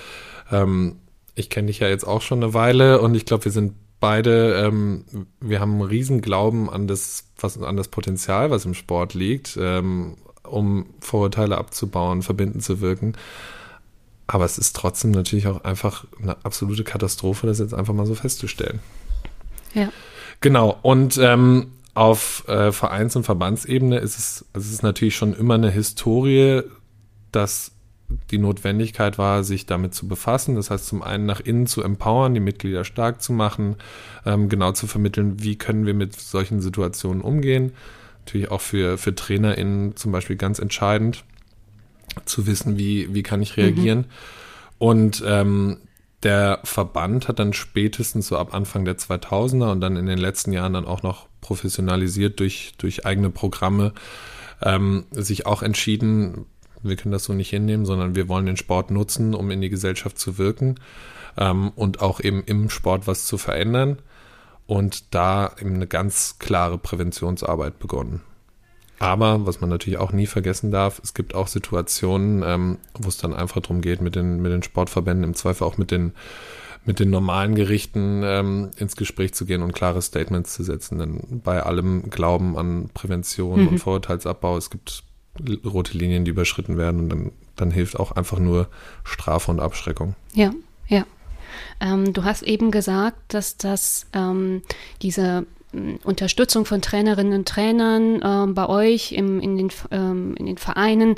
ähm, 0.52 0.98
ich 1.36 1.50
kenne 1.50 1.68
dich 1.68 1.80
ja 1.80 1.88
jetzt 1.88 2.06
auch 2.06 2.22
schon 2.22 2.44
eine 2.44 2.54
Weile 2.54 3.02
und 3.02 3.16
ich 3.16 3.26
glaube, 3.26 3.46
wir 3.46 3.52
sind 3.52 3.74
beide, 4.00 4.56
ähm, 4.56 5.06
wir 5.40 5.60
haben 5.60 5.72
einen 5.72 5.82
riesen 5.82 6.22
Glauben 6.22 6.70
an 6.70 6.88
das, 6.88 7.26
was, 7.40 7.58
an 7.58 7.78
das 7.78 7.88
Potenzial, 7.88 8.52
was 8.52 8.66
im 8.66 8.74
Sport 8.74 9.14
liegt, 9.14 9.58
ähm, 9.60 10.18
um 10.44 10.88
Vorurteile 11.00 11.58
abzubauen, 11.58 12.22
verbinden 12.22 12.60
zu 12.60 12.82
wirken. 12.82 13.14
Aber 14.28 14.46
es 14.46 14.58
ist 14.58 14.76
trotzdem 14.76 15.12
natürlich 15.12 15.48
auch 15.48 15.64
einfach 15.64 16.06
eine 16.22 16.44
absolute 16.44 16.84
Katastrophe, 16.84 17.48
das 17.48 17.60
jetzt 17.60 17.74
einfach 17.74 17.94
mal 17.94 18.06
so 18.06 18.16
festzustellen. 18.16 18.80
Ja. 19.74 19.90
Genau. 20.42 20.78
Und 20.82 21.18
ähm, 21.22 21.72
auf 21.94 22.48
äh, 22.48 22.72
Vereins- 22.72 23.16
und 23.16 23.24
Verbandsebene 23.24 23.98
ist 23.98 24.18
es, 24.18 24.46
es 24.54 24.72
ist 24.72 24.84
natürlich 24.84 25.16
schon 25.16 25.34
immer 25.34 25.56
eine 25.56 25.70
Historie, 25.70 26.64
dass 27.32 27.72
die 28.32 28.38
Notwendigkeit 28.38 29.18
war, 29.18 29.44
sich 29.44 29.66
damit 29.66 29.94
zu 29.94 30.08
befassen. 30.08 30.56
Das 30.56 30.70
heißt, 30.70 30.86
zum 30.86 31.02
einen 31.02 31.26
nach 31.26 31.40
innen 31.40 31.68
zu 31.68 31.82
empowern, 31.84 32.34
die 32.34 32.40
Mitglieder 32.40 32.84
stark 32.84 33.22
zu 33.22 33.34
machen, 33.34 33.76
ähm, 34.26 34.50
genau 34.50 34.72
zu 34.72 34.88
vermitteln, 34.88 35.42
wie 35.42 35.56
können 35.56 35.86
wir 35.86 35.94
mit 35.94 36.20
solchen 36.20 36.62
Situationen 36.62 37.22
umgehen. 37.22 37.74
Natürlich 38.26 38.52
auch 38.52 38.62
für, 38.62 38.98
für 38.98 39.16
TrainerInnen 39.16 39.96
zum 39.96 40.12
Beispiel 40.12 40.36
ganz 40.36 40.60
entscheidend, 40.60 41.24
zu 42.26 42.46
wissen, 42.46 42.78
wie, 42.78 43.14
wie 43.14 43.24
kann 43.24 43.42
ich 43.42 43.58
reagieren. 43.58 44.00
Mhm. 44.00 44.06
Und 44.78 45.24
ähm, 45.26 45.78
der 46.24 46.60
Verband 46.64 47.28
hat 47.28 47.40
dann 47.40 47.54
spätestens 47.54 48.28
so 48.28 48.38
ab 48.38 48.54
Anfang 48.54 48.86
der 48.86 48.98
2000er 48.98 49.72
und 49.72 49.82
dann 49.82 49.98
in 49.98 50.06
den 50.06 50.18
letzten 50.18 50.54
Jahren 50.54 50.74
dann 50.74 50.86
auch 50.86 51.04
noch 51.04 51.28
professionalisiert 51.42 52.40
durch, 52.40 52.74
durch 52.78 53.06
eigene 53.06 53.30
Programme 53.30 53.94
ähm, 54.62 55.06
sich 55.12 55.46
auch 55.46 55.62
entschieden, 55.62 56.46
wir 56.82 56.96
können 56.96 57.12
das 57.14 57.26
so 57.26 57.34
nicht 57.34 57.50
hinnehmen, 57.50 57.86
sondern 57.86 58.16
wir 58.16 58.28
wollen 58.28 58.46
den 58.46 58.58
Sport 58.58 58.92
nutzen, 58.92 59.34
um 59.34 59.52
in 59.52 59.62
die 59.62 59.70
Gesellschaft 59.70 60.20
zu 60.20 60.38
wirken 60.38 60.76
ähm, 61.38 61.72
und 61.76 62.02
auch 62.02 62.20
eben 62.20 62.44
im 62.44 62.70
Sport 62.70 63.08
was 63.08 63.26
zu 63.26 63.38
verändern. 63.38 64.00
Und 64.66 65.14
da 65.14 65.52
eben 65.60 65.76
eine 65.76 65.88
ganz 65.88 66.38
klare 66.40 66.78
Präventionsarbeit 66.78 67.80
begonnen. 67.80 68.22
Aber 69.00 69.46
was 69.46 69.60
man 69.60 69.70
natürlich 69.70 70.00
auch 70.00 70.12
nie 70.12 70.28
vergessen 70.28 70.72
darf, 70.72 71.02
es 71.04 71.14
gibt 71.14 71.36
auch 71.36 71.48
Situationen, 71.48 72.44
ähm, 72.46 72.78
wo 72.98 73.10
es 73.10 73.18
dann 73.18 73.34
einfach 73.34 73.62
darum 73.62 73.82
geht, 73.82 74.02
mit 74.02 74.16
den, 74.16 74.42
mit 74.42 74.52
den 74.52 74.64
Sportverbänden, 74.64 75.24
im 75.24 75.34
Zweifel 75.34 75.66
auch 75.66 75.78
mit 75.78 75.92
den, 75.92 76.14
mit 76.86 77.00
den 77.00 77.10
normalen 77.10 77.56
Gerichten 77.56 78.22
ähm, 78.24 78.72
ins 78.78 78.96
Gespräch 78.96 79.34
zu 79.34 79.46
gehen 79.46 79.62
und 79.62 79.74
klare 79.74 80.02
Statements 80.02 80.54
zu 80.54 80.64
setzen. 80.64 81.00
Denn 81.00 81.42
bei 81.44 81.64
allem 81.64 82.10
Glauben 82.10 82.58
an 82.58 82.90
Prävention 82.94 83.62
mhm. 83.62 83.68
und 83.70 83.80
Vorurteilsabbau, 83.80 84.58
es 84.58 84.70
gibt 84.70 85.04
rote 85.66 85.98
Linien, 85.98 86.26
die 86.26 86.32
überschritten 86.32 86.78
werden 86.78 87.02
und 87.02 87.10
dann, 87.10 87.32
dann 87.56 87.72
hilft 87.72 88.00
auch 88.00 88.12
einfach 88.12 88.40
nur 88.40 88.68
Strafe 89.04 89.52
und 89.52 89.60
Abschreckung. 89.60 90.16
Ja, 90.34 90.52
ja. 90.88 91.06
Ähm, 91.80 92.14
du 92.14 92.24
hast 92.24 92.44
eben 92.44 92.72
gesagt, 92.72 93.34
dass 93.34 93.58
das 93.58 94.08
ähm, 94.14 94.62
diese 95.02 95.46
Unterstützung 96.04 96.66
von 96.66 96.82
Trainerinnen 96.82 97.40
und 97.40 97.48
Trainern 97.48 98.22
ähm, 98.24 98.54
bei 98.54 98.68
euch 98.68 99.12
im, 99.12 99.40
in, 99.40 99.58
den, 99.58 99.70
ähm, 99.92 100.36
in 100.36 100.46
den 100.46 100.58
Vereinen 100.58 101.16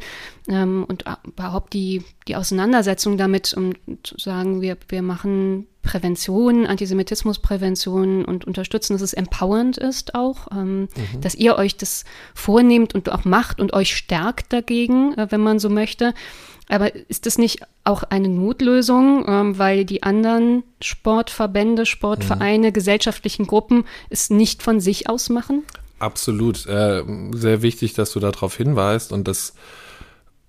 ähm, 0.47 0.86
und 0.88 1.06
überhaupt 1.26 1.74
die, 1.74 2.03
die 2.28 2.36
Auseinandersetzung 2.36 3.18
damit, 3.18 3.53
um 3.53 3.74
zu 4.03 4.18
sagen, 4.18 4.62
wir, 4.62 4.78
wir 4.88 5.01
machen 5.01 5.68
Prävention, 5.82 6.66
Antisemitismusprävention 6.66 8.26
und 8.26 8.45
unterstützen, 8.45 8.93
dass 8.93 9.01
es 9.01 9.14
empowernd 9.14 9.78
ist 9.78 10.16
auch, 10.16 10.47
ähm, 10.51 10.82
mhm. 10.82 11.22
dass 11.22 11.36
ihr 11.36 11.58
euch 11.58 11.78
das 11.78 12.06
vornehmt 12.34 12.95
und 12.95 13.10
auch 13.12 13.24
macht 13.24 13.62
und 13.62 13.74
euch 13.74 13.95
stärkt 13.95 14.51
dagegen, 14.51 15.14
äh, 15.14 15.28
wenn 15.30 15.41
man 15.41 15.60
so 15.60 15.70
möchte. 15.70 16.14
Aber 16.68 16.95
ist 16.95 17.26
das 17.26 17.38
nicht 17.38 17.59
auch 17.84 18.03
eine 18.03 18.28
Notlösung, 18.28 19.26
ähm, 19.28 19.57
weil 19.57 19.86
die 19.86 20.03
anderen 20.03 20.63
Sportverbände, 20.82 21.86
Sportvereine, 21.86 22.70
mhm. 22.70 22.74
gesellschaftlichen 22.74 23.45
Gruppen 23.45 23.86
es 24.09 24.30
nicht 24.30 24.63
von 24.63 24.80
sich 24.80 25.09
aus 25.09 25.30
machen? 25.30 25.63
Absolut. 25.99 26.66
Äh, 26.66 27.03
sehr 27.34 27.61
wichtig, 27.61 27.93
dass 27.93 28.11
du 28.11 28.20
darauf 28.20 28.57
hinweist 28.57 29.11
und 29.11 29.28
das 29.28 29.53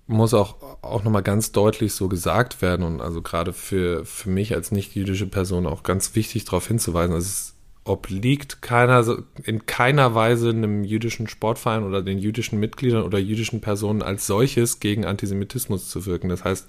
muss 0.07 0.33
auch, 0.33 0.55
auch 0.81 1.03
nochmal 1.03 1.23
ganz 1.23 1.51
deutlich 1.51 1.93
so 1.93 2.07
gesagt 2.07 2.61
werden 2.61 2.85
und 2.85 3.01
also 3.01 3.21
gerade 3.21 3.53
für, 3.53 4.05
für 4.05 4.29
mich 4.29 4.55
als 4.55 4.71
nicht-jüdische 4.71 5.27
Person 5.27 5.67
auch 5.67 5.83
ganz 5.83 6.15
wichtig 6.15 6.45
darauf 6.45 6.67
hinzuweisen. 6.67 7.13
Also 7.13 7.25
es 7.25 7.53
obliegt 7.87 8.61
keiner, 8.61 9.05
in 9.43 9.65
keiner 9.65 10.15
Weise 10.15 10.49
einem 10.49 10.83
jüdischen 10.83 11.27
Sportverein 11.27 11.83
oder 11.83 12.01
den 12.01 12.19
jüdischen 12.19 12.59
Mitgliedern 12.59 13.03
oder 13.03 13.17
jüdischen 13.17 13.61
Personen 13.61 14.01
als 14.01 14.27
solches 14.27 14.79
gegen 14.79 15.05
Antisemitismus 15.05 15.89
zu 15.89 16.05
wirken. 16.05 16.29
Das 16.29 16.43
heißt, 16.43 16.67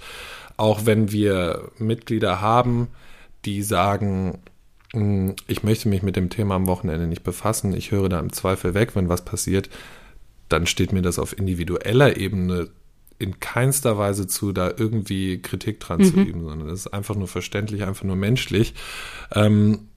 auch 0.57 0.87
wenn 0.87 1.13
wir 1.13 1.71
Mitglieder 1.79 2.41
haben, 2.41 2.89
die 3.45 3.63
sagen, 3.63 4.39
hm, 4.93 5.37
ich 5.47 5.63
möchte 5.63 5.89
mich 5.89 6.03
mit 6.03 6.17
dem 6.17 6.31
Thema 6.31 6.55
am 6.55 6.67
Wochenende 6.67 7.07
nicht 7.07 7.25
befassen, 7.25 7.75
ich 7.75 7.91
höre 7.91 8.09
da 8.09 8.19
im 8.19 8.33
Zweifel 8.33 8.75
weg, 8.75 8.95
wenn 8.95 9.09
was 9.09 9.25
passiert, 9.25 9.69
dann 10.49 10.67
steht 10.67 10.93
mir 10.93 11.03
das 11.03 11.19
auf 11.19 11.37
individueller 11.37 12.17
Ebene 12.17 12.69
in 13.19 13.41
keinster 13.41 13.99
Weise 13.99 14.27
zu, 14.27 14.53
da 14.53 14.73
irgendwie 14.77 15.43
Kritik 15.43 15.81
dran 15.81 16.01
mhm. 16.01 16.05
zu 16.05 16.21
üben, 16.21 16.45
sondern 16.45 16.69
das 16.69 16.81
ist 16.81 16.95
einfach 16.95 17.17
nur 17.17 17.29
verständlich, 17.29 17.83
einfach 17.83 18.05
nur 18.05 18.17
menschlich. 18.17 18.75
Ähm, 19.35 19.88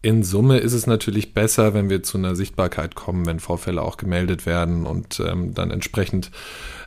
in 0.00 0.22
Summe 0.22 0.58
ist 0.58 0.74
es 0.74 0.86
natürlich 0.86 1.34
besser, 1.34 1.74
wenn 1.74 1.90
wir 1.90 2.02
zu 2.02 2.18
einer 2.18 2.36
Sichtbarkeit 2.36 2.94
kommen, 2.94 3.26
wenn 3.26 3.40
Vorfälle 3.40 3.82
auch 3.82 3.96
gemeldet 3.96 4.46
werden 4.46 4.86
und 4.86 5.20
ähm, 5.20 5.54
dann 5.54 5.70
entsprechend 5.70 6.30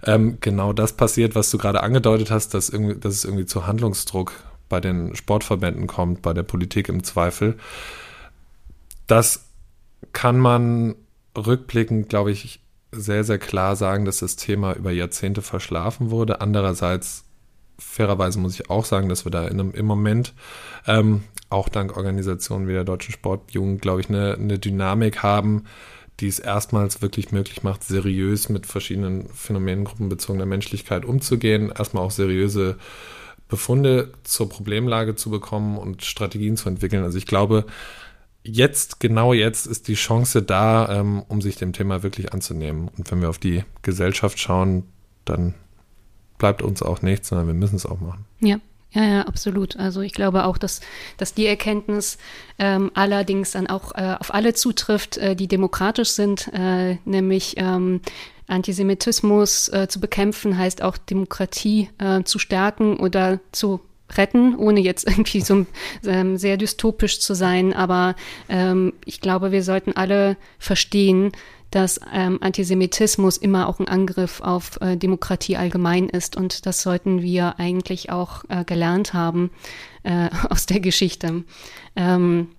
ähm, 0.03 0.37
genau 0.39 0.71
das 0.71 0.93
passiert, 0.93 1.35
was 1.35 1.51
du 1.51 1.57
gerade 1.57 1.83
angedeutet 1.83 2.31
hast, 2.31 2.53
dass, 2.53 2.69
irgendwie, 2.69 2.95
dass 2.95 3.13
es 3.13 3.25
irgendwie 3.25 3.45
zu 3.45 3.67
Handlungsdruck 3.67 4.33
bei 4.69 4.79
den 4.79 5.15
Sportverbänden 5.15 5.87
kommt, 5.87 6.21
bei 6.21 6.33
der 6.33 6.43
Politik 6.43 6.87
im 6.87 7.03
Zweifel. 7.03 7.57
Das 9.07 9.45
kann 10.13 10.39
man 10.39 10.95
rückblickend, 11.37 12.07
glaube 12.07 12.31
ich, 12.31 12.61
sehr, 12.93 13.23
sehr 13.23 13.37
klar 13.37 13.75
sagen, 13.75 14.05
dass 14.05 14.19
das 14.19 14.37
Thema 14.37 14.73
über 14.73 14.91
Jahrzehnte 14.91 15.41
verschlafen 15.41 16.11
wurde. 16.11 16.41
Andererseits, 16.41 17.25
fairerweise 17.77 18.39
muss 18.39 18.53
ich 18.53 18.69
auch 18.69 18.85
sagen, 18.85 19.09
dass 19.09 19.25
wir 19.25 19.31
da 19.31 19.47
in 19.47 19.59
einem, 19.59 19.71
im 19.71 19.85
Moment 19.85 20.33
ähm, 20.87 21.23
auch 21.51 21.69
dank 21.69 21.97
Organisationen 21.97 22.67
wie 22.67 22.73
der 22.73 22.83
Deutschen 22.83 23.11
Sportjugend, 23.11 23.81
glaube 23.81 24.01
ich, 24.01 24.09
eine, 24.09 24.35
eine 24.35 24.59
Dynamik 24.59 25.23
haben, 25.23 25.65
die 26.19 26.27
es 26.27 26.39
erstmals 26.39 27.01
wirklich 27.01 27.31
möglich 27.31 27.63
macht, 27.63 27.83
seriös 27.83 28.49
mit 28.49 28.65
verschiedenen 28.65 29.27
Phänomengruppen 29.29 30.09
bezogener 30.09 30.45
Menschlichkeit 30.45 31.05
umzugehen, 31.05 31.71
erstmal 31.75 32.03
auch 32.03 32.11
seriöse 32.11 32.77
Befunde 33.47 34.13
zur 34.23 34.47
Problemlage 34.47 35.15
zu 35.15 35.29
bekommen 35.29 35.77
und 35.77 36.03
Strategien 36.03 36.57
zu 36.57 36.69
entwickeln. 36.69 37.03
Also 37.03 37.17
ich 37.17 37.25
glaube, 37.25 37.65
jetzt, 38.43 38.99
genau 38.99 39.33
jetzt 39.33 39.65
ist 39.65 39.87
die 39.87 39.95
Chance 39.95 40.41
da, 40.41 40.99
ähm, 40.99 41.23
um 41.27 41.41
sich 41.41 41.57
dem 41.57 41.73
Thema 41.73 42.03
wirklich 42.03 42.33
anzunehmen. 42.33 42.89
Und 42.97 43.11
wenn 43.11 43.21
wir 43.21 43.29
auf 43.29 43.39
die 43.39 43.63
Gesellschaft 43.81 44.39
schauen, 44.39 44.83
dann 45.25 45.53
bleibt 46.37 46.61
uns 46.61 46.81
auch 46.81 47.01
nichts, 47.01 47.27
sondern 47.27 47.47
wir 47.47 47.53
müssen 47.53 47.75
es 47.75 47.85
auch 47.85 47.99
machen. 47.99 48.25
Ja. 48.39 48.59
Ja, 48.93 49.03
ja, 49.03 49.21
absolut. 49.21 49.77
Also 49.77 50.01
ich 50.01 50.11
glaube 50.11 50.43
auch, 50.43 50.57
dass, 50.57 50.81
dass 51.17 51.33
die 51.33 51.45
Erkenntnis 51.45 52.17
ähm, 52.59 52.91
allerdings 52.93 53.51
dann 53.51 53.67
auch 53.67 53.95
äh, 53.95 54.17
auf 54.19 54.33
alle 54.33 54.53
zutrifft, 54.53 55.17
äh, 55.17 55.35
die 55.35 55.47
demokratisch 55.47 56.09
sind, 56.09 56.49
äh, 56.53 56.97
nämlich 57.05 57.55
ähm, 57.57 58.01
Antisemitismus 58.47 59.69
äh, 59.69 59.87
zu 59.87 60.01
bekämpfen 60.01 60.57
heißt 60.57 60.81
auch 60.81 60.97
Demokratie 60.97 61.89
äh, 61.99 62.23
zu 62.23 62.37
stärken 62.37 62.97
oder 62.97 63.39
zu 63.53 63.79
retten, 64.17 64.55
ohne 64.55 64.81
jetzt 64.81 65.07
irgendwie 65.09 65.39
so 65.39 65.65
ähm, 66.05 66.37
sehr 66.37 66.57
dystopisch 66.57 67.21
zu 67.21 67.33
sein. 67.33 67.73
Aber 67.73 68.15
ähm, 68.49 68.93
ich 69.05 69.21
glaube, 69.21 69.53
wir 69.53 69.63
sollten 69.63 69.93
alle 69.95 70.35
verstehen, 70.59 71.31
dass 71.71 71.99
ähm, 72.13 72.37
Antisemitismus 72.41 73.37
immer 73.37 73.67
auch 73.67 73.79
ein 73.79 73.87
Angriff 73.87 74.41
auf 74.41 74.79
äh, 74.81 74.97
Demokratie 74.97 75.55
allgemein 75.57 76.09
ist. 76.09 76.35
Und 76.35 76.65
das 76.65 76.81
sollten 76.81 77.21
wir 77.21 77.59
eigentlich 77.59 78.11
auch 78.11 78.43
äh, 78.49 78.65
gelernt 78.65 79.13
haben 79.13 79.51
äh, 80.03 80.29
aus 80.49 80.65
der 80.65 80.81
Geschichte. 80.81 81.43
Ähm, 81.95 82.49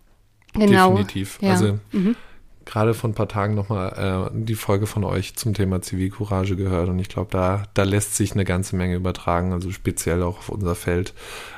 genau. 0.54 0.90
Definitiv. 0.90 1.38
Ja. 1.42 1.50
Also 1.50 1.78
mhm. 1.92 2.16
gerade 2.64 2.94
vor 2.94 3.10
ein 3.10 3.14
paar 3.14 3.28
Tagen 3.28 3.54
nochmal 3.54 4.30
äh, 4.32 4.44
die 4.44 4.54
Folge 4.54 4.86
von 4.86 5.04
euch 5.04 5.36
zum 5.36 5.52
Thema 5.52 5.82
Zivilcourage 5.82 6.56
gehört 6.56 6.88
und 6.88 6.98
ich 6.98 7.10
glaube, 7.10 7.30
da, 7.30 7.64
da 7.74 7.82
lässt 7.82 8.16
sich 8.16 8.32
eine 8.32 8.46
ganze 8.46 8.76
Menge 8.76 8.96
übertragen, 8.96 9.52
also 9.52 9.70
speziell 9.72 10.22
auch 10.22 10.38
auf 10.38 10.48
unser 10.48 10.74
Feld. 10.74 11.12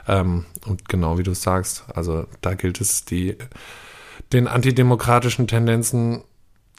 Ähm, 0.08 0.44
und 0.66 0.88
genau 0.88 1.18
wie 1.18 1.22
du 1.22 1.34
sagst, 1.34 1.84
also 1.94 2.26
da 2.40 2.54
gilt 2.54 2.80
es, 2.80 3.04
die, 3.04 3.36
den 4.32 4.48
antidemokratischen 4.48 5.46
Tendenzen 5.46 6.24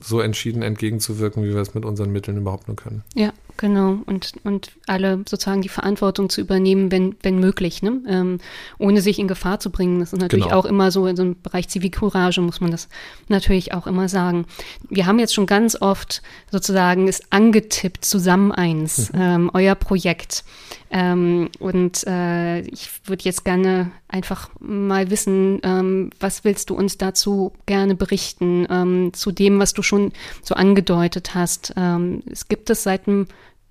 so 0.05 0.19
entschieden 0.21 0.61
entgegenzuwirken, 0.61 1.43
wie 1.43 1.53
wir 1.53 1.61
es 1.61 1.73
mit 1.73 1.83
unseren 1.83 2.11
Mitteln 2.11 2.37
überhaupt 2.37 2.67
nur 2.67 2.75
können. 2.75 3.03
Ja, 3.15 3.33
genau. 3.57 3.97
Und, 4.05 4.33
und 4.43 4.71
alle 4.85 5.23
sozusagen 5.27 5.61
die 5.61 5.69
Verantwortung 5.69 6.29
zu 6.29 6.41
übernehmen, 6.41 6.91
wenn, 6.91 7.15
wenn 7.23 7.39
möglich, 7.39 7.81
ne? 7.81 8.01
Ähm, 8.07 8.37
ohne 8.77 9.01
sich 9.01 9.17
in 9.17 9.27
Gefahr 9.27 9.59
zu 9.59 9.71
bringen. 9.71 9.99
Das 9.99 10.13
ist 10.13 10.19
natürlich 10.19 10.45
genau. 10.45 10.59
auch 10.59 10.65
immer 10.65 10.91
so 10.91 11.07
in 11.07 11.15
so 11.15 11.23
einem 11.23 11.41
Bereich 11.41 11.67
Zivilcourage, 11.69 12.41
muss 12.41 12.61
man 12.61 12.71
das 12.71 12.87
natürlich 13.27 13.73
auch 13.73 13.87
immer 13.87 14.07
sagen. 14.07 14.45
Wir 14.89 15.07
haben 15.07 15.19
jetzt 15.19 15.33
schon 15.33 15.47
ganz 15.47 15.81
oft 15.81 16.21
sozusagen 16.51 17.07
es 17.07 17.31
angetippt, 17.31 18.05
zusammen 18.05 18.51
eins, 18.51 19.11
mhm. 19.11 19.19
ähm, 19.19 19.51
euer 19.53 19.75
Projekt. 19.75 20.43
Ähm, 20.91 21.49
und 21.59 22.05
äh, 22.05 22.61
ich 22.61 22.89
würde 23.05 23.23
jetzt 23.23 23.43
gerne 23.43 23.91
einfach 24.07 24.49
mal 24.59 25.09
wissen, 25.09 25.59
ähm, 25.63 26.09
was 26.19 26.43
willst 26.43 26.69
du 26.69 26.75
uns 26.75 26.97
dazu 26.97 27.53
gerne 27.65 27.95
berichten, 27.95 28.67
ähm, 28.69 29.13
zu 29.13 29.31
dem, 29.31 29.59
was 29.59 29.73
du 29.73 29.81
schon 29.81 30.11
so 30.41 30.55
angedeutet 30.55 31.35
hast. 31.35 31.73
Ähm, 31.75 32.23
es 32.31 32.47
gibt 32.47 32.69
es 32.69 32.83
seit 32.83 33.07
ein 33.07 33.27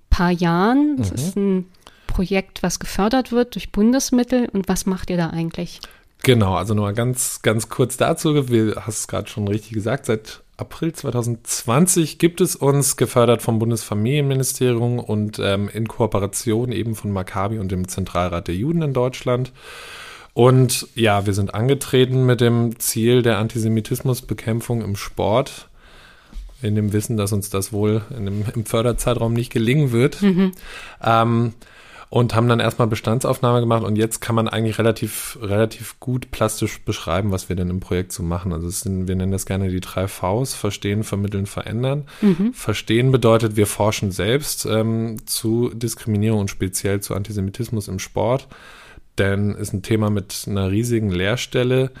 paar 0.09 0.31
Jahren. 0.31 0.97
Es 0.99 1.09
mhm. 1.09 1.15
ist 1.15 1.35
ein 1.35 1.65
Projekt, 2.07 2.63
was 2.63 2.79
gefördert 2.79 3.31
wird 3.31 3.55
durch 3.55 3.71
Bundesmittel. 3.71 4.47
Und 4.51 4.67
was 4.69 4.85
macht 4.85 5.09
ihr 5.09 5.17
da 5.17 5.29
eigentlich? 5.29 5.79
Genau, 6.23 6.55
also 6.55 6.73
nur 6.73 6.91
ganz, 6.93 7.41
ganz 7.41 7.69
kurz 7.69 7.97
dazu. 7.97 8.33
Du 8.33 8.75
hast 8.75 8.99
es 8.99 9.07
gerade 9.07 9.27
schon 9.27 9.47
richtig 9.47 9.73
gesagt. 9.73 10.05
Seit 10.05 10.41
April 10.57 10.93
2020 10.93 12.17
gibt 12.17 12.39
es 12.39 12.55
uns, 12.55 12.95
gefördert 12.97 13.41
vom 13.41 13.59
Bundesfamilienministerium 13.59 14.99
und 14.99 15.39
ähm, 15.39 15.69
in 15.69 15.87
Kooperation 15.87 16.71
eben 16.71 16.95
von 16.95 17.11
Maccabi 17.11 17.59
und 17.59 17.71
dem 17.71 17.87
Zentralrat 17.87 18.47
der 18.47 18.55
Juden 18.55 18.81
in 18.81 18.93
Deutschland. 18.93 19.51
Und 20.35 20.89
ja, 20.95 21.25
wir 21.25 21.33
sind 21.33 21.53
angetreten 21.53 22.25
mit 22.25 22.41
dem 22.41 22.77
Ziel 22.77 23.21
der 23.21 23.37
Antisemitismusbekämpfung 23.37 24.81
im 24.81 24.97
Sport, 24.97 25.69
in 26.61 26.75
dem 26.75 26.91
Wissen, 26.91 27.15
dass 27.15 27.31
uns 27.31 27.49
das 27.49 27.71
wohl 27.71 28.01
dem, 28.09 28.43
im 28.53 28.65
Förderzeitraum 28.65 29.31
nicht 29.31 29.49
gelingen 29.49 29.93
wird. 29.93 30.21
Mhm. 30.21 30.51
Ähm, 31.01 31.53
und 32.09 32.35
haben 32.35 32.49
dann 32.49 32.59
erstmal 32.59 32.89
Bestandsaufnahme 32.89 33.61
gemacht 33.61 33.83
und 33.83 33.95
jetzt 33.95 34.19
kann 34.19 34.35
man 34.35 34.49
eigentlich 34.49 34.77
relativ, 34.77 35.37
relativ 35.41 36.01
gut 36.01 36.31
plastisch 36.31 36.81
beschreiben, 36.81 37.31
was 37.31 37.47
wir 37.47 37.55
denn 37.55 37.69
im 37.69 37.79
Projekt 37.79 38.11
so 38.11 38.21
machen. 38.21 38.51
Also 38.51 38.69
sind, 38.69 39.07
wir 39.07 39.15
nennen 39.15 39.31
das 39.31 39.45
gerne 39.45 39.69
die 39.69 39.79
drei 39.79 40.07
Vs, 40.09 40.53
verstehen, 40.53 41.05
vermitteln, 41.05 41.45
verändern. 41.45 42.07
Mhm. 42.21 42.53
Verstehen 42.53 43.11
bedeutet, 43.11 43.55
wir 43.55 43.67
forschen 43.67 44.11
selbst 44.11 44.65
ähm, 44.65 45.25
zu 45.25 45.71
Diskriminierung 45.73 46.41
und 46.41 46.49
speziell 46.49 46.99
zu 46.99 47.15
Antisemitismus 47.15 47.87
im 47.87 47.99
Sport, 47.99 48.49
denn 49.17 49.51
ist 49.51 49.73
ein 49.73 49.83
Thema 49.83 50.09
mit 50.09 50.45
einer 50.47 50.69
riesigen 50.71 51.09
Leerstelle. 51.09 51.91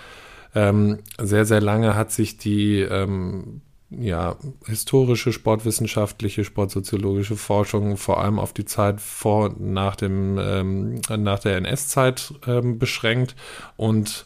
Ähm, 0.53 0.99
sehr, 1.21 1.45
sehr 1.45 1.61
lange 1.61 1.95
hat 1.95 2.11
sich 2.11 2.37
die 2.37 2.79
ähm, 2.79 3.61
ja, 3.89 4.35
historische, 4.65 5.31
sportwissenschaftliche, 5.31 6.43
sportsoziologische 6.43 7.35
Forschung 7.35 7.97
vor 7.97 8.21
allem 8.21 8.39
auf 8.39 8.53
die 8.53 8.65
Zeit 8.65 8.99
vor 8.99 9.45
und 9.45 9.61
nach, 9.61 9.95
dem, 9.95 10.37
ähm, 10.39 11.01
nach 11.09 11.39
der 11.39 11.57
NS-Zeit 11.57 12.33
ähm, 12.47 12.79
beschränkt 12.79 13.35
und 13.77 14.25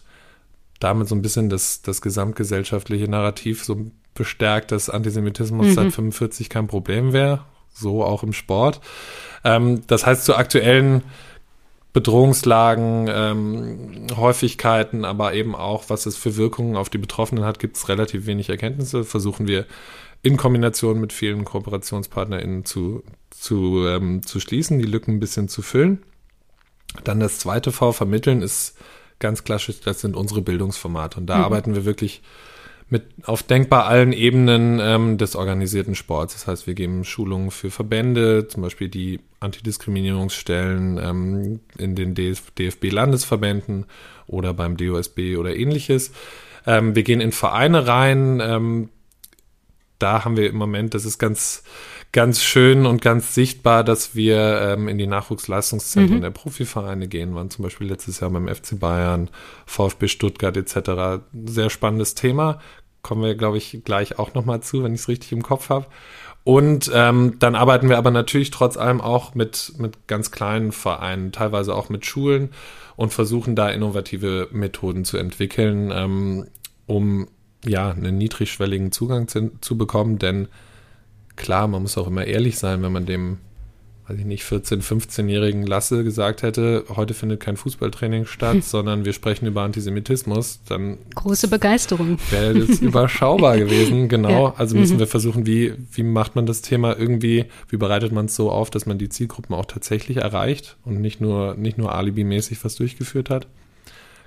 damit 0.80 1.08
so 1.08 1.16
ein 1.16 1.22
bisschen 1.22 1.50
das, 1.50 1.82
das 1.82 2.02
gesamtgesellschaftliche 2.02 3.10
Narrativ 3.10 3.64
so 3.64 3.92
bestärkt, 4.14 4.72
dass 4.72 4.90
Antisemitismus 4.90 5.68
mhm. 5.68 5.74
seit 5.74 5.92
45 5.94 6.50
kein 6.50 6.68
Problem 6.68 7.14
wäre, 7.14 7.42
so 7.74 8.04
auch 8.04 8.24
im 8.24 8.34
Sport. 8.34 8.80
Ähm, 9.44 9.82
das 9.88 10.06
heißt, 10.06 10.26
zu 10.26 10.36
aktuellen 10.36 11.04
Bedrohungslagen, 11.92 13.08
ähm, 13.10 14.08
Häufigkeiten, 14.16 15.06
aber 15.06 15.34
eben 15.34 15.56
auch, 15.56 15.86
was 15.88 16.06
es 16.06 16.16
für 16.16 16.38
Wirkungen 16.38 16.76
auf 16.76 16.90
die 16.90 17.00
Betroffenen 17.00 17.46
hat, 17.46 17.58
gibt 17.58 17.78
es 17.78 17.90
relativ 17.90 18.28
wenig 18.28 18.50
Erkenntnisse. 18.50 19.04
Versuchen 19.04 19.48
wir 19.48 19.66
in 20.22 20.38
Kombination 20.38 21.00
mit 21.00 21.14
vielen 21.14 21.46
KooperationspartnerInnen 21.46 22.66
zu, 22.66 23.04
zu, 23.32 23.88
ähm, 23.88 24.24
zu 24.24 24.40
schließen, 24.40 24.78
die 24.78 24.86
Lücken 24.86 25.16
ein 25.16 25.20
bisschen 25.20 25.48
zu 25.48 25.62
füllen. 25.62 26.04
Dann 27.04 27.20
das 27.20 27.40
zweite 27.40 27.72
V, 27.72 27.92
vermitteln, 27.92 28.42
ist 28.42 28.78
ganz 29.20 29.44
klassisch, 29.44 29.80
das 29.82 30.02
sind 30.02 30.16
unsere 30.16 30.42
Bildungsformate. 30.42 31.20
Und 31.20 31.28
da 31.28 31.38
mhm. 31.38 31.44
arbeiten 31.44 31.76
wir 31.76 31.86
wirklich 31.86 32.22
mit 32.90 33.04
auf 33.24 33.44
denkbar 33.44 33.86
allen 33.86 34.14
Ebenen 34.14 34.80
ähm, 34.82 35.18
des 35.18 35.36
organisierten 35.36 35.96
Sports. 35.96 36.34
Das 36.34 36.48
heißt, 36.48 36.68
wir 36.68 36.74
geben 36.74 37.04
Schulungen 37.04 37.52
für 37.52 37.70
Verbände, 37.70 38.48
zum 38.48 38.64
Beispiel 38.64 38.90
die 38.90 39.20
Antidiskriminierungsstellen 39.40 40.98
ähm, 40.98 41.60
in 41.78 41.96
den 41.96 42.16
DFB-Landesverbänden 42.16 43.86
oder 44.26 44.54
beim 44.54 44.76
DOSB 44.76 45.38
oder 45.38 45.56
ähnliches. 45.56 46.12
Ähm, 46.66 46.96
wir 46.96 47.04
gehen 47.04 47.22
in 47.22 47.32
Vereine 47.32 47.88
rein. 47.88 48.42
Ähm, 48.42 48.90
da 50.00 50.26
haben 50.26 50.38
wir 50.38 50.50
im 50.50 50.56
Moment, 50.56 50.94
das 50.94 51.06
ist 51.06 51.20
ganz 51.20 51.64
ganz 52.12 52.42
schön 52.42 52.86
und 52.86 53.02
ganz 53.02 53.36
sichtbar, 53.36 53.84
dass 53.84 54.16
wir 54.16 54.62
ähm, 54.62 54.88
in 54.88 54.98
die 54.98 55.08
Nachwuchsleistungszentren 55.08 56.18
mhm. 56.18 56.24
der 56.24 56.32
Profivereine 56.32 57.08
gehen, 57.08 57.36
waren 57.36 57.50
zum 57.50 57.64
Beispiel 57.64 57.88
letztes 57.88 58.20
Jahr 58.20 58.32
beim 58.32 58.48
FC 58.48 58.80
Bayern, 58.80 59.30
VfB 59.66 60.08
Stuttgart 60.08 60.58
etc. 60.58 61.24
Sehr 61.46 61.70
spannendes 61.70 62.16
Thema. 62.16 62.60
Kommen 63.02 63.24
wir, 63.24 63.36
glaube 63.36 63.58
ich, 63.58 63.82
gleich 63.86 64.18
auch 64.18 64.34
nochmal 64.34 64.62
zu, 64.62 64.84
wenn 64.84 64.94
ich 64.94 65.02
es 65.02 65.08
richtig 65.08 65.32
im 65.32 65.44
Kopf 65.44 65.70
habe. 65.70 65.86
Und 66.44 66.90
ähm, 66.94 67.36
dann 67.38 67.56
arbeiten 67.56 67.90
wir 67.90 67.98
aber 67.98 68.12
natürlich 68.12 68.50
trotz 68.50 68.76
allem 68.76 69.02
auch 69.02 69.36
mit, 69.36 69.74
mit 69.78 70.08
ganz 70.08 70.32
kleinen 70.32 70.72
Vereinen, 70.72 71.32
teilweise 71.32 71.76
auch 71.76 71.90
mit 71.90 72.06
Schulen 72.06 72.50
und 72.96 73.14
versuchen 73.14 73.56
da 73.56 73.70
innovative 73.70 74.48
Methoden 74.52 75.06
zu 75.06 75.18
entwickeln, 75.18 75.92
ähm, 75.94 76.48
um 76.88 77.28
ja 77.64 77.92
einen 77.92 78.18
niedrigschwelligen 78.18 78.92
Zugang 78.92 79.28
zu, 79.28 79.52
zu 79.62 79.78
bekommen, 79.78 80.18
denn 80.18 80.48
klar, 81.40 81.68
man 81.68 81.82
muss 81.82 81.98
auch 81.98 82.06
immer 82.06 82.26
ehrlich 82.26 82.60
sein, 82.60 82.84
wenn 82.84 82.92
man 82.92 83.08
dem, 83.08 83.38
weiß 84.08 84.20
ich 84.20 84.26
nicht, 84.26 84.44
14-, 84.44 84.84
15-jährigen 84.84 85.66
Lasse 85.66 86.04
gesagt 86.04 86.44
hätte, 86.44 86.84
heute 86.90 87.16
findet 87.16 87.40
kein 87.40 87.58
Fußballtraining 87.58 88.26
statt, 88.26 88.54
hm. 88.54 88.62
sondern 88.62 89.06
wir 89.06 89.14
sprechen 89.14 89.48
über 89.48 89.64
Antisemitismus, 89.64 90.60
dann 90.68 91.00
große 91.16 91.48
Begeisterung. 91.48 92.20
Wäre 92.30 92.54
das 92.54 92.80
überschaubar 92.82 93.58
gewesen, 93.58 94.10
genau. 94.10 94.50
Ja. 94.50 94.54
Also 94.58 94.76
müssen 94.76 94.98
mhm. 94.98 95.00
wir 95.00 95.08
versuchen, 95.08 95.48
wie, 95.48 95.74
wie 95.92 96.04
macht 96.04 96.36
man 96.36 96.46
das 96.46 96.62
Thema 96.62 96.96
irgendwie, 96.96 97.46
wie 97.70 97.78
bereitet 97.78 98.12
man 98.12 98.26
es 98.26 98.36
so 98.36 98.52
auf, 98.52 98.70
dass 98.70 98.86
man 98.86 99.00
die 99.00 99.10
Zielgruppen 99.10 99.56
auch 99.56 99.66
tatsächlich 99.66 100.18
erreicht 100.18 100.78
und 100.86 101.02
nicht 101.02 101.22
nur, 101.22 101.56
nicht 101.56 101.80
nur 101.80 101.96
alibimäßig 101.96 102.64
was 102.64 102.76
durchgeführt 102.76 103.32
hat. 103.32 103.48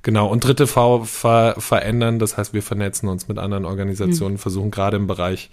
Genau, 0.02 0.26
und 0.26 0.42
dritte 0.42 0.66
V 0.66 1.04
ver 1.04 1.54
verändern, 1.58 2.18
das 2.18 2.36
heißt, 2.36 2.54
wir 2.54 2.62
vernetzen 2.62 3.08
uns 3.08 3.28
mit 3.28 3.38
anderen 3.38 3.64
Organisationen, 3.64 4.34
mhm. 4.34 4.38
versuchen 4.38 4.72
gerade 4.72 4.96
im 4.96 5.06
Bereich 5.06 5.50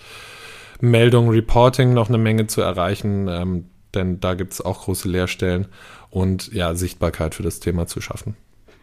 Meldung, 0.80 1.30
Reporting 1.30 1.94
noch 1.94 2.10
eine 2.10 2.18
Menge 2.18 2.48
zu 2.48 2.62
erreichen, 2.62 3.28
ähm, 3.28 3.66
denn 3.94 4.20
da 4.20 4.34
gibt 4.36 4.54
es 4.54 4.62
auch 4.62 4.84
große 4.84 5.10
Leerstellen 5.10 5.68
und 6.10 6.52
ja, 6.54 6.76
Sichtbarkeit 6.76 7.36
für 7.36 7.44
das 7.44 7.60
Thema 7.60 7.88
zu 7.88 8.02
schaffen. 8.02 8.36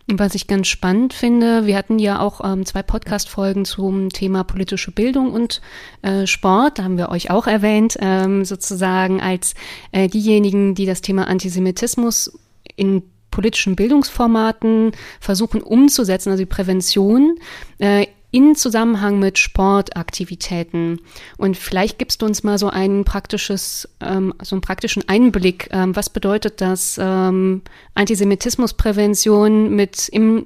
Was 0.09 0.37
ich 0.37 0.47
ganz 0.47 0.69
spannend 0.69 1.15
finde, 1.15 1.67
wir 1.67 1.77
hatten 1.77 1.99
ja 1.99 2.21
auch 2.21 2.41
ähm, 2.45 2.65
zwei 2.65 2.85
Podcast-Folgen 2.85 3.65
zum 3.65 4.11
Thema 4.11 4.45
politische 4.45 4.93
Bildung 4.93 5.33
und 5.33 5.61
äh, 6.03 6.29
Sport. 6.29 6.79
Da 6.79 6.85
haben 6.85 6.97
wir 6.97 7.09
euch 7.09 7.31
auch 7.31 7.49
erwähnt, 7.49 7.97
ähm, 8.01 8.45
sozusagen 8.45 9.21
als 9.21 9.55
äh, 9.91 10.07
diejenigen, 10.07 10.77
die 10.77 10.87
das 10.87 11.01
Thema 11.01 11.27
Antisemitismus 11.27 12.39
in 12.77 13.03
politischen 13.33 13.75
Bildungsformaten 13.75 14.93
versuchen 15.19 15.61
umzusetzen, 15.61 16.31
also 16.31 16.41
die 16.41 16.47
Prävention 16.47 17.39
äh, 17.79 18.07
in 18.31 18.55
Zusammenhang 18.55 19.19
mit 19.19 19.39
Sportaktivitäten. 19.39 21.01
Und 21.37 21.57
vielleicht 21.57 21.99
gibst 21.99 22.23
du 22.23 22.27
uns 22.27 22.43
mal 22.43 22.59
so 22.59 22.69
ein 22.69 23.05
praktisches, 23.05 23.89
ähm, 24.01 24.35
so 24.43 24.57
einen 24.57 24.63
praktischen 24.63 25.09
Einblick. 25.09 25.69
Ähm, 25.73 25.95
was 25.95 26.11
bedeutet 26.11 26.61
das 26.61 26.99
ähm, 27.01 27.63
Antisemitismusprävention 27.95 29.71
mit 29.71 30.09
im 30.09 30.45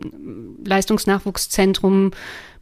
Leistungsnachwuchszentrum 0.65 2.13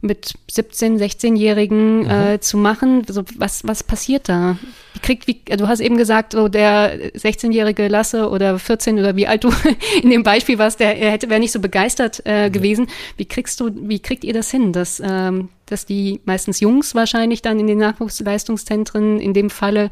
mit 0.01 0.33
17, 0.49 0.97
16-Jährigen 0.97 2.03
mhm. 2.03 2.09
äh, 2.09 2.39
zu 2.39 2.57
machen? 2.57 3.03
Also 3.07 3.23
was, 3.35 3.67
was 3.67 3.83
passiert 3.83 4.29
da? 4.29 4.57
Wie 4.93 4.99
kriegt, 4.99 5.27
wie, 5.27 5.41
du 5.57 5.67
hast 5.67 5.81
eben 5.81 5.97
gesagt, 5.97 6.33
so 6.33 6.47
der 6.47 7.13
16-jährige 7.13 7.87
Lasse 7.87 8.29
oder 8.29 8.57
14 8.57 8.99
oder 8.99 9.15
wie 9.15 9.27
alt 9.27 9.43
du 9.43 9.51
in 10.01 10.09
dem 10.09 10.23
Beispiel 10.23 10.57
warst, 10.57 10.79
der 10.79 10.97
er 10.97 11.11
hätte 11.11 11.29
wäre 11.29 11.39
nicht 11.39 11.51
so 11.51 11.59
begeistert 11.59 12.25
äh, 12.25 12.49
gewesen. 12.49 12.87
Wie 13.17 13.25
kriegst 13.25 13.59
du, 13.59 13.71
wie 13.73 13.99
kriegt 13.99 14.23
ihr 14.23 14.33
das 14.33 14.49
hin, 14.51 14.71
dass, 14.71 15.01
ähm, 15.05 15.49
dass 15.65 15.85
die 15.85 16.21
meistens 16.25 16.59
Jungs 16.59 16.95
wahrscheinlich 16.95 17.41
dann 17.41 17.59
in 17.59 17.67
den 17.67 17.79
Nachwuchsleistungszentren 17.79 19.19
in 19.19 19.33
dem 19.33 19.49
Falle 19.49 19.89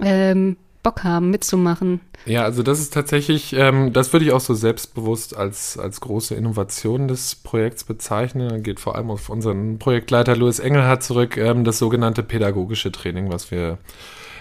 ähm, 0.00 0.56
Bock 0.82 1.04
haben, 1.04 1.30
mitzumachen. 1.30 2.00
Ja, 2.26 2.44
also 2.44 2.62
das 2.62 2.80
ist 2.80 2.94
tatsächlich, 2.94 3.52
ähm, 3.54 3.92
das 3.92 4.12
würde 4.12 4.24
ich 4.24 4.32
auch 4.32 4.40
so 4.40 4.54
selbstbewusst 4.54 5.36
als, 5.36 5.78
als 5.78 6.00
große 6.00 6.34
Innovation 6.34 7.08
des 7.08 7.34
Projekts 7.34 7.84
bezeichnen. 7.84 8.62
Geht 8.62 8.80
vor 8.80 8.96
allem 8.96 9.10
auf 9.10 9.28
unseren 9.28 9.78
Projektleiter 9.78 10.36
Louis 10.36 10.58
Engelhardt 10.58 11.02
zurück, 11.02 11.36
ähm, 11.36 11.64
das 11.64 11.78
sogenannte 11.78 12.22
pädagogische 12.22 12.92
Training, 12.92 13.30
was 13.30 13.50
wir 13.50 13.78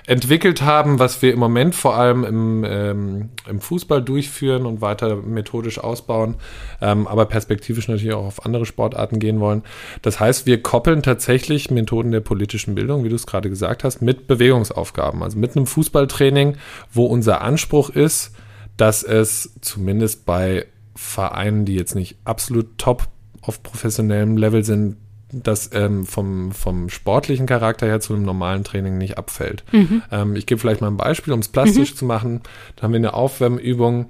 entwickelt 0.08 0.62
haben, 0.62 1.00
was 1.00 1.22
wir 1.22 1.34
im 1.34 1.39
Moment 1.39 1.76
vor 1.76 1.95
allem 1.95 2.24
im, 2.24 2.66
ähm, 2.68 3.30
im 3.47 3.60
Fußball 3.60 4.02
durchführen 4.02 4.66
und 4.66 4.82
weiter 4.82 5.16
methodisch 5.16 5.80
ausbauen, 5.80 6.36
ähm, 6.82 7.08
aber 7.08 7.26
perspektivisch 7.26 7.88
natürlich 7.88 8.14
auch 8.14 8.26
auf 8.26 8.45
andere 8.45 8.66
Sportarten 8.66 9.20
gehen 9.20 9.39
wollen. 9.39 9.64
Das 10.02 10.20
heißt, 10.20 10.45
wir 10.45 10.62
koppeln 10.62 11.04
tatsächlich 11.04 11.72
Methoden 11.72 12.12
der 12.12 12.22
politischen 12.22 12.76
Bildung, 12.76 13.04
wie 13.04 13.10
du 13.10 13.16
es 13.16 13.28
gerade 13.28 13.50
gesagt 13.50 13.84
hast, 13.84 14.02
mit 14.02 14.28
Bewegungsaufgaben, 14.28 15.24
also 15.24 15.38
mit 15.38 15.56
einem 15.56 15.66
Fußballtraining, 15.66 16.58
wo 16.91 17.06
unser 17.06 17.41
Anspruch 17.41 17.89
ist, 17.89 18.36
dass 18.78 19.04
es 19.04 19.56
zumindest 19.62 20.26
bei 20.26 20.66
Vereinen, 20.95 21.66
die 21.66 21.76
jetzt 21.76 21.95
nicht 21.95 22.18
absolut 22.24 22.78
top 22.78 23.08
auf 23.41 23.64
professionellem 23.64 24.38
Level 24.38 24.64
sind, 24.64 24.97
das 25.32 25.69
ähm, 25.73 26.05
vom, 26.05 26.51
vom 26.51 26.89
sportlichen 26.89 27.45
Charakter 27.45 27.86
her 27.86 27.99
zu 27.99 28.13
einem 28.13 28.23
normalen 28.23 28.63
Training 28.63 28.97
nicht 28.97 29.17
abfällt. 29.17 29.63
Mhm. 29.71 30.01
Ähm, 30.11 30.36
ich 30.36 30.45
gebe 30.45 30.59
vielleicht 30.59 30.82
mal 30.82 30.88
ein 30.88 30.97
Beispiel, 30.97 31.34
um 31.34 31.39
es 31.39 31.47
plastisch 31.47 31.93
mhm. 31.93 31.97
zu 31.97 32.05
machen. 32.05 32.41
Da 32.75 32.84
haben 32.84 32.93
wir 32.93 32.97
eine 32.97 33.13
Aufwärmübung, 33.13 34.07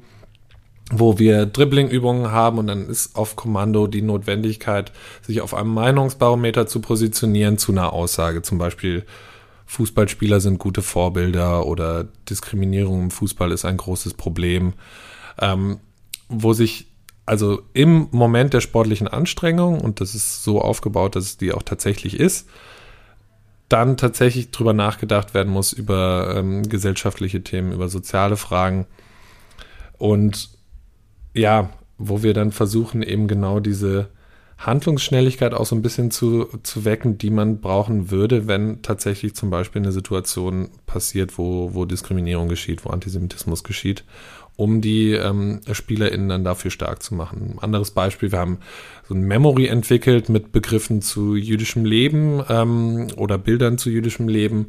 wo 0.91 1.19
wir 1.19 1.45
Dribbling-Übungen 1.45 2.31
haben 2.31 2.57
und 2.57 2.67
dann 2.67 2.87
ist 2.87 3.15
auf 3.15 3.35
Kommando 3.35 3.87
die 3.87 4.01
Notwendigkeit, 4.01 4.91
sich 5.21 5.41
auf 5.41 5.53
einem 5.53 5.73
Meinungsbarometer 5.73 6.67
zu 6.67 6.79
positionieren 6.79 7.57
zu 7.57 7.71
einer 7.71 7.93
Aussage. 7.93 8.41
Zum 8.41 8.57
Beispiel, 8.57 9.05
Fußballspieler 9.65 10.39
sind 10.39 10.57
gute 10.57 10.81
Vorbilder 10.81 11.67
oder 11.67 12.07
Diskriminierung 12.27 13.03
im 13.03 13.11
Fußball 13.11 13.51
ist 13.51 13.65
ein 13.65 13.77
großes 13.77 14.15
Problem. 14.15 14.73
Ähm, 15.39 15.79
wo 16.29 16.53
sich 16.53 16.88
also 17.29 17.61
im 17.73 18.07
Moment 18.09 18.55
der 18.55 18.59
sportlichen 18.59 19.07
Anstrengung, 19.07 19.81
und 19.81 20.01
das 20.01 20.15
ist 20.15 20.43
so 20.43 20.59
aufgebaut, 20.63 21.15
dass 21.15 21.25
es 21.25 21.37
die 21.37 21.53
auch 21.53 21.61
tatsächlich 21.61 22.19
ist, 22.19 22.49
dann 23.67 23.97
tatsächlich 23.97 24.49
drüber 24.49 24.73
nachgedacht 24.73 25.35
werden 25.35 25.53
muss 25.53 25.71
über 25.71 26.33
ähm, 26.35 26.67
gesellschaftliche 26.67 27.43
Themen, 27.43 27.71
über 27.71 27.87
soziale 27.87 28.35
Fragen. 28.35 28.87
Und 29.99 30.49
ja, 31.35 31.69
wo 31.99 32.23
wir 32.23 32.33
dann 32.33 32.51
versuchen, 32.51 33.03
eben 33.03 33.27
genau 33.27 33.59
diese 33.59 34.09
Handlungsschnelligkeit 34.57 35.53
auch 35.53 35.67
so 35.67 35.75
ein 35.75 35.83
bisschen 35.83 36.09
zu, 36.09 36.45
zu 36.63 36.83
wecken, 36.83 37.19
die 37.19 37.29
man 37.29 37.61
brauchen 37.61 38.09
würde, 38.09 38.47
wenn 38.47 38.81
tatsächlich 38.81 39.35
zum 39.35 39.51
Beispiel 39.51 39.83
eine 39.83 39.91
Situation 39.91 40.69
passiert, 40.87 41.37
wo, 41.37 41.75
wo 41.75 41.85
Diskriminierung 41.85 42.49
geschieht, 42.49 42.85
wo 42.85 42.89
Antisemitismus 42.89 43.63
geschieht 43.63 44.03
um 44.59 44.81
die 44.81 45.13
ähm, 45.13 45.61
SpielerInnen 45.71 46.27
dann 46.27 46.43
dafür 46.43 46.69
stark 46.69 47.01
zu 47.01 47.15
machen. 47.15 47.53
Ein 47.53 47.59
anderes 47.59 47.91
Beispiel, 47.91 48.33
wir 48.33 48.39
haben 48.39 48.57
so 49.07 49.15
ein 49.15 49.21
Memory 49.21 49.67
entwickelt 49.67 50.27
mit 50.27 50.51
Begriffen 50.51 51.01
zu 51.01 51.37
jüdischem 51.37 51.85
Leben 51.85 52.43
ähm, 52.49 53.07
oder 53.15 53.37
Bildern 53.37 53.77
zu 53.77 53.89
jüdischem 53.89 54.27
Leben, 54.27 54.67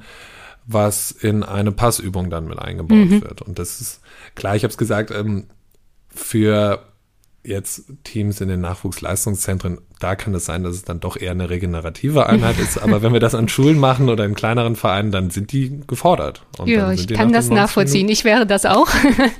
was 0.64 1.10
in 1.10 1.42
eine 1.42 1.72
Passübung 1.72 2.30
dann 2.30 2.46
mit 2.46 2.60
eingebaut 2.60 3.10
mhm. 3.10 3.22
wird. 3.22 3.42
Und 3.42 3.58
das 3.58 3.80
ist, 3.80 4.00
klar, 4.36 4.54
ich 4.54 4.62
habe 4.62 4.70
es 4.70 4.78
gesagt, 4.78 5.10
ähm, 5.10 5.46
für 6.08 6.84
jetzt 7.42 7.84
Teams 8.04 8.40
in 8.40 8.48
den 8.48 8.60
Nachwuchsleistungszentren, 8.60 9.78
da 9.98 10.14
kann 10.14 10.34
es 10.34 10.44
sein, 10.44 10.62
dass 10.62 10.74
es 10.74 10.82
dann 10.82 11.00
doch 11.00 11.16
eher 11.16 11.30
eine 11.30 11.48
regenerative 11.48 12.26
Einheit 12.26 12.58
ist. 12.58 12.78
Aber 12.78 13.02
wenn 13.02 13.12
wir 13.12 13.20
das 13.20 13.34
an 13.34 13.48
Schulen 13.48 13.78
machen 13.78 14.08
oder 14.08 14.24
in 14.24 14.34
kleineren 14.34 14.76
Vereinen, 14.76 15.10
dann 15.10 15.30
sind 15.30 15.52
die 15.52 15.80
gefordert. 15.86 16.42
Und 16.58 16.68
ja, 16.68 16.92
ich 16.92 17.06
kann 17.08 17.32
das 17.32 17.48
nachvollziehen. 17.48 18.08
Ich 18.08 18.24
wäre 18.24 18.46
das 18.46 18.66
auch. 18.66 18.88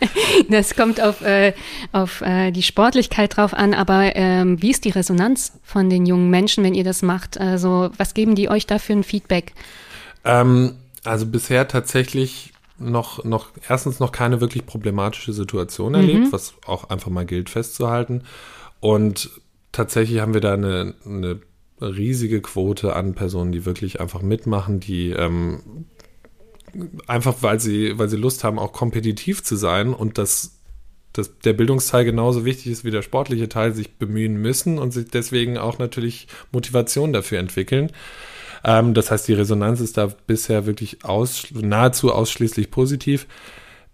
das 0.51 0.75
kommt 0.77 1.01
auf, 1.01 1.21
äh, 1.23 1.53
auf 1.93 2.23
äh, 2.23 2.51
die 2.53 2.63
Sportlichkeit 2.63 3.37
drauf 3.37 3.53
an. 3.53 3.75
Aber 3.75 4.17
ähm, 4.17 4.61
wie 4.63 4.71
ist 4.71 4.85
die 4.85 4.91
Resonanz 4.91 5.53
von 5.63 5.91
den 5.91 6.07
jungen 6.07 6.31
Menschen, 6.31 6.65
wenn 6.65 6.75
ihr 6.75 6.85
das 6.85 7.03
macht? 7.03 7.39
Also 7.39 7.91
was 7.97 8.15
geben 8.15 8.35
die 8.35 8.49
euch 8.49 8.67
da 8.67 8.79
für 8.79 8.95
ein 8.95 9.05
Feedback? 9.05 9.53
Ähm, 10.25 10.75
also 11.05 11.27
bisher 11.27 11.69
tatsächlich 11.69 12.53
noch, 12.81 13.25
noch, 13.25 13.51
erstens 13.69 14.01
noch 14.01 14.11
keine 14.11 14.41
wirklich 14.41 14.67
problematische 14.67 15.33
Situation 15.33 15.95
erlebt, 15.95 16.27
mhm. 16.27 16.33
was 16.33 16.55
auch 16.67 16.91
einfach 16.91 17.11
mal 17.11 17.27
gilt 17.27 17.51
festzuhalten. 17.51 18.23
Und 18.81 19.31
tatsächlich 19.73 20.21
haben 20.21 20.35
wir 20.35 20.41
da 20.41 20.55
eine, 20.55 20.95
eine 21.05 21.41
riesige 21.81 22.41
Quote 22.41 22.95
an 22.97 23.15
Personen, 23.15 23.53
die 23.53 23.65
wirklich 23.65 24.01
einfach 24.01 24.23
mitmachen, 24.23 24.81
die 24.81 25.11
ähm, 25.11 25.87
einfach, 27.07 27.37
weil 27.41 27.61
sie, 27.61 27.99
weil 27.99 28.09
sie 28.09 28.17
Lust 28.17 28.45
haben, 28.45 28.59
auch 28.59 28.73
kompetitiv 28.73 29.43
zu 29.43 29.57
sein 29.57 29.93
und 29.93 30.19
dass, 30.19 30.59
dass 31.13 31.39
der 31.39 31.53
Bildungsteil 31.53 32.05
genauso 32.05 32.45
wichtig 32.45 32.73
ist 32.73 32.85
wie 32.85 32.91
der 32.91 33.03
sportliche 33.03 33.49
Teil, 33.49 33.75
sich 33.75 33.97
bemühen 33.97 34.37
müssen 34.37 34.79
und 34.79 34.93
sich 34.93 35.09
deswegen 35.09 35.59
auch 35.59 35.79
natürlich 35.79 36.29
Motivation 36.53 37.13
dafür 37.13 37.39
entwickeln. 37.39 37.93
Ähm, 38.65 38.95
das 38.95 39.11
heißt, 39.11 39.29
die 39.29 39.35
Resonanz 39.35 39.81
ist 39.81 39.97
da 39.97 40.09
bisher 40.27 40.67
wirklich 40.67 41.05
aus, 41.05 41.47
nahezu 41.53 42.13
ausschließlich 42.13 42.71
positiv. 42.71 43.27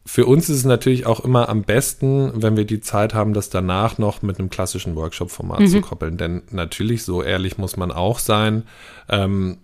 Für 0.04 0.26
uns 0.26 0.48
ist 0.48 0.58
es 0.58 0.64
natürlich 0.64 1.04
auch 1.04 1.20
immer 1.20 1.48
am 1.48 1.64
besten, 1.64 2.30
wenn 2.40 2.56
wir 2.56 2.64
die 2.64 2.80
Zeit 2.80 3.12
haben, 3.12 3.34
das 3.34 3.50
danach 3.50 3.98
noch 3.98 4.22
mit 4.22 4.38
einem 4.38 4.50
klassischen 4.50 4.94
Workshop-Format 4.94 5.60
mhm. 5.60 5.66
zu 5.66 5.80
koppeln. 5.80 6.16
Denn 6.16 6.42
natürlich, 6.52 7.02
so 7.02 7.24
ehrlich 7.24 7.58
muss 7.58 7.76
man 7.76 7.90
auch 7.90 8.20
sein, 8.20 8.62
ähm, 9.08 9.58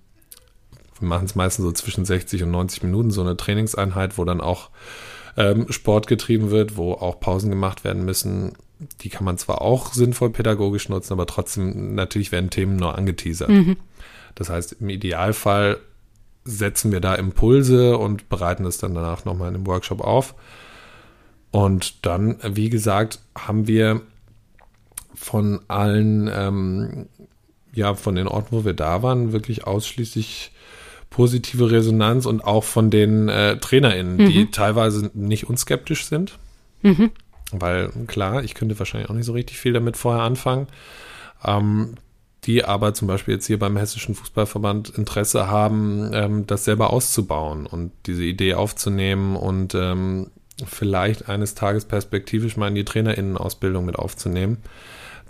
wir 0.99 1.09
machen 1.09 1.27
es 1.27 1.35
meistens 1.35 1.65
so 1.65 1.73
zwischen 1.73 2.05
60 2.05 2.43
und 2.43 2.51
90 2.51 2.83
Minuten, 2.83 3.11
so 3.11 3.21
eine 3.21 3.37
Trainingseinheit, 3.37 4.19
wo 4.19 4.25
dann 4.25 4.41
auch 4.41 4.71
ähm, 5.37 5.67
Sport 5.71 6.07
getrieben 6.07 6.51
wird, 6.51 6.77
wo 6.77 6.93
auch 6.93 7.21
Pausen 7.21 7.51
gemacht 7.51 7.85
werden 7.85 8.05
müssen. 8.05 8.53
Die 9.03 9.11
kann 9.11 9.25
man 9.25 9.39
zwar 9.39 9.63
auch 9.63 9.93
sinnvoll 9.93 10.31
pädagogisch 10.31 10.89
nutzen, 10.89 11.13
aber 11.13 11.27
trotzdem 11.27 11.95
natürlich 11.95 12.33
werden 12.33 12.51
Themen 12.51 12.77
nur 12.77 12.97
angeteasert. 12.97 13.49
Mhm. 13.49 13.77
Das 14.35 14.51
heißt, 14.51 14.77
im 14.81 14.89
Idealfall 14.89 15.79
setzen 16.45 16.93
wir 16.93 17.01
da 17.01 17.15
Impulse 17.15 17.97
und 17.97 18.29
bereiten 18.29 18.65
es 18.67 18.79
dann 18.79 18.95
danach 18.95 19.25
nochmal 19.25 19.49
in 19.49 19.55
einem 19.55 19.67
Workshop 19.67 20.01
auf. 20.01 20.35
Und 21.51 22.07
dann, 22.07 22.39
wie 22.43 22.71
gesagt, 22.71 23.21
haben 23.37 23.67
wir 23.67 24.01
von 25.15 25.61
allen, 25.69 26.31
ähm, 26.35 27.07
ja, 27.75 27.95
von 27.95 28.15
den 28.15 28.27
Orten, 28.27 28.57
wo 28.57 28.65
wir 28.65 28.73
da 28.73 29.03
waren, 29.03 29.33
wirklich 29.33 29.67
ausschließlich 29.67 30.53
positive 31.11 31.71
Resonanz 31.71 32.27
und 32.27 32.43
auch 32.43 32.65
von 32.65 32.91
den 32.91 33.29
äh, 33.29 33.59
TrainerInnen, 33.59 34.17
mhm. 34.17 34.27
die 34.27 34.51
teilweise 34.51 35.11
nicht 35.15 35.49
unskeptisch 35.49 36.07
sind. 36.07 36.39
Mhm. 36.81 37.11
Weil 37.53 37.91
klar, 38.07 38.43
ich 38.43 38.55
könnte 38.55 38.79
wahrscheinlich 38.79 39.11
auch 39.11 39.15
nicht 39.15 39.27
so 39.27 39.33
richtig 39.33 39.59
viel 39.59 39.75
damit 39.75 39.97
vorher 39.97 40.23
anfangen. 40.23 40.69
Ähm, 41.45 41.97
die 42.45 42.65
aber 42.65 42.93
zum 42.93 43.09
Beispiel 43.09 43.35
jetzt 43.35 43.47
hier 43.47 43.59
beim 43.59 43.77
Hessischen 43.77 44.15
Fußballverband 44.15 44.91
Interesse 44.91 45.47
haben, 45.47 46.11
ähm, 46.13 46.47
das 46.47 46.65
selber 46.65 46.93
auszubauen 46.93 47.67
und 47.67 47.93
diese 48.07 48.25
Idee 48.25 48.55
aufzunehmen 48.55 49.37
und 49.37 49.75
ähm, 49.75 50.31
vielleicht 50.67 51.29
eines 51.29 51.55
Tages 51.55 51.85
perspektivisch 51.85 52.57
mal 52.57 52.69
in 52.69 52.75
die 52.75 52.85
Trainerinnenausbildung 52.85 53.85
mit 53.85 53.97
aufzunehmen. 53.97 54.59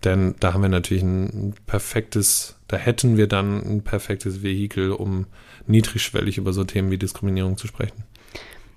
Denn 0.04 0.34
da 0.40 0.52
haben 0.52 0.62
wir 0.62 0.68
natürlich 0.68 1.02
ein 1.02 1.54
perfektes, 1.66 2.56
da 2.66 2.76
hätten 2.76 3.16
wir 3.16 3.28
dann 3.28 3.62
ein 3.62 3.82
perfektes 3.82 4.42
Vehikel, 4.42 4.90
um 4.90 5.26
niedrigschwellig 5.66 6.38
über 6.38 6.52
so 6.52 6.64
Themen 6.64 6.90
wie 6.90 6.98
Diskriminierung 6.98 7.56
zu 7.56 7.68
sprechen. 7.68 8.04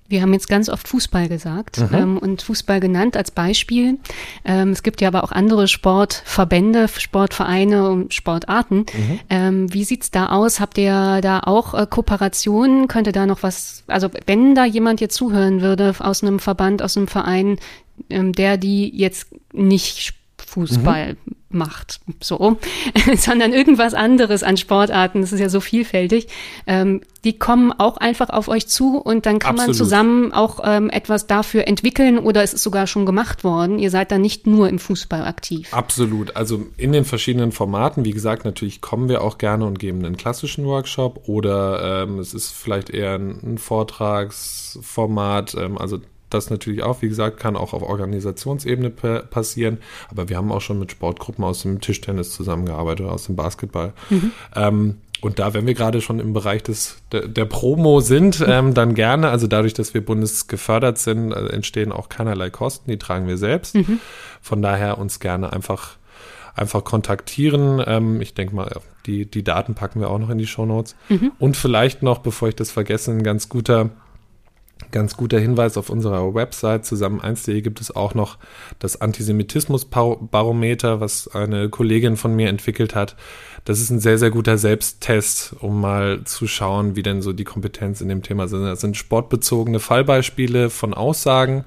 Wir 0.08 0.22
haben 0.22 0.32
jetzt 0.32 0.48
ganz 0.48 0.68
oft 0.68 0.86
Fußball 0.88 1.28
gesagt 1.28 1.78
mhm. 1.78 1.88
ähm, 1.92 2.18
und 2.18 2.42
Fußball 2.42 2.80
genannt 2.80 3.16
als 3.16 3.30
Beispiel. 3.30 3.98
Ähm, 4.44 4.70
es 4.70 4.82
gibt 4.82 5.00
ja 5.00 5.08
aber 5.08 5.24
auch 5.24 5.32
andere 5.32 5.68
Sportverbände, 5.68 6.88
Sportvereine 6.88 7.90
und 7.90 8.14
Sportarten. 8.14 8.78
Mhm. 8.78 9.20
Ähm, 9.30 9.74
wie 9.74 9.84
sieht's 9.84 10.10
da 10.10 10.26
aus? 10.26 10.60
Habt 10.60 10.78
ihr 10.78 11.20
da 11.22 11.40
auch 11.40 11.74
äh, 11.74 11.86
Kooperationen? 11.88 12.88
Könnte 12.88 13.12
da 13.12 13.26
noch 13.26 13.42
was, 13.42 13.84
also 13.86 14.08
wenn 14.26 14.54
da 14.54 14.64
jemand 14.64 15.00
jetzt 15.00 15.16
zuhören 15.16 15.60
würde 15.60 15.94
aus 15.98 16.22
einem 16.22 16.38
Verband, 16.38 16.82
aus 16.82 16.96
einem 16.96 17.08
Verein, 17.08 17.58
ähm, 18.10 18.32
der 18.32 18.56
die 18.56 18.96
jetzt 18.96 19.28
nicht 19.52 20.14
Fußball 20.44 21.14
mhm. 21.24 21.34
macht, 21.48 22.00
so, 22.22 22.56
sondern 23.16 23.52
irgendwas 23.52 23.94
anderes 23.94 24.42
an 24.42 24.56
Sportarten. 24.56 25.20
Das 25.20 25.32
ist 25.32 25.40
ja 25.40 25.48
so 25.48 25.60
vielfältig. 25.60 26.28
Ähm, 26.66 27.00
die 27.24 27.38
kommen 27.38 27.72
auch 27.72 27.96
einfach 27.96 28.30
auf 28.30 28.48
euch 28.48 28.68
zu 28.68 28.98
und 28.98 29.26
dann 29.26 29.38
kann 29.38 29.56
Absolut. 29.56 29.68
man 29.68 29.74
zusammen 29.76 30.32
auch 30.32 30.60
ähm, 30.64 30.90
etwas 30.90 31.26
dafür 31.26 31.66
entwickeln 31.66 32.18
oder 32.18 32.42
es 32.42 32.54
ist 32.54 32.62
sogar 32.62 32.86
schon 32.86 33.04
gemacht 33.04 33.42
worden. 33.42 33.78
Ihr 33.78 33.90
seid 33.90 34.12
dann 34.12 34.20
nicht 34.20 34.46
nur 34.46 34.68
im 34.68 34.78
Fußball 34.78 35.24
aktiv. 35.24 35.72
Absolut. 35.72 36.36
Also 36.36 36.66
in 36.76 36.92
den 36.92 37.04
verschiedenen 37.04 37.50
Formaten, 37.52 38.04
wie 38.04 38.12
gesagt, 38.12 38.44
natürlich 38.44 38.80
kommen 38.80 39.08
wir 39.08 39.22
auch 39.22 39.38
gerne 39.38 39.64
und 39.66 39.78
geben 39.78 40.04
einen 40.04 40.16
klassischen 40.16 40.66
Workshop 40.66 41.28
oder 41.28 42.02
ähm, 42.02 42.18
es 42.18 42.34
ist 42.34 42.52
vielleicht 42.52 42.90
eher 42.90 43.14
ein, 43.14 43.40
ein 43.42 43.58
Vortragsformat. 43.58 45.54
Ähm, 45.54 45.78
also 45.78 45.98
das 46.30 46.50
natürlich 46.50 46.82
auch, 46.82 47.02
wie 47.02 47.08
gesagt, 47.08 47.38
kann 47.38 47.56
auch 47.56 47.72
auf 47.72 47.82
Organisationsebene 47.82 48.90
passieren. 48.90 49.78
Aber 50.08 50.28
wir 50.28 50.36
haben 50.36 50.50
auch 50.50 50.60
schon 50.60 50.78
mit 50.78 50.90
Sportgruppen 50.90 51.44
aus 51.44 51.62
dem 51.62 51.80
Tischtennis 51.80 52.32
zusammengearbeitet 52.32 53.06
oder 53.06 53.14
aus 53.14 53.26
dem 53.26 53.36
Basketball. 53.36 53.92
Mhm. 54.10 54.32
Ähm, 54.54 54.94
und 55.20 55.38
da, 55.38 55.54
wenn 55.54 55.66
wir 55.66 55.74
gerade 55.74 56.00
schon 56.00 56.20
im 56.20 56.32
Bereich 56.32 56.62
des, 56.62 56.98
der, 57.10 57.26
der 57.26 57.46
Promo 57.46 58.00
sind, 58.00 58.44
ähm, 58.46 58.74
dann 58.74 58.94
gerne, 58.94 59.30
also 59.30 59.46
dadurch, 59.46 59.72
dass 59.72 59.94
wir 59.94 60.04
bundesgefördert 60.04 60.98
sind, 60.98 61.32
äh, 61.32 61.46
entstehen 61.48 61.90
auch 61.92 62.08
keinerlei 62.08 62.50
Kosten, 62.50 62.90
die 62.90 62.98
tragen 62.98 63.26
wir 63.26 63.38
selbst. 63.38 63.74
Mhm. 63.74 64.00
Von 64.42 64.60
daher 64.62 64.98
uns 64.98 65.18
gerne 65.18 65.52
einfach, 65.52 65.96
einfach 66.54 66.84
kontaktieren. 66.84 67.82
Ähm, 67.86 68.20
ich 68.20 68.34
denke 68.34 68.54
mal, 68.54 68.80
die, 69.06 69.24
die 69.24 69.42
Daten 69.42 69.74
packen 69.74 70.00
wir 70.00 70.10
auch 70.10 70.18
noch 70.18 70.30
in 70.30 70.38
die 70.38 70.46
Show 70.46 70.66
Notes. 70.66 70.96
Mhm. 71.08 71.32
Und 71.38 71.56
vielleicht 71.56 72.02
noch, 72.02 72.18
bevor 72.18 72.48
ich 72.48 72.56
das 72.56 72.70
vergesse, 72.70 73.12
ein 73.12 73.22
ganz 73.22 73.48
guter 73.48 73.90
Ganz 74.92 75.16
guter 75.16 75.38
Hinweis 75.38 75.78
auf 75.78 75.88
unserer 75.88 76.34
Website 76.34 76.84
zusammen1.de 76.84 77.62
gibt 77.62 77.80
es 77.80 77.96
auch 77.96 78.14
noch 78.14 78.36
das 78.78 79.00
Antisemitismus-Barometer, 79.00 81.00
was 81.00 81.28
eine 81.28 81.70
Kollegin 81.70 82.16
von 82.16 82.36
mir 82.36 82.50
entwickelt 82.50 82.94
hat. 82.94 83.16
Das 83.64 83.80
ist 83.80 83.90
ein 83.90 84.00
sehr, 84.00 84.18
sehr 84.18 84.30
guter 84.30 84.58
Selbsttest, 84.58 85.56
um 85.60 85.80
mal 85.80 86.24
zu 86.24 86.46
schauen, 86.46 86.94
wie 86.94 87.02
denn 87.02 87.22
so 87.22 87.32
die 87.32 87.44
Kompetenz 87.44 88.02
in 88.02 88.08
dem 88.08 88.22
Thema 88.22 88.48
sind. 88.48 88.64
Das 88.64 88.82
sind 88.82 88.98
sportbezogene 88.98 89.80
Fallbeispiele 89.80 90.68
von 90.68 90.92
Aussagen, 90.92 91.64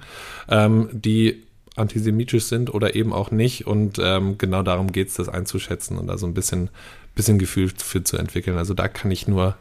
ähm, 0.47 0.89
die 0.91 1.43
antisemitisch 1.75 2.45
sind 2.45 2.73
oder 2.73 2.95
eben 2.95 3.11
auch 3.11 3.31
nicht. 3.31 3.65
Und 3.65 3.97
ähm, 3.99 4.37
genau 4.37 4.61
darum 4.61 4.91
geht 4.91 5.09
es, 5.09 5.15
das 5.15 5.29
einzuschätzen 5.29 5.97
und 5.97 6.07
da 6.07 6.17
so 6.17 6.27
ein 6.27 6.35
bisschen, 6.35 6.69
bisschen 7.15 7.39
Gefühl 7.39 7.71
für 7.75 8.03
zu 8.03 8.17
entwickeln. 8.17 8.57
Also 8.57 8.75
da 8.75 8.87
kann 8.87 9.09
ich 9.09 9.27
nur 9.27 9.57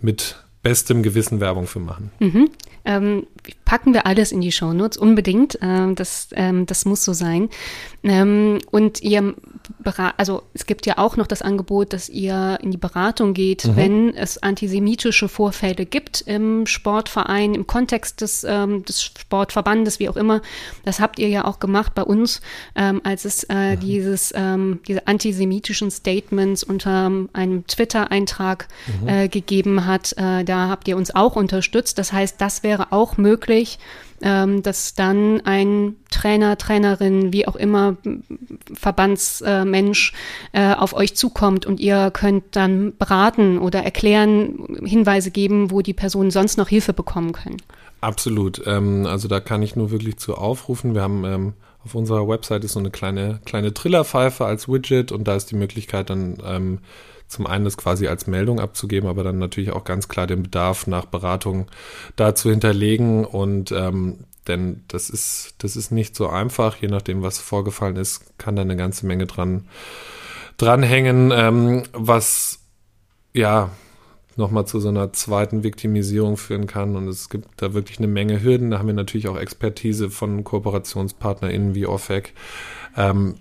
mit 0.00 0.36
bestem 0.66 1.04
Gewissen 1.04 1.38
Werbung 1.40 1.68
für 1.68 1.78
machen. 1.78 2.10
Mhm. 2.18 2.50
Ähm, 2.84 3.26
packen 3.64 3.94
wir 3.94 4.06
alles 4.06 4.32
in 4.32 4.40
die 4.40 4.52
Shownotes, 4.52 4.96
unbedingt. 4.96 5.58
Ähm, 5.60 5.96
das, 5.96 6.28
ähm, 6.34 6.66
das 6.66 6.84
muss 6.84 7.04
so 7.04 7.12
sein. 7.12 7.48
Ähm, 8.04 8.58
und 8.70 9.02
ihr, 9.02 9.34
also 10.16 10.42
es 10.54 10.66
gibt 10.66 10.86
ja 10.86 10.98
auch 10.98 11.16
noch 11.16 11.26
das 11.26 11.42
Angebot, 11.42 11.92
dass 11.92 12.08
ihr 12.08 12.58
in 12.62 12.70
die 12.70 12.78
Beratung 12.78 13.34
geht, 13.34 13.64
mhm. 13.64 13.76
wenn 13.76 14.14
es 14.14 14.40
antisemitische 14.40 15.28
Vorfälle 15.28 15.84
gibt 15.84 16.20
im 16.22 16.66
Sportverein, 16.66 17.54
im 17.54 17.66
Kontext 17.66 18.20
des, 18.20 18.44
ähm, 18.48 18.84
des 18.84 19.02
Sportverbandes, 19.02 19.98
wie 19.98 20.08
auch 20.08 20.16
immer. 20.16 20.42
Das 20.84 21.00
habt 21.00 21.18
ihr 21.18 21.28
ja 21.28 21.44
auch 21.44 21.58
gemacht 21.58 21.94
bei 21.94 22.02
uns, 22.02 22.40
ähm, 22.76 23.00
als 23.02 23.24
es 23.24 23.44
äh, 23.44 23.74
mhm. 23.74 23.80
dieses, 23.80 24.34
diese 24.86 25.06
antisemitischen 25.06 25.90
Statements 25.90 26.62
unter 26.62 27.10
einem 27.32 27.66
Twitter-Eintrag 27.66 28.68
mhm. 29.02 29.08
äh, 29.08 29.28
gegeben 29.28 29.86
hat. 29.86 30.12
Äh, 30.16 30.44
da 30.44 30.55
habt 30.68 30.88
ihr 30.88 30.96
uns 30.96 31.14
auch 31.14 31.36
unterstützt. 31.36 31.98
Das 31.98 32.12
heißt, 32.12 32.40
das 32.40 32.62
wäre 32.62 32.92
auch 32.92 33.16
möglich, 33.16 33.78
ähm, 34.22 34.62
dass 34.62 34.94
dann 34.94 35.42
ein 35.44 35.96
Trainer, 36.10 36.56
Trainerin, 36.56 37.32
wie 37.32 37.46
auch 37.46 37.56
immer, 37.56 37.96
Verbandsmensch 38.72 40.12
äh, 40.52 40.74
auf 40.74 40.94
euch 40.94 41.14
zukommt 41.16 41.66
und 41.66 41.80
ihr 41.80 42.10
könnt 42.10 42.56
dann 42.56 42.96
beraten 42.96 43.58
oder 43.58 43.82
erklären, 43.82 44.78
Hinweise 44.84 45.30
geben, 45.30 45.70
wo 45.70 45.82
die 45.82 45.92
Personen 45.92 46.30
sonst 46.30 46.56
noch 46.56 46.68
Hilfe 46.68 46.92
bekommen 46.92 47.32
können. 47.32 47.58
Absolut. 48.00 48.62
Ähm, 48.66 49.06
also 49.06 49.28
da 49.28 49.40
kann 49.40 49.62
ich 49.62 49.76
nur 49.76 49.90
wirklich 49.90 50.16
zu 50.16 50.34
aufrufen. 50.34 50.94
Wir 50.94 51.02
haben 51.02 51.24
ähm, 51.24 51.52
auf 51.84 51.94
unserer 51.94 52.26
Website 52.28 52.64
ist 52.64 52.72
so 52.72 52.80
eine 52.80 52.90
kleine, 52.90 53.40
kleine 53.44 53.72
Trillerpfeife 53.72 54.44
als 54.44 54.68
Widget 54.68 55.12
und 55.12 55.28
da 55.28 55.36
ist 55.36 55.50
die 55.50 55.56
Möglichkeit 55.56 56.10
dann 56.10 56.38
ähm, 56.44 56.78
zum 57.28 57.46
einen 57.46 57.64
das 57.64 57.76
quasi 57.76 58.06
als 58.06 58.26
Meldung 58.26 58.60
abzugeben, 58.60 59.08
aber 59.08 59.24
dann 59.24 59.38
natürlich 59.38 59.72
auch 59.72 59.84
ganz 59.84 60.08
klar 60.08 60.26
den 60.26 60.42
Bedarf 60.44 60.86
nach 60.86 61.06
Beratung 61.06 61.66
da 62.16 62.34
zu 62.34 62.50
hinterlegen 62.50 63.24
und 63.24 63.72
ähm, 63.72 64.24
denn 64.48 64.84
das 64.88 65.10
ist, 65.10 65.54
das 65.58 65.74
ist 65.76 65.90
nicht 65.90 66.14
so 66.14 66.28
einfach, 66.28 66.76
je 66.76 66.88
nachdem, 66.88 67.22
was 67.22 67.38
vorgefallen 67.38 67.96
ist, 67.96 68.38
kann 68.38 68.54
da 68.54 68.62
eine 68.62 68.76
ganze 68.76 69.06
Menge 69.06 69.26
dran 69.26 69.68
dranhängen, 70.56 71.32
ähm, 71.34 71.82
was 71.92 72.60
ja 73.34 73.70
nochmal 74.36 74.66
zu 74.66 74.80
so 74.80 74.88
einer 74.88 75.12
zweiten 75.12 75.64
Viktimisierung 75.64 76.36
führen 76.36 76.66
kann. 76.66 76.96
Und 76.96 77.08
es 77.08 77.28
gibt 77.28 77.48
da 77.56 77.74
wirklich 77.74 77.98
eine 77.98 78.06
Menge 78.06 78.42
Hürden. 78.42 78.70
Da 78.70 78.78
haben 78.78 78.86
wir 78.86 78.94
natürlich 78.94 79.28
auch 79.28 79.38
Expertise 79.38 80.10
von 80.10 80.44
KooperationspartnerInnen 80.44 81.74
wie 81.74 81.86
OFEC. 81.86 82.34
Ähm, 82.96 83.36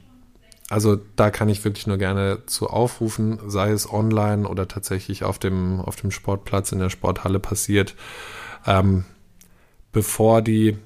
also 0.70 0.98
da 1.16 1.30
kann 1.30 1.50
ich 1.50 1.64
wirklich 1.64 1.86
nur 1.86 1.98
gerne 1.98 2.40
zu 2.48 2.68
aufrufen, 2.68 3.40
sei 3.48 3.72
es 3.72 3.92
online 3.92 4.48
oder 4.48 4.68
tatsächlich 4.68 5.24
auf 5.24 5.38
dem, 5.38 5.80
auf 5.80 5.96
dem 5.96 6.10
Sportplatz 6.10 6.72
in 6.72 6.80
der 6.80 6.90
Sporthalle 6.90 7.40
passiert, 7.40 7.96
ähm, 8.66 9.06
bevor 9.92 10.42
die, 10.42 10.78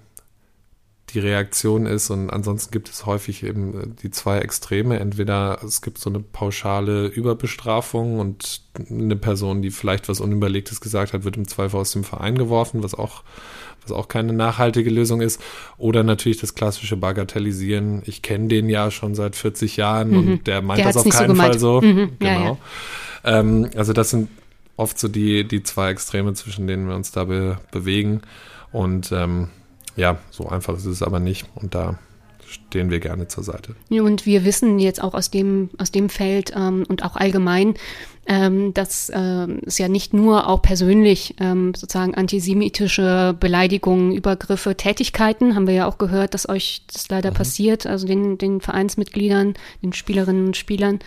die 1.11 1.19
Reaktion 1.19 1.85
ist. 1.85 2.09
Und 2.09 2.29
ansonsten 2.29 2.71
gibt 2.71 2.89
es 2.89 3.05
häufig 3.05 3.43
eben 3.43 3.95
die 4.03 4.11
zwei 4.11 4.39
Extreme. 4.39 4.99
Entweder 4.99 5.63
es 5.63 5.81
gibt 5.81 5.97
so 5.97 6.09
eine 6.09 6.19
pauschale 6.19 7.07
Überbestrafung 7.07 8.19
und 8.19 8.61
eine 8.89 9.15
Person, 9.15 9.61
die 9.61 9.71
vielleicht 9.71 10.09
was 10.09 10.19
Unüberlegtes 10.19 10.81
gesagt 10.81 11.13
hat, 11.13 11.23
wird 11.23 11.37
im 11.37 11.47
Zweifel 11.47 11.77
aus 11.77 11.91
dem 11.91 12.03
Verein 12.03 12.37
geworfen, 12.37 12.83
was 12.83 12.95
auch 12.95 13.23
was 13.83 13.91
auch 13.91 14.07
keine 14.07 14.33
nachhaltige 14.33 14.89
Lösung 14.89 15.21
ist. 15.21 15.41
Oder 15.77 16.03
natürlich 16.03 16.39
das 16.39 16.55
klassische 16.55 16.97
Bagatellisieren. 16.97 18.01
Ich 18.05 18.21
kenne 18.21 18.47
den 18.47 18.69
ja 18.69 18.91
schon 18.91 19.15
seit 19.15 19.35
40 19.35 19.77
Jahren 19.77 20.11
mhm. 20.11 20.17
und 20.17 20.47
der 20.47 20.61
meint 20.61 20.79
der 20.79 20.87
das 20.87 20.97
auf 20.97 21.09
keinen 21.09 21.35
so 21.35 21.41
Fall 21.41 21.59
so. 21.59 21.81
Mhm. 21.81 22.11
Genau. 22.19 22.31
Ja, 22.31 22.43
ja. 22.43 23.39
Ähm, 23.39 23.69
also 23.75 23.93
das 23.93 24.09
sind 24.09 24.29
oft 24.77 24.97
so 24.97 25.07
die, 25.07 25.43
die 25.45 25.63
zwei 25.63 25.89
Extreme, 25.89 26.33
zwischen 26.33 26.67
denen 26.67 26.87
wir 26.87 26.95
uns 26.95 27.11
da 27.11 27.25
be 27.25 27.57
bewegen. 27.71 28.21
Und 28.71 29.11
ähm, 29.11 29.49
ja, 29.95 30.19
so 30.31 30.47
einfach 30.47 30.77
ist 30.77 30.85
es 30.85 31.03
aber 31.03 31.19
nicht. 31.19 31.45
Und 31.55 31.75
da 31.75 31.99
stehen 32.49 32.89
wir 32.89 32.99
gerne 32.99 33.27
zur 33.27 33.43
Seite. 33.43 33.75
Und 33.89 34.25
wir 34.25 34.45
wissen 34.45 34.79
jetzt 34.79 35.01
auch 35.03 35.13
aus 35.13 35.29
dem, 35.29 35.69
aus 35.77 35.91
dem 35.91 36.09
Feld 36.09 36.53
ähm, 36.55 36.83
und 36.87 37.03
auch 37.03 37.15
allgemein, 37.15 37.75
ähm, 38.29 38.75
dass 38.75 39.11
ähm, 39.13 39.59
es 39.65 39.79
ja 39.79 39.87
nicht 39.87 40.13
nur 40.13 40.47
auch 40.47 40.61
persönlich 40.61 41.33
ähm, 41.39 41.73
sozusagen 41.73 42.13
antisemitische 42.13 43.35
Beleidigungen, 43.37 44.11
Übergriffe, 44.13 44.77
Tätigkeiten, 44.77 45.55
haben 45.55 45.65
wir 45.65 45.73
ja 45.73 45.87
auch 45.87 45.97
gehört, 45.97 46.35
dass 46.35 46.47
euch 46.47 46.83
das 46.93 47.09
leider 47.09 47.31
mhm. 47.31 47.35
passiert, 47.35 47.87
also 47.87 48.05
den, 48.05 48.37
den 48.37 48.61
Vereinsmitgliedern, 48.61 49.55
den 49.81 49.93
Spielerinnen 49.93 50.45
und 50.45 50.57
Spielern, 50.57 50.99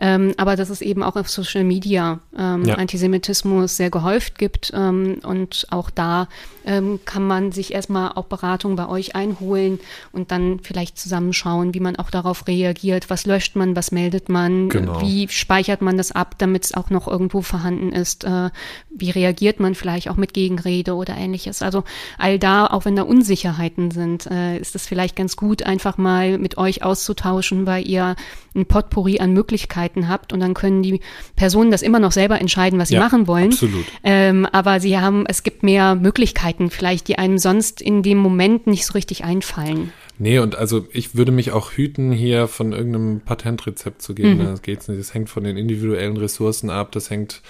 ähm, 0.00 0.34
aber 0.36 0.56
dass 0.56 0.68
es 0.68 0.80
eben 0.80 1.04
auch 1.04 1.14
auf 1.14 1.28
Social 1.28 1.62
Media 1.62 2.18
ähm, 2.36 2.64
ja. 2.64 2.74
Antisemitismus 2.74 3.76
sehr 3.76 3.90
gehäuft 3.90 4.36
gibt 4.36 4.72
ähm, 4.74 5.20
und 5.22 5.68
auch 5.70 5.90
da 5.90 6.26
ähm, 6.66 6.98
kann 7.04 7.24
man 7.24 7.52
sich 7.52 7.72
erstmal 7.72 8.12
auch 8.12 8.24
Beratung 8.24 8.74
bei 8.74 8.88
euch 8.88 9.14
einholen 9.14 9.78
und 10.10 10.32
dann 10.32 10.58
vielleicht 10.60 10.98
zusammenschauen, 10.98 11.72
wie 11.74 11.80
man 11.80 11.96
auch 11.96 12.10
darauf 12.10 12.48
reagiert, 12.48 13.10
was 13.10 13.26
löscht 13.26 13.54
man, 13.54 13.76
was 13.76 13.92
meldet 13.92 14.28
man, 14.28 14.70
genau. 14.70 15.00
wie 15.00 15.28
speichert 15.28 15.82
man 15.82 15.96
das 15.96 16.10
ab, 16.10 16.34
damit 16.38 16.63
es 16.64 16.74
auch 16.74 16.90
noch 16.90 17.08
irgendwo 17.08 17.42
vorhanden 17.42 17.92
ist. 17.92 18.24
Äh, 18.24 18.50
wie 18.90 19.10
reagiert 19.10 19.60
man 19.60 19.74
vielleicht 19.74 20.10
auch 20.10 20.16
mit 20.16 20.34
Gegenrede 20.34 20.94
oder 20.94 21.16
ähnliches. 21.16 21.62
Also 21.62 21.84
all 22.18 22.38
da, 22.38 22.66
auch 22.66 22.84
wenn 22.84 22.96
da 22.96 23.02
Unsicherheiten 23.02 23.90
sind, 23.90 24.26
äh, 24.26 24.58
ist 24.58 24.74
es 24.74 24.86
vielleicht 24.86 25.16
ganz 25.16 25.36
gut, 25.36 25.62
einfach 25.62 25.98
mal 25.98 26.38
mit 26.38 26.58
euch 26.58 26.82
auszutauschen, 26.82 27.66
weil 27.66 27.86
ihr 27.86 28.16
ein 28.54 28.66
Potpourri 28.66 29.20
an 29.20 29.32
Möglichkeiten 29.32 30.08
habt 30.08 30.32
und 30.32 30.40
dann 30.40 30.54
können 30.54 30.82
die 30.82 31.00
Personen 31.36 31.70
das 31.70 31.82
immer 31.82 31.98
noch 31.98 32.12
selber 32.12 32.40
entscheiden, 32.40 32.78
was 32.78 32.88
sie 32.88 32.94
ja, 32.94 33.00
machen 33.00 33.26
wollen. 33.26 33.52
Absolut. 33.52 33.84
Ähm, 34.02 34.46
aber 34.46 34.80
sie 34.80 34.98
haben, 34.98 35.24
es 35.26 35.42
gibt 35.42 35.62
mehr 35.62 35.94
Möglichkeiten 35.94 36.70
vielleicht, 36.70 37.08
die 37.08 37.18
einem 37.18 37.38
sonst 37.38 37.80
in 37.80 38.02
dem 38.02 38.18
Moment 38.18 38.66
nicht 38.66 38.86
so 38.86 38.92
richtig 38.92 39.24
einfallen. 39.24 39.92
Nee, 40.18 40.38
und 40.38 40.56
also 40.56 40.86
ich 40.92 41.16
würde 41.16 41.32
mich 41.32 41.52
auch 41.52 41.72
hüten, 41.72 42.12
hier 42.12 42.46
von 42.46 42.72
irgendeinem 42.72 43.20
Patentrezept 43.20 44.00
zu 44.00 44.14
geben. 44.14 44.38
Mhm. 44.38 44.44
Das 44.44 44.62
geht's 44.62 44.88
nicht. 44.88 45.00
Das 45.00 45.14
hängt 45.14 45.28
von 45.28 45.44
den 45.44 45.56
individuellen 45.56 46.16
Ressourcen 46.16 46.70
ab. 46.70 46.92
Das 46.92 47.10
hängt 47.10 47.42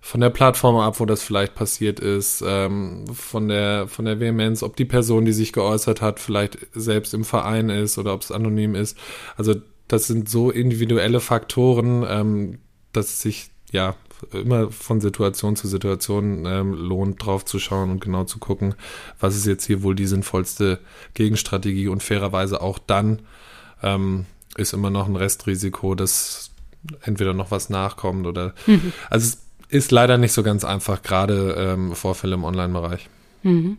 von 0.00 0.20
der 0.20 0.30
Plattform 0.30 0.76
ab, 0.76 1.00
wo 1.00 1.06
das 1.06 1.22
vielleicht 1.22 1.54
passiert 1.54 2.00
ist, 2.00 2.42
ähm, 2.46 3.04
von 3.12 3.48
der 3.48 3.88
von 3.88 4.04
der 4.04 4.20
Vehemenz, 4.20 4.62
ob 4.62 4.76
die 4.76 4.84
Person, 4.84 5.24
die 5.24 5.32
sich 5.32 5.52
geäußert 5.52 6.02
hat, 6.02 6.20
vielleicht 6.20 6.58
selbst 6.72 7.14
im 7.14 7.24
Verein 7.24 7.68
ist 7.68 7.98
oder 7.98 8.14
ob 8.14 8.22
es 8.22 8.32
anonym 8.32 8.74
ist. 8.74 8.96
Also 9.36 9.54
das 9.86 10.06
sind 10.06 10.28
so 10.28 10.50
individuelle 10.50 11.20
Faktoren, 11.20 12.04
ähm, 12.08 12.58
dass 12.92 13.22
sich 13.22 13.50
ja 13.70 13.96
immer 14.32 14.70
von 14.70 15.00
Situation 15.00 15.56
zu 15.56 15.68
Situation 15.68 16.44
ähm, 16.46 16.74
lohnt, 16.74 17.24
drauf 17.24 17.44
zu 17.44 17.58
schauen 17.58 17.90
und 17.90 18.00
genau 18.00 18.24
zu 18.24 18.38
gucken, 18.38 18.74
was 19.20 19.36
ist 19.36 19.46
jetzt 19.46 19.66
hier 19.66 19.82
wohl 19.82 19.94
die 19.94 20.06
sinnvollste 20.06 20.80
Gegenstrategie 21.14 21.88
und 21.88 22.02
fairerweise 22.02 22.60
auch 22.60 22.78
dann 22.78 23.20
ähm, 23.82 24.26
ist 24.56 24.72
immer 24.72 24.90
noch 24.90 25.08
ein 25.08 25.16
Restrisiko, 25.16 25.94
dass 25.94 26.50
entweder 27.02 27.34
noch 27.34 27.50
was 27.50 27.70
nachkommt 27.70 28.26
oder 28.26 28.54
mhm. 28.66 28.92
also 29.10 29.26
es 29.26 29.38
ist 29.68 29.90
leider 29.90 30.18
nicht 30.18 30.32
so 30.32 30.42
ganz 30.42 30.64
einfach, 30.64 31.02
gerade 31.02 31.54
ähm, 31.58 31.94
Vorfälle 31.94 32.34
im 32.34 32.44
Online-Bereich. 32.44 33.08
Mhm. 33.42 33.76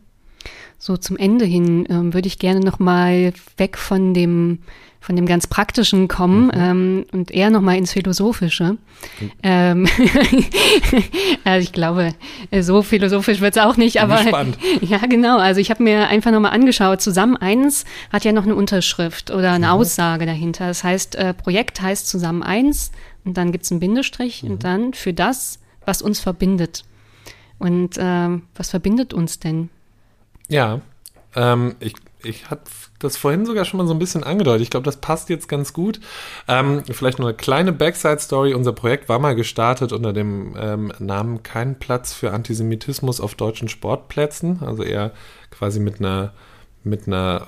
So 0.77 0.95
zum 0.95 1.17
Ende 1.17 1.45
hin 1.45 1.85
ähm, 1.89 2.13
würde 2.13 2.27
ich 2.27 2.39
gerne 2.39 2.61
noch 2.61 2.79
mal 2.79 3.33
weg 3.57 3.77
von 3.77 4.13
dem 4.13 4.59
von 4.99 5.15
dem 5.15 5.25
ganz 5.25 5.47
Praktischen 5.47 6.07
kommen 6.07 6.45
mhm. 6.45 6.51
ähm, 6.53 7.05
und 7.13 7.31
eher 7.31 7.49
nochmal 7.49 7.77
ins 7.77 7.93
Philosophische. 7.93 8.77
Mhm. 9.19 9.31
Ähm, 9.43 9.87
also 11.45 11.63
ich 11.63 11.71
glaube, 11.71 12.13
so 12.59 12.81
philosophisch 12.81 13.39
wird 13.39 13.55
es 13.55 13.63
auch 13.63 13.77
nicht, 13.77 14.01
aber 14.01 14.17
spannend. 14.17 14.57
ja, 14.81 14.97
genau. 14.99 15.37
Also 15.37 15.61
ich 15.61 15.69
habe 15.71 15.83
mir 15.83 16.07
einfach 16.09 16.31
nochmal 16.31 16.51
angeschaut, 16.51 17.01
zusammen 17.01 17.37
eins 17.37 17.85
hat 18.11 18.25
ja 18.25 18.33
noch 18.33 18.43
eine 18.43 18.55
Unterschrift 18.55 19.31
oder 19.31 19.53
eine 19.53 19.67
mhm. 19.67 19.73
Aussage 19.73 20.25
dahinter. 20.25 20.67
Das 20.67 20.83
heißt, 20.83 21.15
äh, 21.15 21.33
Projekt 21.33 21.81
heißt 21.81 22.07
zusammen 22.07 22.43
eins, 22.43 22.91
und 23.25 23.37
dann 23.37 23.51
gibt 23.51 23.65
es 23.65 23.71
einen 23.71 23.79
Bindestrich 23.79 24.43
mhm. 24.43 24.51
und 24.51 24.63
dann 24.63 24.93
für 24.93 25.13
das, 25.13 25.59
was 25.85 26.01
uns 26.01 26.19
verbindet. 26.19 26.83
Und 27.57 27.97
ähm, 27.99 28.43
was 28.55 28.69
verbindet 28.69 29.13
uns 29.13 29.39
denn? 29.39 29.69
Ja, 30.47 30.81
ähm, 31.35 31.75
ich, 31.79 31.93
ich 32.23 32.49
hatte 32.49 32.63
das 32.99 33.17
vorhin 33.17 33.45
sogar 33.45 33.65
schon 33.65 33.77
mal 33.79 33.87
so 33.87 33.93
ein 33.93 33.99
bisschen 33.99 34.23
angedeutet. 34.23 34.61
Ich 34.61 34.69
glaube, 34.69 34.85
das 34.85 34.97
passt 34.97 35.29
jetzt 35.29 35.47
ganz 35.47 35.73
gut. 35.73 35.99
Ähm, 36.47 36.83
vielleicht 36.89 37.19
noch 37.19 37.27
eine 37.27 37.35
kleine 37.35 37.71
Backside-Story. 37.71 38.53
Unser 38.53 38.73
Projekt 38.73 39.09
war 39.09 39.19
mal 39.19 39.35
gestartet 39.35 39.93
unter 39.93 40.13
dem 40.13 40.55
ähm, 40.59 40.91
Namen 40.99 41.41
Kein 41.41 41.79
Platz 41.79 42.13
für 42.13 42.31
Antisemitismus 42.31 43.21
auf 43.21 43.35
deutschen 43.35 43.69
Sportplätzen. 43.69 44.61
Also 44.61 44.83
eher 44.83 45.11
quasi 45.49 45.79
mit 45.79 45.99
einer, 45.99 46.33
mit 46.83 47.07
einer 47.07 47.47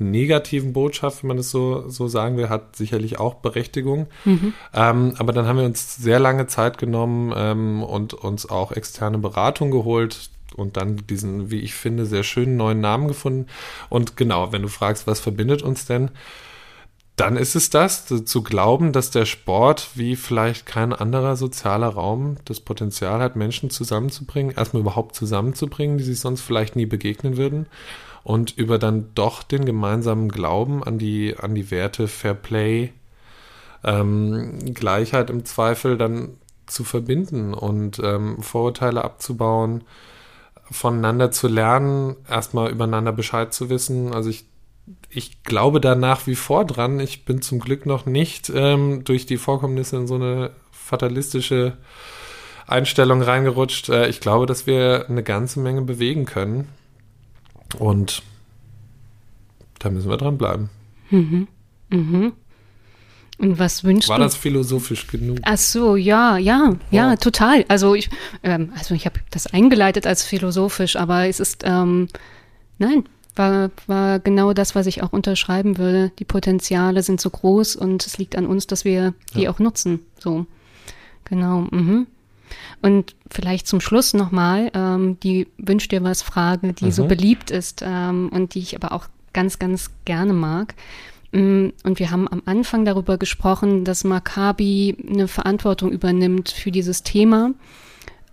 negativen 0.00 0.72
Botschaft, 0.72 1.22
wenn 1.22 1.28
man 1.28 1.36
das 1.36 1.50
so, 1.50 1.88
so 1.88 2.08
sagen 2.08 2.36
will, 2.36 2.48
hat 2.48 2.76
sicherlich 2.76 3.18
auch 3.18 3.34
Berechtigung. 3.34 4.06
Mhm. 4.24 4.52
Ähm, 4.74 5.14
aber 5.18 5.32
dann 5.32 5.46
haben 5.46 5.58
wir 5.58 5.64
uns 5.64 5.96
sehr 5.96 6.20
lange 6.20 6.46
Zeit 6.46 6.78
genommen 6.78 7.32
ähm, 7.36 7.82
und 7.82 8.14
uns 8.14 8.48
auch 8.48 8.72
externe 8.72 9.18
Beratung 9.18 9.70
geholt 9.70 10.30
und 10.54 10.76
dann 10.76 10.96
diesen, 11.08 11.50
wie 11.50 11.60
ich 11.60 11.74
finde, 11.74 12.06
sehr 12.06 12.22
schönen 12.22 12.56
neuen 12.56 12.80
Namen 12.80 13.08
gefunden. 13.08 13.46
Und 13.88 14.16
genau, 14.16 14.52
wenn 14.52 14.62
du 14.62 14.68
fragst, 14.68 15.06
was 15.06 15.20
verbindet 15.20 15.62
uns 15.62 15.86
denn? 15.86 16.10
Dann 17.16 17.36
ist 17.36 17.56
es 17.56 17.68
das, 17.68 18.06
zu 18.06 18.42
glauben, 18.44 18.92
dass 18.92 19.10
der 19.10 19.24
Sport 19.24 19.90
wie 19.94 20.14
vielleicht 20.14 20.66
kein 20.66 20.92
anderer 20.92 21.34
sozialer 21.34 21.88
Raum 21.88 22.36
das 22.44 22.60
Potenzial 22.60 23.20
hat, 23.20 23.34
Menschen 23.34 23.70
zusammenzubringen, 23.70 24.54
erstmal 24.54 24.82
überhaupt 24.82 25.16
zusammenzubringen, 25.16 25.98
die 25.98 26.04
sich 26.04 26.20
sonst 26.20 26.42
vielleicht 26.42 26.76
nie 26.76 26.86
begegnen 26.86 27.36
würden 27.36 27.66
und 28.22 28.56
über 28.56 28.78
dann 28.78 29.10
doch 29.14 29.42
den 29.42 29.64
gemeinsamen 29.64 30.28
Glauben 30.28 30.84
an 30.84 30.98
die, 30.98 31.34
an 31.36 31.56
die 31.56 31.72
Werte 31.72 32.06
Fair 32.06 32.34
Play, 32.34 32.92
ähm, 33.82 34.74
Gleichheit 34.74 35.28
im 35.30 35.44
Zweifel 35.44 35.96
dann 35.98 36.36
zu 36.66 36.84
verbinden 36.84 37.54
und 37.54 37.98
ähm, 37.98 38.42
Vorurteile 38.42 39.02
abzubauen, 39.02 39.82
voneinander 40.70 41.30
zu 41.30 41.48
lernen, 41.48 42.16
erstmal 42.28 42.70
übereinander 42.70 43.12
Bescheid 43.12 43.52
zu 43.52 43.70
wissen. 43.70 44.12
Also 44.12 44.30
ich, 44.30 44.46
ich 45.08 45.42
glaube 45.42 45.80
da 45.80 45.94
nach 45.94 46.26
wie 46.26 46.34
vor 46.34 46.64
dran. 46.64 47.00
Ich 47.00 47.24
bin 47.24 47.42
zum 47.42 47.60
Glück 47.60 47.86
noch 47.86 48.06
nicht 48.06 48.50
ähm, 48.54 49.04
durch 49.04 49.26
die 49.26 49.38
Vorkommnisse 49.38 49.96
in 49.96 50.06
so 50.06 50.16
eine 50.16 50.50
fatalistische 50.70 51.76
Einstellung 52.66 53.22
reingerutscht. 53.22 53.88
Äh, 53.88 54.08
ich 54.08 54.20
glaube, 54.20 54.46
dass 54.46 54.66
wir 54.66 55.06
eine 55.08 55.22
ganze 55.22 55.60
Menge 55.60 55.82
bewegen 55.82 56.26
können. 56.26 56.68
Und 57.78 58.22
da 59.78 59.90
müssen 59.90 60.10
wir 60.10 60.16
dranbleiben. 60.16 60.70
Mhm. 61.10 61.48
Mhm. 61.90 62.32
Und 63.38 63.58
was 63.60 63.84
wünschst 63.84 64.08
War 64.08 64.18
du? 64.18 64.24
das 64.24 64.34
philosophisch 64.34 65.06
genug? 65.06 65.38
Ach 65.42 65.56
so, 65.56 65.94
ja, 65.94 66.36
ja, 66.38 66.74
ja, 66.90 67.14
total. 67.16 67.64
Also 67.68 67.94
ich, 67.94 68.10
ähm, 68.42 68.72
also 68.76 68.94
ich 68.94 69.06
habe 69.06 69.20
das 69.30 69.46
eingeleitet 69.46 70.06
als 70.06 70.24
philosophisch, 70.24 70.96
aber 70.96 71.28
es 71.28 71.38
ist, 71.38 71.62
ähm, 71.64 72.08
nein, 72.78 73.04
war, 73.36 73.70
war 73.86 74.18
genau 74.18 74.52
das, 74.52 74.74
was 74.74 74.86
ich 74.86 75.04
auch 75.04 75.12
unterschreiben 75.12 75.78
würde. 75.78 76.10
Die 76.18 76.24
Potenziale 76.24 77.02
sind 77.04 77.20
so 77.20 77.30
groß 77.30 77.76
und 77.76 78.04
es 78.04 78.18
liegt 78.18 78.36
an 78.36 78.46
uns, 78.46 78.66
dass 78.66 78.84
wir 78.84 79.14
die 79.34 79.42
ja. 79.42 79.50
auch 79.50 79.60
nutzen. 79.60 80.00
So, 80.18 80.46
genau. 81.24 81.66
Mhm. 81.70 82.08
Und 82.82 83.14
vielleicht 83.30 83.68
zum 83.68 83.80
Schluss 83.80 84.14
nochmal 84.14 84.70
ähm, 84.74 85.18
die 85.20 85.46
Wünsch 85.58 85.86
dir 85.86 86.02
was 86.02 86.22
Frage, 86.22 86.72
die 86.72 86.86
mhm. 86.86 86.92
so 86.92 87.06
beliebt 87.06 87.52
ist 87.52 87.82
ähm, 87.86 88.30
und 88.32 88.54
die 88.54 88.60
ich 88.60 88.74
aber 88.74 88.92
auch 88.92 89.06
ganz, 89.32 89.58
ganz 89.58 89.90
gerne 90.04 90.32
mag. 90.32 90.74
Mm, 91.32 91.68
und 91.84 91.98
wir 91.98 92.10
haben 92.10 92.28
am 92.28 92.42
Anfang 92.46 92.84
darüber 92.84 93.18
gesprochen, 93.18 93.84
dass 93.84 94.04
Maccabi 94.04 94.96
eine 95.08 95.28
Verantwortung 95.28 95.92
übernimmt 95.92 96.50
für 96.50 96.70
dieses 96.70 97.02
Thema 97.02 97.52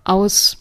aus 0.04 0.58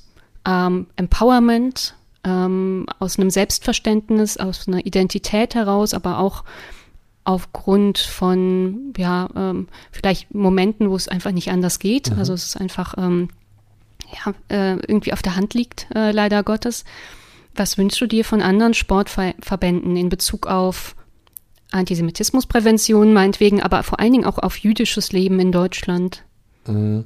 ähm, 0.47 0.87
Empowerment, 0.97 1.95
ähm, 2.25 2.87
aus 2.99 3.19
einem 3.19 3.31
Selbstverständnis, 3.31 4.37
aus 4.37 4.67
einer 4.67 4.85
Identität 4.85 5.55
heraus, 5.55 5.95
aber 5.95 6.19
auch 6.19 6.45
aufgrund 7.25 7.99
von, 7.99 8.93
ja, 8.97 9.29
ähm, 9.35 9.69
vielleicht 9.93 10.35
Momenten, 10.35 10.91
wo 10.91 10.97
es 10.97 11.09
einfach 11.09 11.33
nicht 11.33 11.51
anders 11.51 11.79
geht. 11.79 12.11
Mhm. 12.11 12.19
Also 12.19 12.35
es 12.35 12.45
ist 12.45 12.57
einfach 12.61 12.95
ähm, 12.99 13.29
ja, 14.13 14.35
äh, 14.49 14.77
irgendwie 14.87 15.13
auf 15.13 15.23
der 15.23 15.37
Hand 15.37 15.55
liegt, 15.55 15.87
äh, 15.95 16.13
leider 16.13 16.43
Gottes. 16.43 16.85
Was 17.55 17.79
wünschst 17.79 18.01
du 18.01 18.07
dir 18.07 18.25
von 18.25 18.43
anderen 18.43 18.75
Sportverbänden 18.75 19.97
in 19.97 20.09
Bezug 20.09 20.47
auf 20.47 20.97
Antisemitismusprävention, 21.71 23.13
meinetwegen, 23.13 23.63
aber 23.63 23.83
vor 23.83 24.01
allen 24.01 24.13
Dingen 24.13 24.25
auch 24.25 24.39
auf 24.39 24.57
jüdisches 24.57 25.13
Leben 25.13 25.41
in 25.41 25.53
Deutschland? 25.53 26.25
Mhm. 26.67 27.05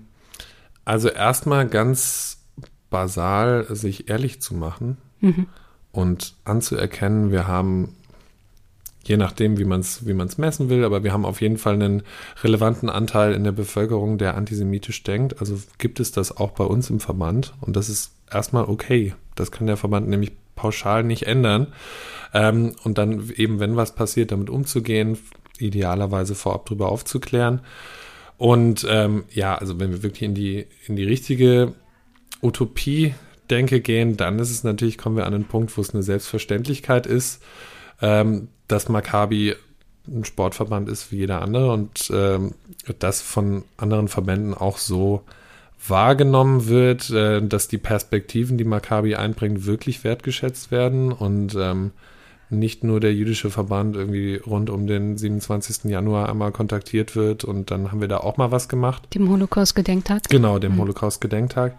Also 0.84 1.08
erstmal 1.08 1.68
ganz 1.68 2.38
basal, 2.90 3.66
sich 3.68 4.08
ehrlich 4.08 4.40
zu 4.40 4.54
machen 4.54 4.96
mhm. 5.20 5.46
und 5.92 6.34
anzuerkennen, 6.44 7.30
wir 7.30 7.46
haben 7.46 7.94
je 9.08 9.16
nachdem, 9.16 9.58
wie 9.58 9.64
man 9.64 9.80
es 9.80 10.06
wie 10.06 10.12
man's 10.12 10.38
messen 10.38 10.68
will, 10.68 10.84
aber 10.84 11.02
wir 11.02 11.12
haben 11.12 11.24
auf 11.24 11.40
jeden 11.40 11.56
Fall 11.56 11.74
einen 11.74 12.02
relevanten 12.42 12.90
Anteil 12.90 13.32
in 13.32 13.42
der 13.42 13.52
Bevölkerung, 13.52 14.18
der 14.18 14.36
antisemitisch 14.36 15.02
denkt. 15.02 15.40
Also 15.40 15.58
gibt 15.78 15.98
es 15.98 16.12
das 16.12 16.36
auch 16.36 16.50
bei 16.50 16.64
uns 16.64 16.90
im 16.90 17.00
Verband 17.00 17.54
und 17.60 17.74
das 17.74 17.88
ist 17.88 18.12
erstmal 18.30 18.64
okay. 18.64 19.14
Das 19.34 19.50
kann 19.50 19.66
der 19.66 19.78
Verband 19.78 20.08
nämlich 20.08 20.32
pauschal 20.56 21.04
nicht 21.04 21.26
ändern. 21.26 21.68
Ähm, 22.32 22.74
und 22.84 22.98
dann 22.98 23.30
eben, 23.36 23.60
wenn 23.60 23.76
was 23.76 23.94
passiert, 23.94 24.32
damit 24.32 24.50
umzugehen, 24.50 25.18
idealerweise 25.58 26.34
vorab 26.34 26.66
drüber 26.66 26.90
aufzuklären. 26.90 27.60
Und 28.36 28.86
ähm, 28.88 29.24
ja, 29.30 29.56
also 29.56 29.80
wenn 29.80 29.90
wir 29.90 30.02
wirklich 30.02 30.22
in 30.22 30.34
die, 30.34 30.66
in 30.86 30.96
die 30.96 31.04
richtige 31.04 31.74
Utopie 32.40 33.14
denke 33.50 33.80
gehen, 33.80 34.16
dann 34.16 34.38
ist 34.38 34.50
es 34.50 34.64
natürlich, 34.64 34.98
kommen 34.98 35.16
wir 35.16 35.26
an 35.26 35.34
einen 35.34 35.44
Punkt, 35.44 35.76
wo 35.76 35.80
es 35.80 35.92
eine 35.92 36.02
Selbstverständlichkeit 36.02 37.06
ist, 37.06 37.42
ähm, 38.00 38.48
dass 38.68 38.88
Maccabi 38.88 39.54
ein 40.06 40.24
Sportverband 40.24 40.88
ist 40.88 41.12
wie 41.12 41.16
jeder 41.16 41.42
andere 41.42 41.72
und 41.72 42.10
ähm, 42.12 42.54
das 42.98 43.20
von 43.20 43.64
anderen 43.76 44.08
Verbänden 44.08 44.54
auch 44.54 44.78
so 44.78 45.22
wahrgenommen 45.86 46.66
wird, 46.68 47.10
äh, 47.10 47.42
dass 47.42 47.68
die 47.68 47.78
Perspektiven, 47.78 48.58
die 48.58 48.64
Maccabi 48.64 49.16
einbringt, 49.16 49.66
wirklich 49.66 50.04
wertgeschätzt 50.04 50.70
werden 50.70 51.12
und 51.12 51.54
ähm, 51.56 51.92
nicht 52.50 52.82
nur 52.82 53.00
der 53.00 53.14
jüdische 53.14 53.50
Verband 53.50 53.96
irgendwie 53.96 54.36
rund 54.36 54.70
um 54.70 54.86
den 54.86 55.16
27. 55.16 55.84
Januar 55.84 56.28
einmal 56.28 56.52
kontaktiert 56.52 57.14
wird 57.14 57.44
und 57.44 57.70
dann 57.70 57.92
haben 57.92 58.00
wir 58.00 58.08
da 58.08 58.18
auch 58.18 58.36
mal 58.36 58.50
was 58.50 58.68
gemacht. 58.68 59.14
Dem 59.14 59.28
Holocaust-Gedenktag? 59.28 60.28
Genau, 60.28 60.58
dem 60.58 60.74
mhm. 60.74 60.80
Holocaust-Gedenktag. 60.80 61.76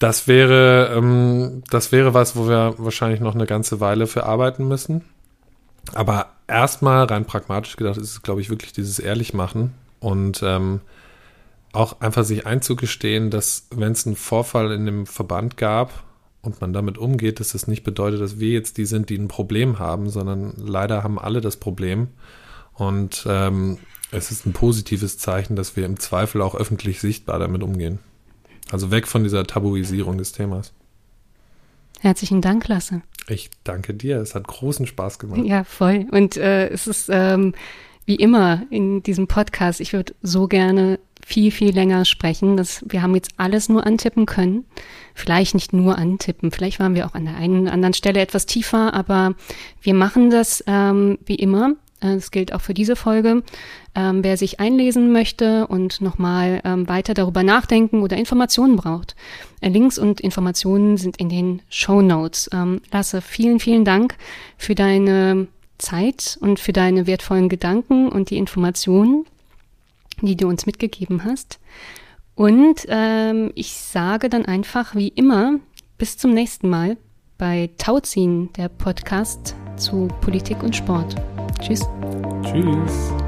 Das 0.00 0.26
wäre, 0.26 0.92
ähm, 0.96 1.62
das 1.70 1.92
wäre 1.92 2.14
was, 2.14 2.34
wo 2.34 2.48
wir 2.48 2.74
wahrscheinlich 2.78 3.20
noch 3.20 3.34
eine 3.34 3.46
ganze 3.46 3.80
Weile 3.80 4.06
für 4.06 4.26
arbeiten 4.26 4.66
müssen. 4.66 5.04
Aber 5.92 6.32
erstmal 6.48 7.04
rein 7.04 7.24
pragmatisch 7.24 7.76
gedacht 7.76 7.96
ist 7.96 8.10
es, 8.10 8.22
glaube 8.22 8.40
ich, 8.40 8.50
wirklich 8.50 8.72
dieses 8.72 8.98
Ehrlichmachen 8.98 9.74
und 10.00 10.42
ähm, 10.42 10.80
auch 11.72 12.00
einfach 12.00 12.24
sich 12.24 12.46
einzugestehen, 12.46 13.30
dass 13.30 13.68
wenn 13.70 13.92
es 13.92 14.06
einen 14.06 14.16
Vorfall 14.16 14.72
in 14.72 14.86
dem 14.86 15.06
Verband 15.06 15.56
gab 15.56 16.04
und 16.44 16.60
man 16.60 16.72
damit 16.72 16.98
umgeht, 16.98 17.40
dass 17.40 17.52
das 17.52 17.66
nicht 17.66 17.84
bedeutet, 17.84 18.20
dass 18.20 18.38
wir 18.38 18.50
jetzt 18.50 18.78
die 18.78 18.84
sind, 18.84 19.10
die 19.10 19.16
ein 19.16 19.28
Problem 19.28 19.78
haben, 19.78 20.08
sondern 20.10 20.54
leider 20.56 21.02
haben 21.02 21.18
alle 21.18 21.40
das 21.40 21.56
Problem. 21.56 22.08
Und 22.74 23.24
ähm, 23.28 23.78
es 24.10 24.30
ist 24.30 24.46
ein 24.46 24.52
positives 24.52 25.18
Zeichen, 25.18 25.56
dass 25.56 25.76
wir 25.76 25.86
im 25.86 25.98
Zweifel 25.98 26.42
auch 26.42 26.54
öffentlich 26.54 27.00
sichtbar 27.00 27.38
damit 27.38 27.62
umgehen. 27.62 27.98
Also 28.70 28.90
weg 28.90 29.06
von 29.06 29.22
dieser 29.22 29.44
Tabuisierung 29.44 30.18
des 30.18 30.32
Themas. 30.32 30.72
Herzlichen 32.00 32.40
Dank, 32.40 32.68
Lasse. 32.68 33.02
Ich 33.28 33.50
danke 33.64 33.94
dir. 33.94 34.18
Es 34.18 34.34
hat 34.34 34.46
großen 34.46 34.86
Spaß 34.86 35.18
gemacht. 35.18 35.40
Ja, 35.44 35.64
voll. 35.64 36.06
Und 36.10 36.36
äh, 36.36 36.68
es 36.68 36.86
ist 36.86 37.08
ähm, 37.10 37.54
wie 38.04 38.16
immer 38.16 38.62
in 38.70 39.02
diesem 39.02 39.26
Podcast, 39.26 39.80
ich 39.80 39.92
würde 39.92 40.14
so 40.22 40.46
gerne 40.46 40.98
viel, 41.26 41.50
viel 41.50 41.74
länger 41.74 42.04
sprechen. 42.04 42.56
Das, 42.56 42.84
wir 42.86 43.02
haben 43.02 43.14
jetzt 43.14 43.32
alles 43.36 43.68
nur 43.68 43.86
antippen 43.86 44.26
können. 44.26 44.64
Vielleicht 45.14 45.54
nicht 45.54 45.72
nur 45.72 45.96
antippen, 45.96 46.50
vielleicht 46.50 46.80
waren 46.80 46.94
wir 46.94 47.06
auch 47.06 47.14
an 47.14 47.24
der 47.24 47.36
einen 47.36 47.62
oder 47.62 47.72
anderen 47.72 47.94
Stelle 47.94 48.20
etwas 48.20 48.46
tiefer, 48.46 48.94
aber 48.94 49.34
wir 49.80 49.94
machen 49.94 50.30
das 50.30 50.64
ähm, 50.66 51.18
wie 51.24 51.36
immer 51.36 51.76
äh, 52.00 52.14
das 52.14 52.30
gilt 52.30 52.52
auch 52.52 52.60
für 52.60 52.74
diese 52.74 52.96
Folge. 52.96 53.42
Ähm, 53.94 54.24
wer 54.24 54.36
sich 54.36 54.60
einlesen 54.60 55.12
möchte 55.12 55.66
und 55.68 56.00
nochmal 56.00 56.60
ähm, 56.64 56.88
weiter 56.88 57.14
darüber 57.14 57.42
nachdenken 57.42 58.02
oder 58.02 58.16
Informationen 58.16 58.76
braucht. 58.76 59.14
Äh, 59.60 59.68
Links 59.68 59.98
und 59.98 60.20
Informationen 60.20 60.96
sind 60.96 61.16
in 61.16 61.28
den 61.28 61.62
Show 61.68 62.02
Notes. 62.02 62.50
Ähm, 62.52 62.80
Lasse, 62.90 63.22
vielen, 63.22 63.60
vielen 63.60 63.84
Dank 63.84 64.16
für 64.58 64.74
deine 64.74 65.46
Zeit 65.78 66.38
und 66.40 66.60
für 66.60 66.72
deine 66.72 67.06
wertvollen 67.06 67.48
Gedanken 67.48 68.08
und 68.08 68.30
die 68.30 68.36
Informationen, 68.36 69.26
die 70.26 70.36
du 70.36 70.48
uns 70.48 70.66
mitgegeben 70.66 71.24
hast. 71.24 71.60
Und 72.34 72.86
ähm, 72.88 73.52
ich 73.54 73.74
sage 73.74 74.28
dann 74.28 74.44
einfach 74.44 74.94
wie 74.94 75.08
immer, 75.08 75.60
bis 75.98 76.18
zum 76.18 76.32
nächsten 76.32 76.68
Mal 76.68 76.96
bei 77.38 77.70
Tauziehen, 77.78 78.52
der 78.54 78.68
Podcast 78.68 79.54
zu 79.76 80.08
Politik 80.20 80.62
und 80.62 80.74
Sport. 80.74 81.14
Tschüss. 81.60 81.86
Tschüss. 82.42 83.23